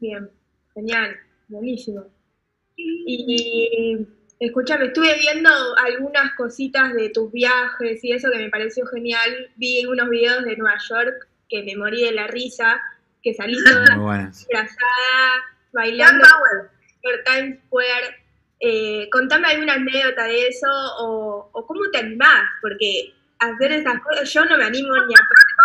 Bien, 0.00 0.28
genial, 0.74 1.16
buenísimo. 1.48 2.04
Y 2.76 4.04
escúchame, 4.40 4.86
estuve 4.86 5.16
viendo 5.20 5.50
algunas 5.76 6.34
cositas 6.36 6.92
de 6.94 7.10
tus 7.10 7.30
viajes 7.30 8.02
y 8.02 8.12
eso 8.12 8.30
que 8.32 8.38
me 8.38 8.50
pareció 8.50 8.84
genial. 8.86 9.50
Vi 9.56 9.86
unos 9.86 10.10
videos 10.10 10.44
de 10.44 10.56
Nueva 10.56 10.76
York 10.88 11.28
que 11.48 11.62
me 11.62 11.76
morí 11.76 12.02
de 12.02 12.12
la 12.12 12.26
risa, 12.26 12.80
que 13.22 13.34
salí 13.34 13.54
toda 13.62 14.26
disfrazada, 14.26 15.44
bailando 15.72 16.26
por 17.02 17.22
Times 17.24 17.60
Square. 17.66 18.16
Eh, 18.58 19.08
contame 19.10 19.48
alguna 19.48 19.74
anécdota 19.74 20.24
de 20.24 20.48
eso 20.48 20.68
o, 20.98 21.50
o 21.52 21.66
cómo 21.66 21.80
te 21.92 21.98
animás, 21.98 22.42
porque 22.60 23.14
hacer 23.50 23.72
esas 23.72 24.00
cosas 24.00 24.32
yo 24.32 24.44
no 24.44 24.56
me 24.58 24.64
animo 24.64 24.94
ni 25.06 25.14
a... 25.14 25.18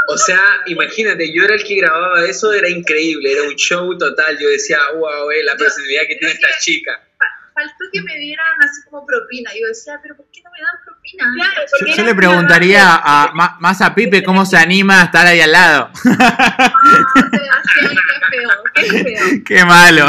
o 0.10 0.18
sea, 0.18 0.40
imagínate, 0.68 1.32
yo 1.34 1.44
era 1.44 1.56
el 1.56 1.64
que 1.64 1.76
grababa 1.76 2.26
eso, 2.26 2.52
era 2.54 2.70
increíble, 2.70 3.32
era 3.34 3.44
un 3.44 3.56
show 3.56 3.98
total. 3.98 4.38
Yo 4.40 4.50
decía, 4.50 4.80
wow, 4.96 5.30
eh, 5.32 5.44
la 5.44 5.56
personalidad 5.56 6.02
que 6.08 6.16
tiene 6.16 6.34
esta 6.34 6.48
chica. 6.60 6.92
faltó 7.54 7.74
que 7.92 8.02
me 8.02 8.18
dieran 8.18 8.48
así 8.64 8.82
como 8.90 9.06
propina. 9.06 9.52
Yo 9.60 9.68
decía, 9.68 10.00
pero 10.02 10.16
¿por 10.16 10.26
qué 10.32 10.42
no 10.44 10.50
me 10.52 10.60
dan 10.62 10.76
propina? 10.86 11.24
Claro, 11.36 11.96
Yo, 11.98 12.04
le 12.04 12.16
preguntaría 12.16 12.96
a, 12.96 13.32
ma- 13.34 13.58
más 13.60 13.82
a 13.82 13.94
Pipe 13.96 14.24
cómo 14.24 14.46
se 14.46 14.58
anima 14.58 15.02
a 15.02 15.06
estar 15.06 15.26
ahí 15.28 15.42
al 15.42 15.52
lado. 15.52 15.90
Ah, 16.06 16.74
qué 17.74 17.88
qué 17.88 17.94
feo, 18.30 18.50
qué 18.76 19.04
feo. 19.04 19.44
Qué 19.46 19.66
malo, 19.66 20.08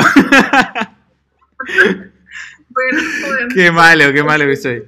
Bueno, 2.69 3.49
qué 3.55 3.71
malo, 3.73 4.13
qué 4.13 4.23
malo 4.23 4.47
que 4.47 4.57
soy. 4.57 4.85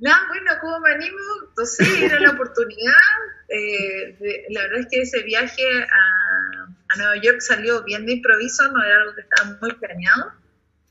No, 0.00 0.10
bueno, 0.28 0.52
¿cómo 0.60 0.80
me 0.80 0.92
animo? 0.94 1.18
Sé, 1.64 2.04
era 2.06 2.18
la 2.20 2.30
oportunidad. 2.30 2.94
Eh, 3.48 4.16
de- 4.18 4.46
la 4.50 4.62
verdad 4.62 4.80
es 4.80 4.86
que 4.90 5.02
ese 5.02 5.22
viaje 5.22 5.62
a, 5.82 6.68
a 6.88 6.96
Nueva 6.96 7.16
York 7.22 7.40
salió 7.40 7.82
bien 7.84 8.06
de 8.06 8.12
improviso, 8.14 8.66
no 8.72 8.82
era 8.82 8.96
algo 8.96 9.14
que 9.14 9.20
estaba 9.22 9.58
muy 9.60 9.72
planeado. 9.74 10.32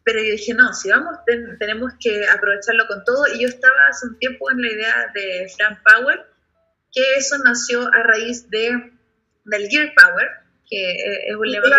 Pero 0.03 0.19
yo 0.21 0.31
dije, 0.31 0.53
no, 0.53 0.73
si 0.73 0.89
vamos, 0.89 1.17
ten- 1.25 1.57
tenemos 1.57 1.93
que 1.99 2.27
aprovecharlo 2.27 2.85
con 2.87 3.03
todo. 3.03 3.25
Y 3.33 3.41
yo 3.41 3.47
estaba 3.47 3.87
hace 3.89 4.05
un 4.07 4.19
tiempo 4.19 4.49
en 4.51 4.61
la 4.61 4.71
idea 4.71 5.11
de 5.13 5.51
Frank 5.57 5.79
Power, 5.83 6.25
que 6.93 7.01
eso 7.17 7.37
nació 7.43 7.87
a 7.93 8.03
raíz 8.03 8.49
de, 8.49 8.91
del 9.45 9.67
Gear 9.69 9.91
Power, 9.95 10.27
que 10.69 10.91
eh, 10.91 11.29
es 11.29 11.35
un 11.35 11.49
lema 11.51 11.63
que 11.67 11.73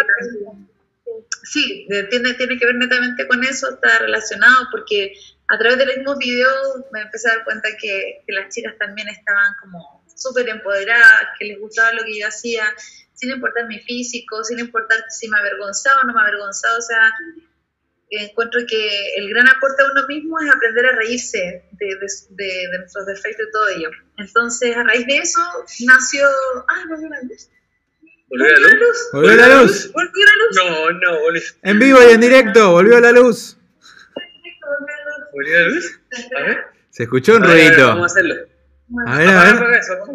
Sí, 1.43 1.87
tiene, 2.11 2.35
tiene 2.35 2.59
que 2.59 2.67
ver 2.67 2.75
netamente 2.77 3.27
con 3.27 3.43
eso, 3.45 3.71
está 3.71 3.99
relacionado 4.01 4.67
porque 4.71 5.15
a 5.51 5.59
través 5.59 5.79
de 5.79 5.87
los 5.87 5.97
mismos 5.97 6.19
videos 6.19 6.81
me 6.93 7.01
empecé 7.03 7.29
a 7.31 7.35
dar 7.37 7.45
cuenta 7.45 7.69
que, 7.81 8.23
que 8.27 8.33
las 8.33 8.55
chicas 8.55 8.75
también 8.79 9.09
estaban 9.09 9.53
como 9.61 10.05
súper 10.15 10.49
empoderadas, 10.49 11.29
que 11.39 11.47
les 11.47 11.59
gustaba 11.59 11.93
lo 11.93 12.05
que 12.05 12.19
yo 12.21 12.27
hacía, 12.29 12.65
sin 13.15 13.31
importar 13.31 13.67
mi 13.67 13.79
físico, 13.81 14.43
sin 14.45 14.59
importar 14.61 15.05
si 15.11 15.29
me 15.29 15.39
avergonzaba 15.39 16.03
o 16.03 16.05
no 16.05 16.15
me 16.15 16.21
avergonzaba, 16.21 16.77
o 16.77 16.83
sea, 16.83 17.11
encuentro 18.11 18.61
que 18.69 19.15
el 19.17 19.29
gran 19.31 19.49
aporte 19.49 19.83
a 19.83 19.87
uno 19.93 20.07
mismo 20.09 20.39
es 20.41 20.51
aprender 20.55 20.87
a 20.87 20.97
reírse 20.97 21.39
de, 21.73 21.87
de, 21.87 22.07
de- 22.31 22.69
de 22.73 22.79
nuestros 22.79 23.07
defectos 23.07 23.47
y 23.49 23.53
todo 23.53 23.69
ello. 23.69 23.91
Entonces, 24.19 24.77
a 24.77 24.83
raíz 24.83 25.07
de 25.07 25.17
eso 25.19 25.41
nació... 25.87 26.27
¡Ah, 26.69 26.85
volvió 26.89 27.09
la 27.09 27.23
luz! 27.23 27.49
¿Volvió 28.29 28.59
la 28.59 28.69
luz? 28.75 29.09
Volvió 29.13 29.37
la 29.37 29.49
luz. 29.63 29.93
¡Volvió 29.93 30.25
la 30.25 30.33
luz! 30.37 30.57
No, 30.57 30.91
no, 30.91 31.21
volvió, 31.21 31.43
En 31.63 31.79
vivo 31.79 31.99
y 32.03 32.13
en 32.13 32.21
directo, 32.21 32.73
volvió 32.73 33.01
la 33.01 33.13
luz. 33.13 33.57
Volvió 35.33 35.61
la 35.61 35.69
luz. 35.69 36.01
A 36.37 36.41
ver. 36.43 36.59
Se 36.91 37.03
escuchó 37.05 37.37
un 37.37 37.45
A 37.45 37.47
ver, 37.49 37.53
a 37.53 37.55
ver, 37.57 37.67
ruidito. 37.69 37.89
Vamos 37.89 38.03
a 38.03 38.07
hacerlo. 38.07 38.35
A 39.07 39.19
ver, 39.19 39.29
a 39.29 39.45
ver. 39.45 39.55
eso, 39.79 39.93
apaga. 39.95 40.13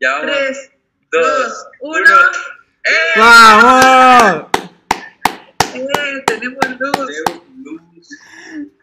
Ya 0.00 0.10
vamos. 0.12 0.26
3, 0.32 0.70
dos, 1.10 1.22
2, 1.22 1.66
1. 1.80 1.98
uno. 1.98 2.16
¡Eh! 2.84 3.18
¡Vamos! 3.18 4.46
Eh, 5.74 6.22
tenemos 6.26 6.64
luz. 6.78 7.10
Luz. 7.64 8.08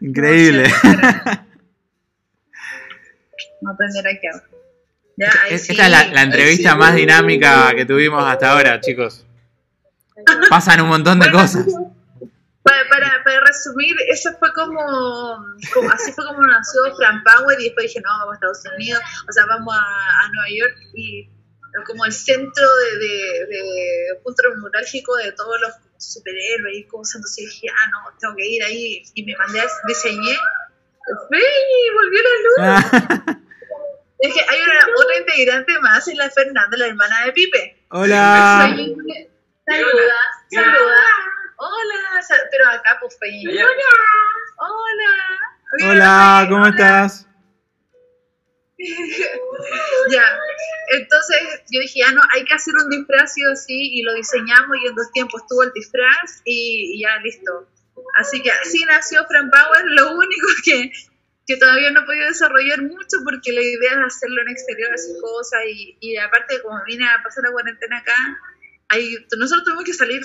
Increíble. 0.00 0.64
Vamos 3.60 3.70
a 3.70 3.70
aprender 3.70 4.06
aquí 4.08 4.26
ahora. 4.26 4.44
Ya, 5.16 5.30
ahí 5.44 5.54
Es- 5.54 5.62
sí. 5.66 5.72
Esta 5.72 5.84
es 5.86 5.90
la, 5.90 6.04
la 6.08 6.22
entrevista 6.22 6.72
sí. 6.72 6.76
más 6.78 6.94
dinámica 6.94 7.74
que 7.76 7.84
tuvimos 7.86 8.24
hasta 8.24 8.50
ahora, 8.50 8.80
chicos. 8.80 9.24
Pasan 10.50 10.80
un 10.80 10.88
montón 10.88 11.18
de 11.20 11.30
cosas. 11.30 11.66
Para, 12.62 12.88
para, 12.88 13.24
para 13.24 13.40
resumir, 13.40 13.94
eso 14.08 14.30
fue 14.38 14.52
como, 14.54 14.80
como- 15.74 15.90
así 15.90 16.12
fue 16.12 16.24
como 16.24 16.40
nació 16.42 16.94
Fran 16.96 17.22
Power 17.24 17.60
y 17.60 17.64
después 17.64 17.86
dije, 17.88 18.00
no, 18.04 18.10
vamos 18.18 18.32
a 18.32 18.34
Estados 18.36 18.62
Unidos, 18.76 19.02
o 19.28 19.32
sea, 19.32 19.46
vamos 19.46 19.74
a, 19.74 19.80
a 19.80 20.28
Nueva 20.32 20.48
York 20.48 20.76
y 20.94 21.28
como 21.86 22.04
el 22.04 22.12
centro 22.12 22.68
de, 22.76 22.98
de, 22.98 23.46
de 23.48 24.20
punto 24.22 24.42
neurálgico 24.56 25.16
de 25.16 25.32
todos 25.32 25.60
los 25.60 25.72
superhéroes 25.98 26.76
y 26.76 26.84
cosas, 26.86 27.16
entonces 27.16 27.46
dije, 27.46 27.66
ah, 27.70 27.90
no, 27.90 28.16
tengo 28.20 28.36
que 28.36 28.46
ir 28.46 28.62
ahí 28.62 29.02
y 29.14 29.24
me 29.24 29.34
mandé, 29.36 29.60
a, 29.60 29.66
diseñé, 29.88 30.32
¡Ey! 31.32 31.90
volvió 31.94 32.20
la 32.22 32.30
luz. 32.44 33.36
Es 34.24 34.32
que 34.32 34.40
hay 34.40 34.60
una 34.62 34.78
otra 34.96 35.16
integrante 35.18 35.80
más, 35.80 36.06
es 36.06 36.14
la 36.16 36.30
Fernanda, 36.30 36.76
la 36.76 36.86
hermana 36.86 37.24
de 37.26 37.32
Pipe. 37.32 37.84
Hola. 37.90 38.72
Saluda, 39.66 40.14
saluda. 40.48 41.02
Hola, 41.64 42.26
pero 42.50 42.68
acá 42.70 42.98
pues 43.00 43.16
Peña. 43.20 43.50
Allá. 43.52 43.94
Hola. 44.58 45.90
Hola, 45.90 46.46
¿cómo 46.48 46.66
estás? 46.66 47.28
Ya, 50.10 50.24
entonces 50.90 51.38
yo 51.70 51.80
dije, 51.80 52.00
ya 52.00 52.10
no, 52.10 52.20
hay 52.34 52.44
que 52.44 52.54
hacer 52.54 52.74
un 52.74 52.90
disfraz 52.90 53.34
sí 53.34 53.44
o 53.44 53.54
sí, 53.54 53.78
y 53.94 54.02
lo 54.02 54.12
diseñamos 54.14 54.76
y 54.82 54.88
en 54.88 54.94
dos 54.96 55.12
tiempos 55.12 55.46
tuvo 55.46 55.62
el 55.62 55.72
disfraz 55.72 56.42
y, 56.44 56.96
y 56.96 57.02
ya 57.02 57.16
listo. 57.18 57.68
Así 58.16 58.42
que 58.42 58.50
así 58.50 58.84
nació 58.84 59.24
Fran 59.26 59.48
Power, 59.48 59.84
lo 59.84 60.16
único 60.16 60.48
que, 60.64 60.90
que 61.46 61.56
todavía 61.58 61.92
no 61.92 62.00
he 62.00 62.06
podido 62.06 62.26
desarrollar 62.26 62.82
mucho 62.82 63.18
porque 63.24 63.52
la 63.52 63.62
idea 63.62 63.92
es 63.92 64.16
hacerlo 64.16 64.42
en 64.42 64.48
exterior, 64.48 64.92
hacer 64.92 65.14
cosas 65.20 65.60
y, 65.68 65.96
y 66.00 66.16
aparte 66.16 66.60
como 66.62 66.82
vine 66.84 67.08
a 67.08 67.22
pasar 67.22 67.44
la 67.44 67.52
cuarentena 67.52 67.98
acá, 67.98 68.16
ahí, 68.88 69.14
nosotros 69.38 69.64
tuvimos 69.64 69.84
que 69.84 69.92
salir, 69.94 70.22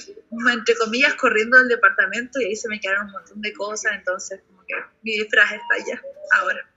entre 0.52 0.76
comillas, 0.76 1.14
corriendo 1.16 1.58
del 1.58 1.68
departamento 1.68 2.40
y 2.40 2.46
ahí 2.46 2.56
se 2.56 2.68
me 2.70 2.80
quedaron 2.80 3.08
un 3.08 3.12
montón 3.14 3.42
de 3.42 3.54
cosas, 3.54 3.94
entonces 3.96 4.42
como 4.48 4.62
que 4.66 4.74
mi 5.04 5.14
disfraz 5.18 5.52
está 5.54 5.76
allá 5.76 6.02
ahora. 6.40 6.70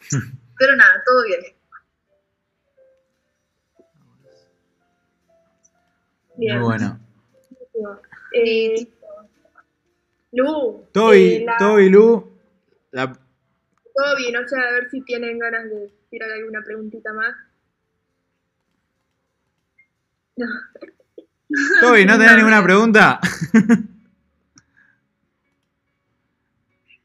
Pero 0.58 0.76
nada, 0.76 1.02
todo 1.06 1.24
bien. 1.24 1.40
Bien. 6.36 6.58
Muy 6.58 6.64
bueno. 6.66 7.00
Eh, 8.34 8.86
Lu, 10.32 10.86
Toby, 10.92 11.34
eh, 11.36 11.44
la- 11.44 11.56
Toby, 11.58 11.88
Lu. 11.88 12.38
La- 12.90 13.12
todo 13.12 14.16
bien, 14.16 14.36
o 14.36 14.46
sea, 14.48 14.60
a 14.60 14.72
ver 14.72 14.90
si 14.90 15.00
tienen 15.02 15.38
ganas 15.38 15.64
de 15.64 15.92
tirar 16.10 16.30
alguna 16.30 16.62
preguntita 16.62 17.12
más. 17.12 17.34
No. 20.36 20.46
Toby, 21.80 22.04
¿no 22.04 22.18
tenés 22.18 22.36
ninguna 22.36 22.62
pregunta? 22.62 23.20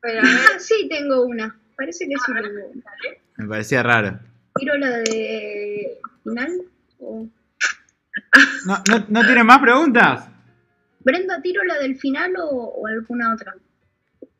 Ah, 0.05 0.59
sí, 0.59 0.87
tengo 0.89 1.25
una. 1.25 1.55
Parece 1.77 2.07
que 2.07 2.15
sí 2.17 2.33
tengo 2.33 2.67
una. 2.67 2.83
Me 3.37 3.47
parecía 3.47 3.83
raro. 3.83 4.19
¿Tiro 4.55 4.75
la 4.77 4.89
de 4.97 5.97
final? 6.23 6.49
O- 6.99 7.27
¿No, 8.65 8.77
no, 8.89 9.05
¿no 9.09 9.21
tienen 9.25 9.45
más 9.45 9.59
preguntas? 9.59 10.27
Brenda, 10.99 11.41
¿tiro 11.41 11.63
la 11.63 11.79
del 11.79 11.97
final 11.97 12.33
o, 12.37 12.47
o 12.49 12.87
alguna 12.87 13.33
otra? 13.33 13.53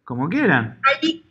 Como 0.03 0.29
quieran. 0.29 0.79
hay, 1.01 1.25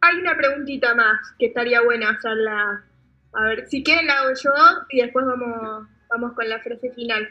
hay 0.00 0.16
una 0.18 0.36
preguntita 0.36 0.94
más 0.94 1.18
que 1.38 1.46
estaría 1.46 1.80
buena 1.82 2.10
hacerla. 2.10 2.84
A 3.32 3.42
ver, 3.44 3.68
si 3.68 3.82
quieren 3.82 4.06
la 4.06 4.18
hago 4.20 4.34
yo 4.34 4.50
y 4.90 5.00
después 5.02 5.24
vamos, 5.24 5.88
vamos 6.10 6.32
con 6.34 6.48
la 6.48 6.60
frase 6.60 6.90
final. 6.92 7.28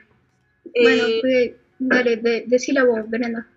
Bueno, 0.63 1.03
Eh, 1.07 1.19
pues, 1.21 1.51
dale, 1.79 2.17
de, 2.17 2.43
decila 2.47 2.83
vos, 2.83 3.09
Brenda. 3.09 3.47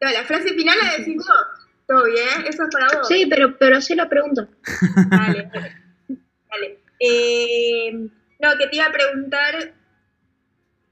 la 0.00 0.24
frase 0.24 0.54
final 0.54 0.78
la 0.78 0.98
decís 0.98 1.16
vos. 1.16 1.68
Todo 1.86 2.04
bien, 2.04 2.46
eso 2.46 2.64
es 2.64 2.68
para 2.70 2.98
vos. 2.98 3.08
Sí, 3.08 3.26
pero, 3.28 3.56
pero 3.56 3.78
hacé 3.78 3.96
la 3.96 4.08
pregunta. 4.08 4.46
Dale, 5.10 5.50
dale. 5.52 5.72
Dale. 6.50 6.78
Eh, 7.00 7.92
no, 7.92 8.58
que 8.58 8.66
te 8.66 8.76
iba 8.76 8.86
a 8.86 8.92
preguntar 8.92 9.72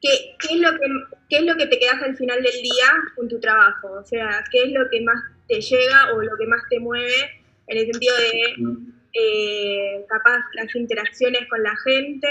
qué, 0.00 0.36
qué, 0.38 0.54
es 0.54 0.60
lo 0.60 0.72
que, 0.72 0.86
qué 1.28 1.36
es 1.38 1.42
lo 1.44 1.56
que 1.56 1.66
te 1.66 1.78
quedas 1.78 2.02
al 2.02 2.16
final 2.16 2.42
del 2.42 2.62
día 2.62 2.86
con 3.14 3.28
tu 3.28 3.38
trabajo. 3.38 3.92
O 3.92 4.04
sea, 4.04 4.42
qué 4.50 4.62
es 4.64 4.72
lo 4.72 4.88
que 4.90 5.02
más 5.02 5.22
te 5.48 5.60
llega 5.60 6.14
o 6.14 6.22
lo 6.22 6.36
que 6.38 6.46
más 6.46 6.62
te 6.70 6.80
mueve 6.80 7.42
en 7.68 7.78
el 7.78 7.86
sentido 7.86 8.16
de 8.16 8.54
eh, 9.12 10.04
capaz 10.08 10.40
las 10.54 10.74
interacciones 10.74 11.48
con 11.48 11.62
la 11.62 11.74
gente 11.84 12.28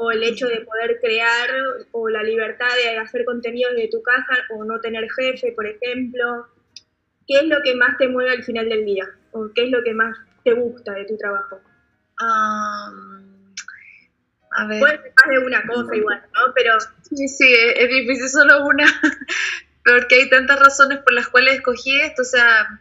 o 0.00 0.12
el 0.12 0.22
hecho 0.22 0.46
de 0.46 0.60
poder 0.60 1.00
crear 1.00 1.50
o 1.90 2.08
la 2.08 2.22
libertad 2.22 2.68
de 2.84 2.98
hacer 2.98 3.24
contenido 3.24 3.70
desde 3.72 3.90
tu 3.90 4.00
casa 4.00 4.44
o 4.54 4.64
no 4.64 4.80
tener 4.80 5.08
jefe, 5.10 5.52
por 5.52 5.66
ejemplo. 5.66 6.46
¿Qué 7.26 7.40
es 7.40 7.44
lo 7.44 7.56
que 7.64 7.74
más 7.74 7.98
te 7.98 8.08
mueve 8.08 8.30
al 8.30 8.44
final 8.44 8.68
del 8.68 8.84
día? 8.84 9.04
¿O 9.32 9.50
qué 9.52 9.64
es 9.64 9.70
lo 9.70 9.82
que 9.82 9.92
más 9.94 10.16
te 10.44 10.52
gusta 10.52 10.92
de 10.92 11.04
tu 11.04 11.16
trabajo? 11.16 11.60
Am, 12.20 13.54
a 14.52 14.66
ver. 14.68 14.78
Puede 14.78 15.02
ser 15.02 15.12
más 15.16 15.28
de 15.30 15.38
una 15.44 15.66
cosa 15.66 15.96
igual, 15.96 16.22
¿no? 16.32 16.52
Pero 16.54 16.78
Sí, 17.02 17.26
sí, 17.26 17.52
es 17.74 17.88
difícil 17.88 18.28
solo 18.28 18.66
una, 18.66 18.84
porque 19.84 20.14
hay 20.14 20.30
tantas 20.30 20.60
razones 20.60 20.98
por 20.98 21.12
las 21.12 21.28
cuales 21.28 21.56
escogí 21.56 22.00
esto. 22.00 22.22
O 22.22 22.24
sea, 22.24 22.80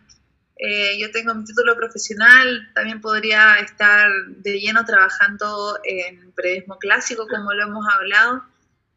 eh, 0.59 0.97
yo 0.99 1.11
tengo 1.11 1.35
mi 1.35 1.45
título 1.45 1.75
profesional, 1.75 2.71
también 2.73 2.99
podría 2.99 3.55
estar 3.55 4.09
de 4.27 4.59
lleno 4.59 4.85
trabajando 4.85 5.79
en 5.83 6.31
periodismo 6.31 6.79
clásico, 6.79 7.27
como 7.27 7.53
lo 7.53 7.63
hemos 7.63 7.85
hablado, 7.93 8.43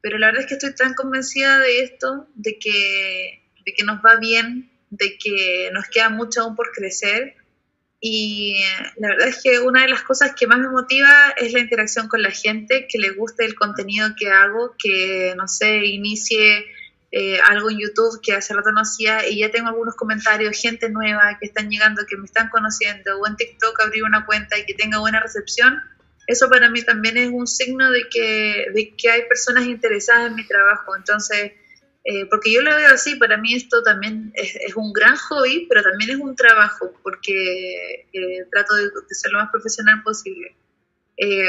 pero 0.00 0.18
la 0.18 0.28
verdad 0.28 0.42
es 0.42 0.48
que 0.48 0.54
estoy 0.54 0.74
tan 0.74 0.94
convencida 0.94 1.58
de 1.58 1.82
esto, 1.82 2.26
de 2.34 2.58
que, 2.58 3.42
de 3.66 3.74
que 3.74 3.84
nos 3.84 3.98
va 3.98 4.16
bien, 4.16 4.70
de 4.88 5.18
que 5.18 5.70
nos 5.72 5.86
queda 5.88 6.08
mucho 6.08 6.42
aún 6.42 6.56
por 6.56 6.72
crecer. 6.72 7.36
Y 8.00 8.64
la 8.96 9.08
verdad 9.08 9.28
es 9.28 9.42
que 9.42 9.60
una 9.60 9.82
de 9.82 9.88
las 9.88 10.02
cosas 10.02 10.34
que 10.34 10.46
más 10.46 10.58
me 10.58 10.70
motiva 10.70 11.34
es 11.36 11.52
la 11.52 11.60
interacción 11.60 12.08
con 12.08 12.22
la 12.22 12.30
gente, 12.30 12.86
que 12.88 12.98
le 12.98 13.10
guste 13.10 13.44
el 13.44 13.54
contenido 13.54 14.08
que 14.18 14.30
hago, 14.30 14.74
que, 14.78 15.34
no 15.36 15.46
sé, 15.46 15.84
inicie 15.84 16.64
eh, 17.12 17.40
algo 17.40 17.70
en 17.70 17.78
YouTube 17.78 18.20
que 18.22 18.34
hace 18.34 18.54
rato 18.54 18.70
no 18.70 18.82
hacía 18.82 19.28
y 19.28 19.40
ya 19.40 19.50
tengo 19.50 19.68
algunos 19.68 19.96
comentarios, 19.96 20.56
gente 20.60 20.88
nueva 20.90 21.36
que 21.40 21.46
están 21.46 21.68
llegando, 21.68 22.06
que 22.06 22.16
me 22.16 22.24
están 22.24 22.48
conociendo, 22.50 23.18
o 23.18 23.26
en 23.26 23.36
TikTok 23.36 23.80
abrir 23.80 24.04
una 24.04 24.24
cuenta 24.26 24.56
y 24.58 24.64
que 24.64 24.74
tenga 24.74 25.00
buena 25.00 25.20
recepción. 25.20 25.80
Eso 26.26 26.48
para 26.48 26.70
mí 26.70 26.82
también 26.82 27.16
es 27.16 27.28
un 27.32 27.46
signo 27.46 27.90
de 27.90 28.08
que, 28.08 28.66
de 28.72 28.94
que 28.96 29.10
hay 29.10 29.22
personas 29.22 29.66
interesadas 29.66 30.28
en 30.28 30.36
mi 30.36 30.46
trabajo. 30.46 30.94
Entonces, 30.94 31.52
eh, 32.04 32.26
porque 32.30 32.52
yo 32.52 32.62
lo 32.62 32.74
veo 32.76 32.94
así, 32.94 33.16
para 33.16 33.36
mí 33.36 33.54
esto 33.54 33.82
también 33.82 34.32
es, 34.34 34.76
un 34.76 34.92
gran 34.92 35.16
hobby, 35.16 35.66
pero 35.68 35.82
también 35.82 36.10
es 36.10 36.16
un 36.16 36.36
trabajo, 36.36 36.92
porque 37.02 38.06
eh, 38.12 38.46
trato 38.52 38.74
de 38.76 38.90
ser 39.10 39.32
lo 39.32 39.40
más 39.40 39.50
profesional 39.50 40.02
posible. 40.04 40.54
Eh, 41.22 41.44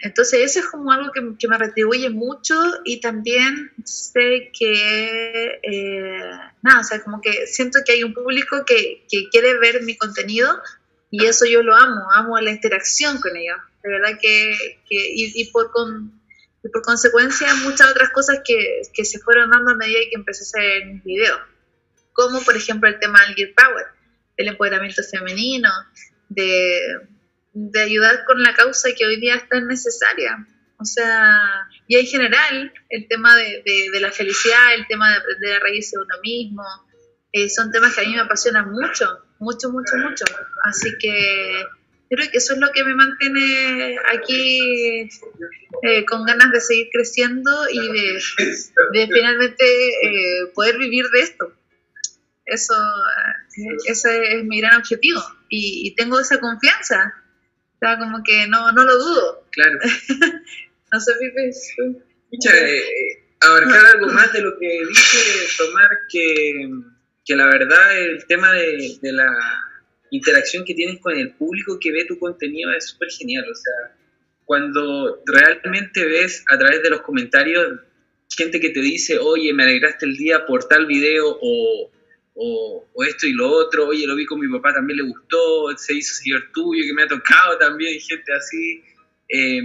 entonces 0.00 0.40
eso 0.40 0.60
es 0.60 0.66
como 0.66 0.90
algo 0.90 1.12
que, 1.12 1.20
que 1.38 1.46
me 1.46 1.58
retribuye 1.58 2.08
mucho 2.08 2.54
y 2.86 3.02
también 3.02 3.70
sé 3.84 4.50
que, 4.58 5.60
eh, 5.62 6.20
nada, 6.62 6.80
o 6.80 6.84
sea, 6.84 7.02
como 7.02 7.20
que 7.20 7.46
siento 7.46 7.80
que 7.84 7.92
hay 7.92 8.02
un 8.02 8.14
público 8.14 8.64
que, 8.64 9.04
que 9.10 9.28
quiere 9.28 9.58
ver 9.58 9.82
mi 9.82 9.94
contenido 9.98 10.48
y 11.10 11.26
eso 11.26 11.44
yo 11.44 11.62
lo 11.62 11.76
amo, 11.76 12.10
amo 12.14 12.40
la 12.40 12.50
interacción 12.50 13.20
con 13.20 13.36
ellos, 13.36 13.58
de 13.82 13.90
verdad 13.90 14.18
que, 14.18 14.56
que 14.88 14.96
y, 14.96 15.38
y 15.38 15.50
por 15.50 15.70
con, 15.70 16.18
y 16.64 16.68
por 16.70 16.80
consecuencia 16.80 17.54
muchas 17.56 17.90
otras 17.90 18.08
cosas 18.08 18.40
que, 18.42 18.80
que 18.94 19.04
se 19.04 19.18
fueron 19.18 19.50
dando 19.50 19.72
a 19.72 19.76
medida 19.76 19.98
que 20.08 20.16
empecé 20.16 20.44
a 20.44 20.62
hacer 20.62 20.86
mis 20.86 21.04
videos, 21.04 21.40
como 22.14 22.42
por 22.42 22.56
ejemplo 22.56 22.88
el 22.88 22.98
tema 22.98 23.20
del 23.26 23.34
Gear 23.34 23.50
Power, 23.54 23.84
el 24.38 24.48
empoderamiento 24.48 25.02
femenino, 25.02 25.68
de, 26.30 26.80
de 27.54 27.80
ayudar 27.80 28.24
con 28.26 28.42
la 28.42 28.52
causa 28.52 28.90
que 28.96 29.06
hoy 29.06 29.20
día 29.20 29.36
es 29.36 29.48
tan 29.48 29.66
necesaria. 29.66 30.46
O 30.78 30.84
sea, 30.84 31.68
y 31.86 31.96
en 31.96 32.06
general, 32.06 32.72
el 32.90 33.08
tema 33.08 33.36
de, 33.36 33.62
de, 33.64 34.00
la 34.00 34.10
felicidad, 34.10 34.74
el 34.74 34.86
tema 34.88 35.10
de 35.10 35.16
aprender 35.16 35.56
a 35.56 35.60
reírse 35.60 35.96
de 35.96 36.02
uno 36.02 36.14
mismo, 36.22 36.64
eh, 37.32 37.48
son 37.48 37.70
temas 37.70 37.94
que 37.94 38.00
a 38.00 38.04
mí 38.04 38.12
me 38.12 38.20
apasionan 38.20 38.70
mucho, 38.70 39.06
mucho, 39.38 39.70
mucho, 39.70 39.96
mucho. 39.96 40.24
Así 40.64 40.90
que 41.00 41.64
creo 42.10 42.30
que 42.30 42.38
eso 42.38 42.54
es 42.54 42.58
lo 42.58 42.70
que 42.72 42.84
me 42.84 42.94
mantiene 42.94 43.98
aquí 44.12 45.08
eh, 45.82 46.04
con 46.06 46.24
ganas 46.24 46.52
de 46.52 46.60
seguir 46.60 46.88
creciendo 46.92 47.50
y 47.70 47.92
de, 47.92 49.08
finalmente 49.12 49.64
eh, 49.64 50.46
poder 50.54 50.78
vivir 50.78 51.06
de 51.10 51.20
esto. 51.20 51.52
Eso, 52.46 52.74
ese 53.86 54.36
es 54.36 54.44
mi 54.44 54.60
gran 54.60 54.76
objetivo 54.76 55.22
y, 55.48 55.88
y 55.88 55.94
tengo 55.94 56.20
esa 56.20 56.38
confianza. 56.40 57.14
Sea, 57.86 57.98
como 57.98 58.22
que 58.22 58.46
no, 58.48 58.72
no 58.72 58.84
lo 58.84 58.98
dudo. 58.98 59.44
Claro. 59.50 59.78
No 60.92 61.00
sé, 61.00 61.12
Pipe. 61.18 61.50
eh, 61.50 62.78
eh, 62.78 63.24
abarcar 63.40 63.84
algo 63.86 64.06
más 64.12 64.32
de 64.32 64.42
lo 64.42 64.56
que 64.60 64.86
dice 64.88 65.18
Tomar, 65.58 65.90
que, 66.08 66.70
que 67.24 67.34
la 67.34 67.46
verdad 67.46 67.98
el 67.98 68.24
tema 68.28 68.52
de, 68.52 68.96
de 69.02 69.12
la 69.12 69.28
interacción 70.12 70.64
que 70.64 70.74
tienes 70.74 71.00
con 71.00 71.16
el 71.16 71.32
público 71.32 71.78
que 71.80 71.90
ve 71.90 72.04
tu 72.04 72.16
contenido 72.16 72.70
es 72.70 72.90
súper 72.90 73.08
genial. 73.10 73.44
O 73.50 73.54
sea, 73.56 73.96
cuando 74.44 75.20
realmente 75.26 76.04
ves 76.04 76.44
a 76.48 76.56
través 76.56 76.80
de 76.84 76.90
los 76.90 77.00
comentarios 77.02 77.80
gente 78.36 78.60
que 78.60 78.70
te 78.70 78.80
dice, 78.80 79.18
oye, 79.18 79.52
me 79.52 79.64
alegraste 79.64 80.06
el 80.06 80.16
día 80.16 80.46
por 80.46 80.66
tal 80.68 80.86
video 80.86 81.38
o, 81.40 81.90
o, 82.34 82.88
o 82.92 83.04
esto 83.04 83.26
y 83.26 83.32
lo 83.32 83.48
otro, 83.48 83.88
oye, 83.88 84.06
lo 84.06 84.16
vi 84.16 84.26
con 84.26 84.40
mi 84.40 84.48
papá, 84.48 84.74
también 84.74 84.98
le 84.98 85.04
gustó, 85.04 85.76
se 85.76 85.94
hizo 85.94 86.14
seguidor 86.14 86.50
tuyo, 86.52 86.84
que 86.84 86.92
me 86.92 87.04
ha 87.04 87.08
tocado 87.08 87.58
también, 87.60 87.98
gente 88.00 88.32
así. 88.32 88.82
eh, 89.28 89.62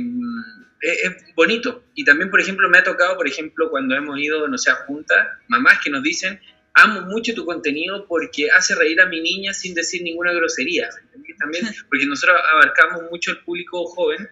es, 0.82 1.03
es 1.03 1.36
bonito. 1.36 1.84
Y 1.95 2.03
también, 2.03 2.30
por 2.30 2.39
ejemplo, 2.39 2.70
me 2.70 2.78
ha 2.78 2.84
tocado, 2.84 3.17
por 3.17 3.28
ejemplo, 3.28 3.70
cuando 3.70 3.95
hemos 3.95 4.17
ido, 4.20 4.47
no 4.47 4.57
sé, 4.57 4.72
a 4.72 4.76
juntas, 4.76 5.17
mamás 5.47 5.80
que 5.84 5.89
nos 5.89 6.03
dicen, 6.03 6.39
amo 6.74 7.01
mucho 7.01 7.34
tu 7.34 7.45
contenido 7.45 8.05
porque 8.07 8.49
hace 8.51 8.76
reír 8.76 9.01
a 9.01 9.07
mi 9.07 9.22
niña 9.22 9.53
sin 9.53 9.74
decir 9.74 10.01
ninguna 10.03 10.32
grosería. 10.34 10.89
También, 11.39 11.65
porque 11.89 12.05
nosotros 12.05 12.39
abarcamos 12.53 13.09
mucho 13.09 13.32
el 13.32 13.39
público 13.39 13.86
joven, 13.86 14.30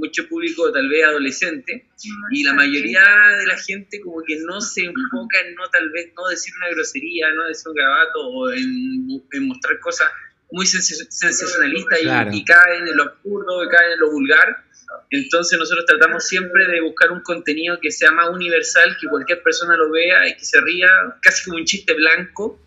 mucho 0.00 0.26
público 0.28 0.72
tal 0.72 0.88
vez 0.88 1.04
adolescente, 1.04 1.86
y 2.32 2.42
la 2.42 2.54
mayoría 2.54 3.02
de 3.38 3.46
la 3.46 3.56
gente 3.56 4.00
como 4.00 4.22
que 4.26 4.38
no 4.40 4.60
se 4.60 4.80
enfoca 4.84 5.40
en 5.46 5.54
no 5.54 5.68
tal 5.70 5.90
vez 5.90 6.12
no 6.16 6.26
decir 6.28 6.52
una 6.56 6.68
grosería, 6.70 7.30
no 7.32 7.46
decir 7.46 7.68
un 7.68 7.74
grabato 7.74 8.18
o 8.28 8.50
en, 8.52 9.06
en 9.32 9.46
mostrar 9.46 9.78
cosas 9.80 10.08
muy 10.50 10.66
sens- 10.66 11.06
sensacionalistas 11.10 12.00
y- 12.00 12.02
Claro. 12.02 12.30
y, 12.32 12.44
caen 12.44 12.88
en 12.88 12.96
lo 12.96 13.04
absurdo, 13.04 13.64
y 13.64 13.68
caen 13.68 13.92
en 13.92 14.00
lo 14.00 14.10
vulgar. 14.10 14.64
Entonces 15.10 15.56
nosotros 15.58 15.84
tratamos 15.86 16.26
siempre 16.26 16.66
de 16.66 16.80
buscar 16.80 17.12
un 17.12 17.20
contenido 17.22 17.78
que 17.80 17.92
sea 17.92 18.10
más 18.10 18.28
universal, 18.30 18.96
que 19.00 19.06
cualquier 19.06 19.40
persona 19.42 19.76
lo 19.76 19.90
vea 19.92 20.26
y 20.28 20.36
que 20.36 20.44
se 20.44 20.60
ría, 20.60 20.88
casi 21.22 21.44
como 21.44 21.58
un 21.58 21.64
chiste 21.64 21.94
blanco. 21.94 22.60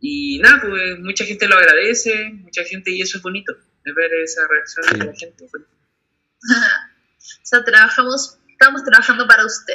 Y 0.00 0.38
nada, 0.40 0.60
pues 0.62 0.98
mucha 0.98 1.24
gente 1.24 1.46
lo 1.46 1.56
agradece, 1.56 2.30
mucha 2.32 2.64
gente, 2.64 2.90
y 2.90 3.02
eso 3.02 3.18
es 3.18 3.22
bonito, 3.22 3.52
es 3.84 3.94
ver 3.94 4.12
esa 4.14 4.48
reacción 4.48 4.84
Sí. 4.86 4.98
de 4.98 5.04
la 5.04 5.14
gente. 5.14 5.44
O 6.42 7.42
sea, 7.42 7.64
trabajamos, 7.64 8.38
estamos 8.48 8.84
trabajando 8.84 9.26
para 9.26 9.44
usted. 9.44 9.74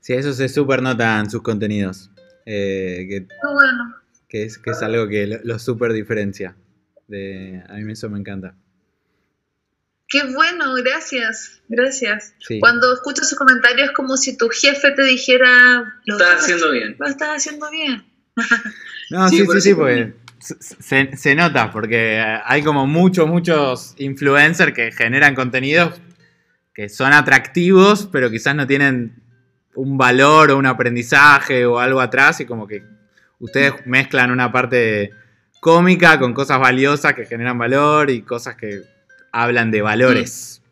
Sí, 0.00 0.12
eso 0.14 0.32
se 0.32 0.48
super 0.48 0.82
nota 0.82 1.18
en 1.20 1.30
sus 1.30 1.42
contenidos. 1.42 2.10
eh, 2.44 3.06
que, 3.08 3.26
Qué 3.26 3.34
bueno. 3.52 3.94
que 4.28 4.44
es, 4.44 4.58
que 4.58 4.70
es 4.70 4.82
algo 4.82 5.08
que 5.08 5.26
lo, 5.26 5.38
lo 5.44 5.58
super 5.58 5.92
diferencia. 5.92 6.56
De, 7.08 7.62
a 7.68 7.74
mí 7.74 7.92
eso 7.92 8.08
me 8.10 8.18
encanta. 8.18 8.54
Qué 10.08 10.22
bueno, 10.32 10.74
gracias, 10.74 11.60
gracias. 11.68 12.34
Sí. 12.40 12.60
Cuando 12.60 12.92
escucho 12.94 13.22
esos 13.22 13.36
comentarios 13.38 13.88
es 13.88 13.94
como 13.94 14.16
si 14.16 14.36
tu 14.36 14.48
jefe 14.48 14.92
te 14.92 15.02
dijera, 15.02 16.00
Lo 16.04 16.16
estás 16.16 16.42
haciendo 16.42 16.70
bien. 16.70 16.96
Lo 16.98 17.06
estás 17.06 17.28
haciendo 17.36 17.70
bien. 17.70 18.04
No, 19.10 19.28
Sí, 19.28 19.44
sí, 19.46 19.60
sí, 19.60 19.74
porque 19.74 20.14
se, 20.46 21.34
nota, 21.34 21.70
porque 21.70 22.22
hay 22.44 22.62
como 22.62 22.86
muchos, 22.86 23.28
muchos 23.28 23.94
influencers 23.98 24.72
que 24.72 24.92
generan 24.92 25.34
contenidos 25.34 26.00
que 26.74 26.88
son 26.88 27.12
atractivos, 27.12 28.08
pero 28.12 28.30
quizás 28.30 28.54
no 28.54 28.66
tienen 28.66 29.22
un 29.74 29.96
valor 29.96 30.50
o 30.50 30.58
un 30.58 30.66
aprendizaje 30.66 31.64
o 31.64 31.78
algo 31.78 32.00
atrás, 32.00 32.40
y 32.40 32.46
como 32.46 32.66
que 32.66 32.82
ustedes 33.38 33.86
mezclan 33.86 34.30
una 34.30 34.52
parte 34.52 35.10
cómica 35.60 36.18
con 36.18 36.34
cosas 36.34 36.60
valiosas 36.60 37.14
que 37.14 37.24
generan 37.24 37.58
valor 37.58 38.10
y 38.10 38.22
cosas 38.22 38.56
que 38.56 38.82
hablan 39.32 39.70
de 39.70 39.82
valores, 39.82 40.62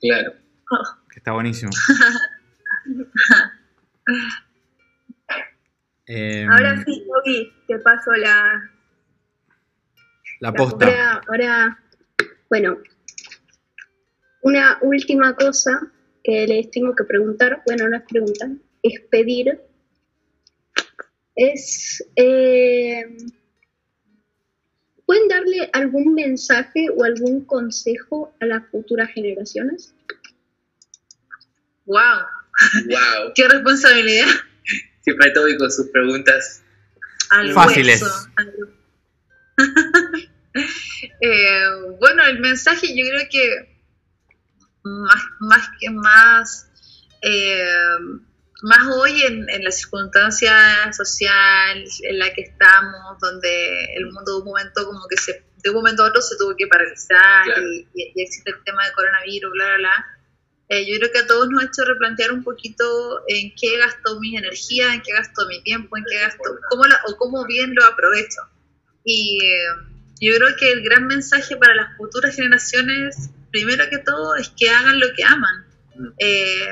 Claro. 0.00 0.32
que 1.10 1.18
está 1.18 1.32
buenísimo. 1.32 1.70
Em, 6.12 6.50
Ahora 6.50 6.82
sí, 6.84 7.06
Yogi, 7.06 7.52
te 7.68 7.78
paso 7.78 8.10
la. 8.10 8.68
la 10.40 10.52
posta. 10.52 10.86
Ahora, 10.86 11.22
ahora, 11.28 11.78
bueno, 12.48 12.78
una 14.42 14.78
última 14.82 15.36
cosa 15.36 15.80
que 16.24 16.48
les 16.48 16.68
tengo 16.72 16.96
que 16.96 17.04
preguntar, 17.04 17.62
bueno, 17.64 17.88
no 17.88 17.96
es 17.96 18.02
preguntar, 18.08 18.48
es 18.82 19.00
pedir, 19.08 19.60
es, 21.36 22.04
eh, 22.16 23.04
¿pueden 25.06 25.28
darle 25.28 25.70
algún 25.72 26.14
mensaje 26.14 26.88
o 26.90 27.04
algún 27.04 27.44
consejo 27.44 28.34
a 28.40 28.46
las 28.46 28.66
futuras 28.72 29.10
generaciones? 29.12 29.94
¡Wow! 31.84 32.26
Wow. 32.88 33.32
¡Qué 33.36 33.46
responsabilidad! 33.46 34.26
Siempre 35.10 35.30
Toby 35.32 35.58
con 35.58 35.70
sus 35.70 35.88
preguntas. 35.88 36.62
Al 37.30 37.52
Fáciles. 37.52 38.02
Eh, 41.22 41.60
bueno, 42.00 42.24
el 42.26 42.40
mensaje 42.40 42.88
yo 42.88 43.04
creo 43.08 43.28
que 43.30 43.80
más, 44.82 45.22
más 45.38 45.68
que 45.78 45.90
más, 45.90 46.68
eh, 47.22 47.68
más 48.62 48.86
hoy 48.96 49.22
en, 49.22 49.48
en 49.48 49.62
la 49.64 49.70
circunstancia 49.70 50.92
social 50.92 51.84
en 52.02 52.18
la 52.18 52.32
que 52.32 52.42
estamos, 52.42 53.18
donde 53.20 53.94
el 53.94 54.06
mundo 54.10 54.32
de 54.32 54.38
un 54.38 54.44
momento 54.46 54.84
como 54.86 55.06
que 55.08 55.16
se, 55.18 55.44
de 55.62 55.70
un 55.70 55.76
momento 55.76 56.02
a 56.04 56.08
otro 56.08 56.20
se 56.20 56.36
tuvo 56.36 56.56
que 56.56 56.66
paralizar 56.66 57.44
Claro. 57.44 57.62
y, 57.62 57.86
y- 57.94 58.12
y 58.16 58.22
existe 58.22 58.50
el 58.50 58.62
tema 58.64 58.84
de 58.86 58.92
coronavirus, 58.92 59.52
bla, 59.52 59.66
bla, 59.66 59.76
bla. 59.78 60.18
Eh, 60.70 60.86
yo 60.86 60.98
creo 60.98 61.10
que 61.12 61.18
a 61.18 61.26
todos 61.26 61.48
nos 61.48 61.62
ha 61.62 61.66
hecho 61.66 61.84
replantear 61.84 62.30
un 62.30 62.44
poquito 62.44 62.84
en 63.26 63.52
qué 63.60 63.76
gasto 63.76 64.20
mi 64.20 64.36
energía, 64.36 64.94
en 64.94 65.02
qué 65.02 65.12
gasto 65.12 65.44
mi 65.48 65.60
tiempo, 65.62 65.96
en 65.96 66.04
qué 66.08 66.20
gasto, 66.20 66.44
cómo 66.70 66.84
la, 66.84 67.00
o 67.08 67.16
cómo 67.16 67.44
bien 67.44 67.74
lo 67.74 67.84
aprovecho. 67.84 68.40
Y 69.04 69.44
eh, 69.44 69.64
yo 70.20 70.36
creo 70.36 70.56
que 70.56 70.70
el 70.70 70.84
gran 70.84 71.08
mensaje 71.08 71.56
para 71.56 71.74
las 71.74 71.96
futuras 71.96 72.36
generaciones, 72.36 73.30
primero 73.50 73.90
que 73.90 73.98
todo, 73.98 74.36
es 74.36 74.48
que 74.50 74.70
hagan 74.70 75.00
lo 75.00 75.08
que 75.16 75.24
aman. 75.24 75.66
Eh, 76.18 76.68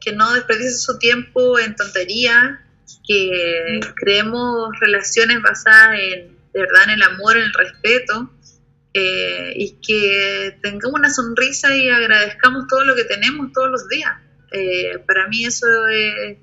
que 0.00 0.12
no 0.12 0.32
desperdicien 0.32 0.78
su 0.78 0.98
tiempo 0.98 1.58
en 1.60 1.76
tonterías, 1.76 2.58
que 3.06 3.78
creemos 3.94 4.70
relaciones 4.80 5.40
basadas 5.40 6.00
en, 6.00 6.36
de 6.52 6.60
verdad, 6.60 6.84
en 6.84 6.90
el 6.90 7.02
amor, 7.02 7.36
en 7.36 7.44
el 7.44 7.52
respeto, 7.52 8.32
eh, 8.92 9.52
y 9.54 9.72
que 9.80 10.58
tengamos 10.62 10.98
una 10.98 11.10
sonrisa 11.10 11.76
y 11.76 11.88
agradezcamos 11.88 12.66
todo 12.68 12.84
lo 12.84 12.96
que 12.96 13.04
tenemos 13.04 13.52
todos 13.52 13.70
los 13.70 13.88
días. 13.88 14.12
Eh, 14.52 14.98
para 15.06 15.28
mí 15.28 15.44
eso 15.44 15.66
es, 15.88 16.38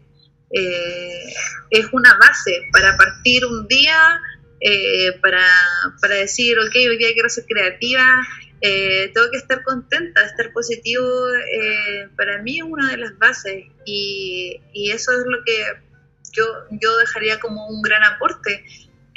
eh, 0.51 1.33
es 1.71 1.85
una 1.91 2.17
base 2.17 2.61
para 2.71 2.95
partir 2.95 3.45
un 3.45 3.67
día, 3.67 4.21
para, 5.21 5.45
para 6.01 6.15
decir, 6.15 6.57
ok, 6.57 6.73
hoy 6.89 6.97
día 6.97 7.13
quiero 7.13 7.29
ser 7.29 7.45
creativa, 7.45 8.23
tengo 8.59 9.29
que 9.29 9.37
estar 9.37 9.61
contenta, 9.63 10.23
estar 10.23 10.51
positivo, 10.51 11.05
para 12.15 12.41
mí 12.41 12.57
es 12.57 12.63
una 12.63 12.89
de 12.89 12.97
las 12.97 13.17
bases 13.19 13.65
y, 13.85 14.59
y 14.73 14.91
eso 14.91 15.11
es 15.11 15.25
lo 15.27 15.43
que 15.43 15.63
yo, 16.31 16.45
yo 16.71 16.97
dejaría 16.97 17.39
como 17.39 17.67
un 17.67 17.81
gran 17.81 18.03
aporte. 18.03 18.63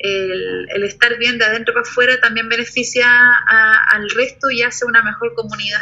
El, 0.03 0.83
estar 0.85 1.19
bien 1.19 1.39
de 1.39 1.45
adentro 1.45 1.75
para 1.75 1.83
afuera 1.89 2.19
también 2.21 2.49
beneficia 2.49 3.07
a- 3.07 3.85
al 3.95 4.09
resto 4.11 4.51
y 4.51 4.63
hace 4.63 4.87
una 4.87 5.03
mejor 5.03 5.35
comunidad. 5.35 5.81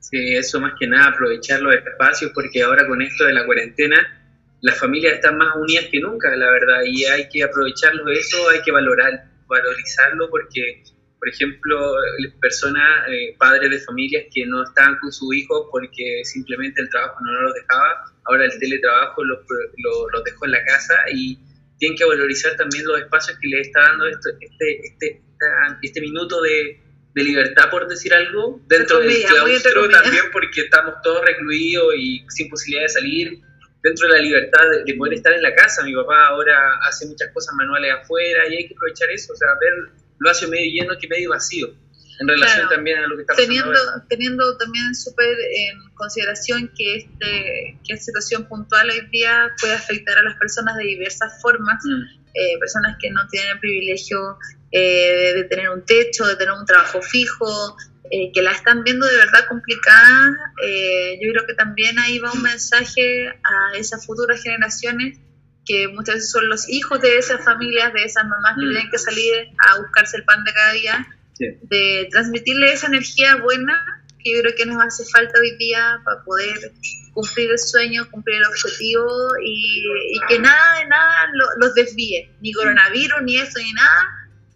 Sí, 0.00 0.36
eso 0.36 0.60
más 0.60 0.74
que 0.78 0.86
nada, 0.86 1.08
aprovechar 1.08 1.60
los 1.60 1.74
espacios, 1.74 2.30
porque 2.32 2.62
ahora 2.62 2.86
con 2.86 3.02
esto 3.02 3.24
de 3.24 3.32
la 3.32 3.44
cuarentena, 3.44 3.96
las 4.60 4.78
familias 4.78 5.14
están 5.14 5.36
más 5.36 5.56
unidas 5.56 5.86
que 5.90 5.98
nunca, 6.00 6.34
la 6.36 6.48
verdad, 6.50 6.82
y 6.84 7.04
hay 7.06 7.28
que 7.28 7.42
aprovecharlo 7.42 8.08
eso, 8.12 8.48
hay 8.50 8.62
que 8.62 8.70
valorar, 8.70 9.24
valorizarlo, 9.48 10.30
porque, 10.30 10.84
por 11.18 11.28
ejemplo, 11.28 11.94
personas, 12.40 13.08
eh, 13.08 13.34
padres 13.36 13.68
de 13.68 13.80
familias 13.80 14.24
que 14.32 14.46
no 14.46 14.62
estaban 14.62 14.96
con 15.00 15.10
sus 15.12 15.34
hijos 15.34 15.66
porque 15.72 16.20
simplemente 16.24 16.80
el 16.82 16.88
trabajo 16.88 17.16
no 17.24 17.32
los 17.42 17.54
dejaba, 17.54 18.04
ahora 18.26 18.44
el 18.44 18.58
teletrabajo 18.60 19.24
los, 19.24 19.40
los, 19.40 19.96
los 20.12 20.24
dejó 20.24 20.44
en 20.44 20.50
la 20.52 20.64
casa 20.64 20.94
y 21.12 21.36
tienen 21.78 21.96
que 21.96 22.04
valorizar 22.04 22.56
también 22.56 22.86
los 22.86 23.00
espacios 23.00 23.38
que 23.38 23.48
les 23.48 23.68
está 23.68 23.80
dando 23.82 24.06
esto, 24.06 24.30
este, 24.40 24.80
este, 24.86 25.22
este 25.82 26.00
minuto 26.00 26.40
de, 26.42 26.80
de 27.14 27.24
libertad, 27.24 27.70
por 27.70 27.86
decir 27.88 28.12
algo, 28.14 28.60
dentro 28.66 29.00
del 29.00 29.22
claustro 29.24 29.88
también 29.88 30.24
porque 30.32 30.62
estamos 30.62 30.94
todos 31.02 31.24
recluidos 31.24 31.94
y 31.96 32.24
sin 32.28 32.48
posibilidad 32.48 32.84
de 32.84 32.88
salir, 32.88 33.40
dentro 33.82 34.08
de 34.08 34.14
la 34.14 34.20
libertad 34.20 34.70
de, 34.70 34.84
de 34.84 34.94
poder 34.98 35.14
estar 35.14 35.32
en 35.32 35.42
la 35.42 35.54
casa. 35.54 35.84
Mi 35.84 35.94
papá 35.94 36.28
ahora 36.28 36.78
hace 36.88 37.06
muchas 37.06 37.30
cosas 37.32 37.54
manuales 37.56 37.92
afuera 37.92 38.48
y 38.48 38.56
hay 38.56 38.68
que 38.68 38.74
aprovechar 38.74 39.10
eso, 39.10 39.32
o 39.32 39.36
sea, 39.36 39.48
ver 39.60 39.92
lo 40.18 40.30
hace 40.30 40.46
medio 40.46 40.82
lleno 40.82 40.98
que 40.98 41.08
medio 41.08 41.30
vacío, 41.30 41.68
en 42.20 42.28
relación 42.28 42.60
Claro. 42.60 42.74
también 42.76 42.98
a 42.98 43.06
lo 43.08 43.16
que 43.16 43.22
está 43.22 43.34
pasando 43.34 43.48
teniendo, 43.54 43.78
ahora. 43.78 44.04
teniendo 44.08 44.56
también 44.58 44.94
súper 44.94 45.28
en 45.54 45.78
consideración 45.94 46.70
que, 46.76 46.96
este, 46.96 47.78
que 47.84 47.92
esta 47.94 48.04
situación 48.04 48.46
puntual 48.48 48.88
hoy 48.90 49.06
día 49.10 49.50
puede 49.60 49.74
afectar 49.74 50.16
a 50.18 50.22
las 50.22 50.36
personas 50.36 50.76
de 50.76 50.84
diversas 50.84 51.40
formas, 51.42 51.82
Mm, 51.84 52.26
eh, 52.34 52.58
personas 52.60 52.96
que 53.00 53.10
no 53.10 53.26
tienen 53.28 53.50
el 53.52 53.60
privilegio 53.60 54.38
eh, 54.72 55.32
de, 55.34 55.42
de 55.42 55.44
tener 55.44 55.70
un 55.70 55.84
techo, 55.86 56.26
de 56.26 56.36
tener 56.36 56.52
un 56.52 56.66
trabajo 56.66 57.00
fijo, 57.00 57.76
eh, 58.10 58.30
que 58.32 58.42
la 58.42 58.52
están 58.52 58.84
viendo 58.84 59.06
de 59.06 59.16
verdad 59.16 59.46
complicada, 59.48 60.36
eh, 60.62 61.18
yo 61.22 61.32
creo 61.32 61.46
que 61.46 61.54
también 61.54 61.98
ahí 61.98 62.18
va 62.18 62.30
un 62.32 62.42
mensaje 62.42 63.28
a 63.28 63.76
esas 63.76 64.04
futuras 64.06 64.42
generaciones 64.42 65.18
que 65.64 65.88
muchas 65.88 66.16
veces 66.16 66.30
son 66.30 66.48
los 66.48 66.68
hijos 66.68 67.00
de 67.00 67.18
esas 67.18 67.44
familias, 67.44 67.92
de 67.92 68.04
esas 68.04 68.24
mamás 68.24 68.54
que 68.58 68.66
Mm. 68.66 68.70
tienen 68.70 68.90
que 68.90 68.98
salir 68.98 69.32
a 69.58 69.78
buscarse 69.80 70.16
el 70.18 70.24
pan 70.24 70.44
de 70.44 70.52
cada 70.52 70.72
día, 70.72 71.06
Sí. 71.38 71.44
de 71.62 72.08
transmitirle 72.10 72.72
esa 72.72 72.86
energía 72.86 73.36
buena 73.36 73.74
que 74.22 74.34
yo 74.34 74.40
creo 74.42 74.54
que 74.56 74.66
nos 74.66 74.82
hace 74.82 75.04
falta 75.10 75.38
hoy 75.38 75.56
día 75.58 76.00
para 76.04 76.24
poder 76.24 76.72
cumplir 77.12 77.50
el 77.50 77.58
sueño, 77.58 78.10
cumplir 78.10 78.36
el 78.38 78.44
objetivo 78.46 79.06
y, 79.44 79.84
y 80.14 80.18
que 80.28 80.38
nada 80.38 80.78
de 80.78 80.86
nada 80.86 81.26
lo- 81.34 81.48
los 81.66 81.74
desvíe, 81.74 82.30
ni 82.40 82.52
coronavirus, 82.52 83.22
ni 83.22 83.36
esto, 83.38 83.60
ni 83.60 83.72
nada. 83.74 84.06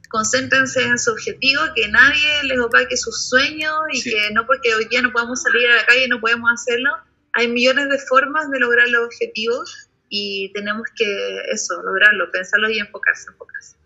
Concéntrense 0.09 0.83
en 0.83 0.99
su 0.99 1.13
objetivo, 1.13 1.63
que 1.75 1.87
nadie 1.89 2.43
les 2.45 2.59
opaque 2.59 2.97
sus 2.97 3.29
sueños 3.29 3.75
y 3.93 4.01
Sí. 4.01 4.11
que 4.11 4.31
no 4.33 4.45
porque 4.47 4.75
hoy 4.75 4.87
día 4.87 5.03
no 5.03 5.13
podemos 5.13 5.43
salir 5.43 5.69
a 5.71 5.77
la 5.77 5.87
calle, 5.87 6.09
no 6.09 6.21
podemos 6.21 6.51
hacerlo. 6.53 6.91
Hay 7.35 7.47
millones 7.49 7.89
de 7.91 7.99
formas 7.99 8.51
de 8.51 8.59
lograr 8.59 8.89
los 8.89 9.05
objetivos 9.07 9.89
y 10.09 10.53
tenemos 10.53 10.83
que 10.97 11.43
eso, 11.53 11.81
lograrlo, 11.83 12.29
pensarlo 12.33 12.69
y 12.71 12.81
enfocarse, 12.81 13.31
enfocarse. 13.31 13.77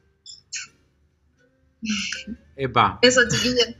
Epa. 2.56 2.98
Eso, 3.02 3.20
chiquillos. 3.28 3.74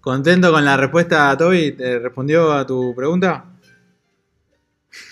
¿Contento 0.00 0.52
con 0.52 0.64
la 0.64 0.76
respuesta, 0.76 1.36
Toby? 1.36 1.72
¿Te 1.72 1.98
respondió 1.98 2.52
a 2.52 2.64
tu 2.66 2.94
pregunta? 2.94 3.46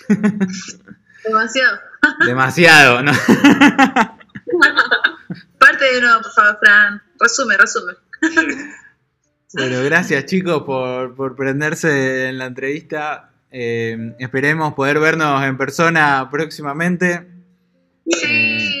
Demasiado. 1.25 1.79
Demasiado, 2.25 3.03
¿no? 3.03 3.11
Parte 5.57 5.93
de 5.93 6.01
nuevo, 6.01 6.21
por 6.21 6.31
favor, 6.31 6.57
Fran. 6.59 7.01
Resume, 7.19 7.57
resume. 7.57 7.93
Bueno, 9.53 9.83
gracias 9.83 10.27
chicos 10.27 10.63
por, 10.63 11.13
por 11.13 11.35
prenderse 11.35 12.29
en 12.29 12.37
la 12.37 12.45
entrevista. 12.45 13.31
Eh, 13.51 14.15
esperemos 14.17 14.75
poder 14.75 14.97
vernos 14.99 15.43
en 15.43 15.57
persona 15.57 16.29
próximamente. 16.31 17.27
Sí. 18.07 18.80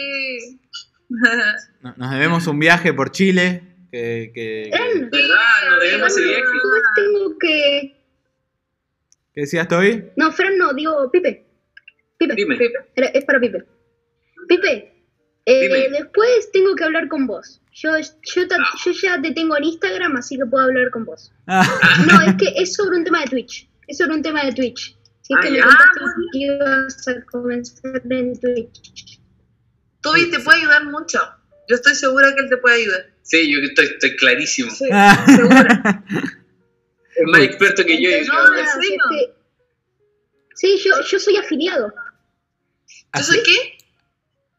No- 1.81 1.93
Nos 1.97 2.11
debemos 2.11 2.47
un 2.47 2.59
viaje 2.59 2.93
por 2.93 3.11
Chile. 3.11 3.63
Que, 3.91 4.31
que- 4.33 4.69
que- 4.71 4.99
¿Verdad? 4.99 5.69
Nos 5.69 5.79
debemos 5.81 6.07
ese 6.11 6.21
viaje. 6.23 6.41
después 6.43 6.81
tengo 6.95 7.37
que. 7.39 7.97
¿Qué 9.33 9.41
decías, 9.41 9.67
Toby? 9.67 10.05
No, 10.15 10.31
Fran, 10.31 10.57
no, 10.57 10.73
digo 10.73 11.09
Pipe. 11.11 11.45
Pipe. 12.17 12.35
Dime. 12.35 12.57
Es 12.95 13.25
para 13.25 13.39
Pipe. 13.39 13.63
Pipe, 14.47 14.93
eh, 15.45 15.89
después 15.91 16.51
tengo 16.51 16.75
que 16.75 16.83
hablar 16.83 17.07
con 17.07 17.25
vos. 17.27 17.61
Yo, 17.73 17.91
yo, 17.97 18.47
ta- 18.47 18.57
yo 18.85 18.91
ya 18.91 19.21
te 19.21 19.31
tengo 19.31 19.57
en 19.57 19.63
Instagram, 19.63 20.17
así 20.17 20.37
que 20.37 20.45
puedo 20.45 20.65
hablar 20.65 20.91
con 20.91 21.05
vos. 21.05 21.31
Ah, 21.47 21.63
No, 22.07 22.21
es 22.21 22.35
que 22.35 22.53
es 22.61 22.73
sobre 22.75 22.97
un 22.97 23.03
tema 23.05 23.21
de 23.21 23.27
Twitch. 23.27 23.69
Es 23.87 23.97
sobre 23.97 24.15
un 24.15 24.21
tema 24.21 24.43
de 24.45 24.51
Twitch. 24.53 24.97
Si 25.21 25.33
es 25.33 25.39
Ah, 25.39 25.41
que 25.41 25.51
me 25.51 25.59
contaste 25.61 25.99
Ah, 26.01 26.13
que 26.33 26.37
ibas 26.39 27.07
a 27.07 27.21
comenzar 27.31 28.01
en 28.09 28.39
Twitch. 28.39 29.10
Toby 30.01 30.29
te 30.31 30.39
puede 30.39 30.59
ayudar 30.59 30.85
mucho. 30.85 31.19
Yo 31.67 31.75
estoy 31.75 31.95
segura 31.95 32.33
que 32.35 32.41
él 32.41 32.49
te 32.49 32.57
puede 32.57 32.81
ayudar. 32.81 33.05
Sí, 33.23 33.51
yo 33.51 33.59
estoy, 33.59 33.85
estoy 33.85 34.15
clarísimo. 34.15 34.71
Sí, 34.71 34.85
Ah. 34.91 35.23
segura. 35.35 36.03
Es 37.15 37.27
más 37.27 37.41
experto 37.41 37.85
que 37.85 38.01
yo. 38.01 38.09
yo 38.09 38.33
No, 38.33 38.47
sí, 40.55 40.77
yo, 40.83 41.01
yo 41.01 41.19
soy 41.19 41.37
afiliado. 41.37 41.93
¿Yo 43.17 43.23
soy 43.23 43.43
qué? 43.43 43.77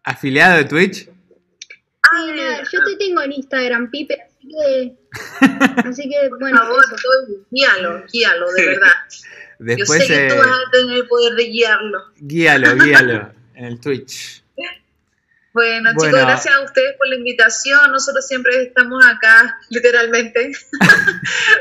¿Afiliado 0.04 0.56
de 0.58 0.64
Twitch? 0.64 0.96
Sí, 1.06 2.30
nada, 2.36 2.62
yo 2.70 2.84
te 2.84 2.96
tengo 2.96 3.22
en 3.22 3.32
Instagram, 3.32 3.90
Pipe, 3.90 4.18
así 4.20 4.48
que. 4.48 4.96
Así 5.88 6.08
que, 6.08 6.28
Por 6.28 6.40
bueno, 6.40 6.58
favor, 6.58 6.84
eso. 6.84 6.96
Toby, 6.96 7.38
guíalo, 7.50 8.04
guíalo, 8.12 8.52
de 8.52 8.66
verdad. 8.66 8.92
Yo 9.58 9.66
Después 9.76 10.00
sé 10.00 10.06
que 10.08 10.26
eh, 10.26 10.28
tú 10.28 10.36
vas 10.36 10.48
a 10.48 10.70
tener 10.72 10.96
el 10.96 11.06
poder 11.06 11.34
de 11.34 11.44
guiarlo. 11.44 11.98
guíalo, 12.16 12.74
guíalo 12.76 13.32
en 13.54 13.64
el 13.64 13.80
Twitch. 13.80 14.41
Bueno, 15.54 15.90
Bueno. 15.94 16.00
chicos, 16.00 16.20
gracias 16.20 16.54
a 16.54 16.60
ustedes 16.62 16.96
por 16.96 17.08
la 17.08 17.16
invitación. 17.16 17.90
Nosotros 17.92 18.26
siempre 18.26 18.62
estamos 18.62 19.04
acá, 19.04 19.58
literalmente. 19.70 20.52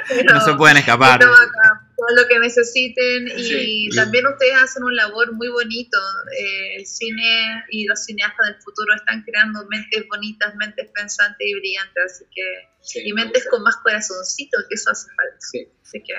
Pero 0.08 0.34
No 0.36 0.42
se 0.42 0.54
pueden 0.56 0.78
escapar. 0.78 1.20
estamos 1.22 1.40
acá 1.42 1.88
todo 1.98 2.16
lo 2.24 2.28
que 2.28 2.40
necesiten 2.40 3.28
y 3.38 3.44
Sí. 3.44 3.90
también 3.96 4.26
ustedes 4.26 4.56
hacen 4.64 4.84
un 4.84 4.96
labor 4.96 5.34
muy 5.34 5.50
bonito. 5.50 5.98
Eh, 6.36 6.78
el 6.78 6.86
cine 6.88 7.64
y 7.70 7.86
los 7.86 8.04
cineastas 8.06 8.48
del 8.48 8.56
futuro 8.64 8.96
están 8.96 9.22
creando 9.24 9.66
mentes 9.70 10.08
bonitas, 10.08 10.56
mentes 10.56 10.90
pensantes 10.96 11.46
y 11.48 11.54
brillantes, 11.60 12.04
así 12.06 12.26
que 12.34 12.70
Sí, 12.84 13.02
y 13.06 13.14
me 13.14 13.24
mentes 13.26 13.46
con 13.48 13.62
más 13.62 13.76
corazoncito, 13.78 14.58
que 14.68 14.74
eso 14.74 14.90
hace 14.90 15.08
falta. 15.10 15.36
Sí. 15.40 15.68
Así 15.84 16.02
que 16.02 16.14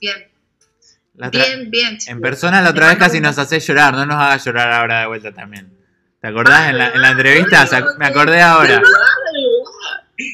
bien, 0.00 0.30
bien, 1.30 1.70
bien. 1.70 1.98
En 2.06 2.20
persona 2.22 2.62
la 2.62 2.70
otra 2.70 2.88
vez 2.88 2.96
casi 2.96 3.20
nos 3.20 3.36
hace 3.38 3.60
llorar, 3.60 3.92
no 3.92 4.06
nos 4.06 4.16
haga 4.16 4.36
llorar 4.38 4.72
ahora 4.72 5.00
de 5.00 5.06
vuelta 5.08 5.32
también. 5.34 5.76
¿Te 6.20 6.28
acordás 6.28 6.70
en 6.70 6.78
la, 6.78 6.88
en 6.88 7.02
la 7.02 7.10
entrevista? 7.10 7.66
Me 7.98 8.06
acordé 8.06 8.40
ahora. 8.40 8.82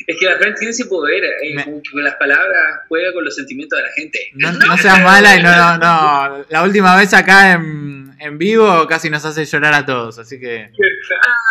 Es 0.06 0.16
que 0.18 0.26
la 0.26 0.36
Fran 0.38 0.54
tiene 0.54 0.70
ese 0.70 0.86
poder, 0.86 1.24
eh, 1.24 1.54
Me- 1.56 1.64
como 1.64 1.82
que 1.82 1.90
con 1.90 2.04
las 2.04 2.14
palabras 2.14 2.82
juega 2.88 3.12
con 3.12 3.24
los 3.24 3.34
sentimientos 3.34 3.76
de 3.78 3.82
la 3.84 3.92
gente. 3.92 4.18
No, 4.34 4.52
no 4.66 4.76
seas 4.76 5.02
mala 5.02 5.36
y 5.36 5.42
no, 5.42 5.50
no, 5.56 5.78
no. 5.78 6.44
La 6.48 6.62
última 6.62 6.96
vez 6.96 7.12
acá 7.12 7.52
en, 7.52 8.14
en 8.20 8.38
vivo 8.38 8.86
casi 8.86 9.10
nos 9.10 9.24
hace 9.24 9.44
llorar 9.44 9.74
a 9.74 9.84
todos, 9.84 10.18
así 10.18 10.38
que 10.38 10.70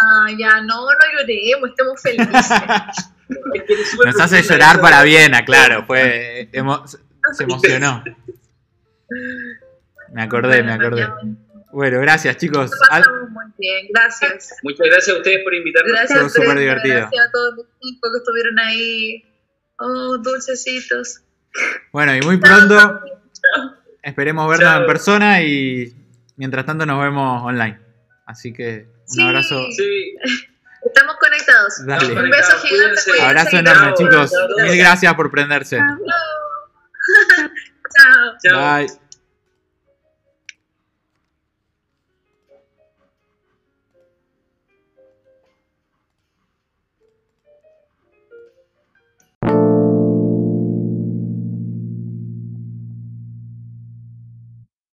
Ah, 0.03 0.27
ya, 0.39 0.61
no, 0.61 0.85
no 0.85 0.97
lloremos, 1.19 1.69
estemos 1.69 2.01
felices. 2.01 2.49
Es 3.53 3.63
que 3.63 3.75
nos 4.05 4.19
hace 4.19 4.41
llorar 4.43 4.73
eso. 4.75 4.81
para 4.81 5.03
bien, 5.03 5.33
aclaro, 5.35 5.85
fue 5.85 6.49
emo- 6.51 6.85
se 6.85 7.43
emocionó. 7.43 8.03
Me 10.13 10.21
acordé, 10.21 10.63
me 10.63 10.73
acordé. 10.73 11.07
Bueno, 11.73 11.99
gracias 12.01 12.37
chicos. 12.37 12.69
Lo 12.69 12.77
Al- 12.95 13.03
pasamos 13.03 13.29
muy 13.29 13.43
bien, 13.57 13.87
gracias. 13.93 14.55
Muchas 14.63 14.87
gracias 14.87 15.15
a 15.15 15.19
ustedes 15.19 15.43
por 15.43 15.53
invitarnos. 15.53 15.91
Gracias 15.91 16.33
súper 16.33 16.57
divertido. 16.59 16.95
gracias 16.97 17.27
a 17.27 17.31
todos 17.31 17.55
los 17.57 17.65
chicos 17.81 18.11
que 18.13 18.17
estuvieron 18.17 18.59
ahí. 18.59 19.25
Oh, 19.79 20.17
dulcecitos. 20.17 21.21
Bueno, 21.91 22.15
y 22.15 22.21
muy 22.21 22.37
pronto 22.37 22.75
Chao. 22.77 23.01
esperemos 24.03 24.49
vernos 24.49 24.69
Chao. 24.69 24.81
en 24.81 24.87
persona 24.87 25.41
y 25.41 25.93
mientras 26.37 26.65
tanto 26.65 26.85
nos 26.85 27.01
vemos 27.01 27.43
online. 27.43 27.79
Así 28.25 28.53
que 28.53 28.87
un 29.07 29.07
Sí. 29.07 29.21
abrazo. 29.21 29.65
Sí, 29.75 30.15
Estamos 30.83 31.15
conectados. 31.19 31.85
Dale. 31.85 32.05
Un 32.13 32.29
beso 32.31 32.57
gigante. 32.57 32.69
Cuídense. 32.69 33.03
cuídense. 33.11 33.21
Abrazo 33.27 33.49
Chao. 33.51 33.59
enorme, 33.59 33.93
chicos. 33.95 34.31
Chao. 34.31 34.65
Mil 34.67 34.77
gracias 34.77 35.13
por 35.13 35.29
prenderse. 35.31 35.77
Chao. 35.77 35.97
Chao. 37.97 38.37
chao. 38.43 38.77
Bye. 38.77 39.10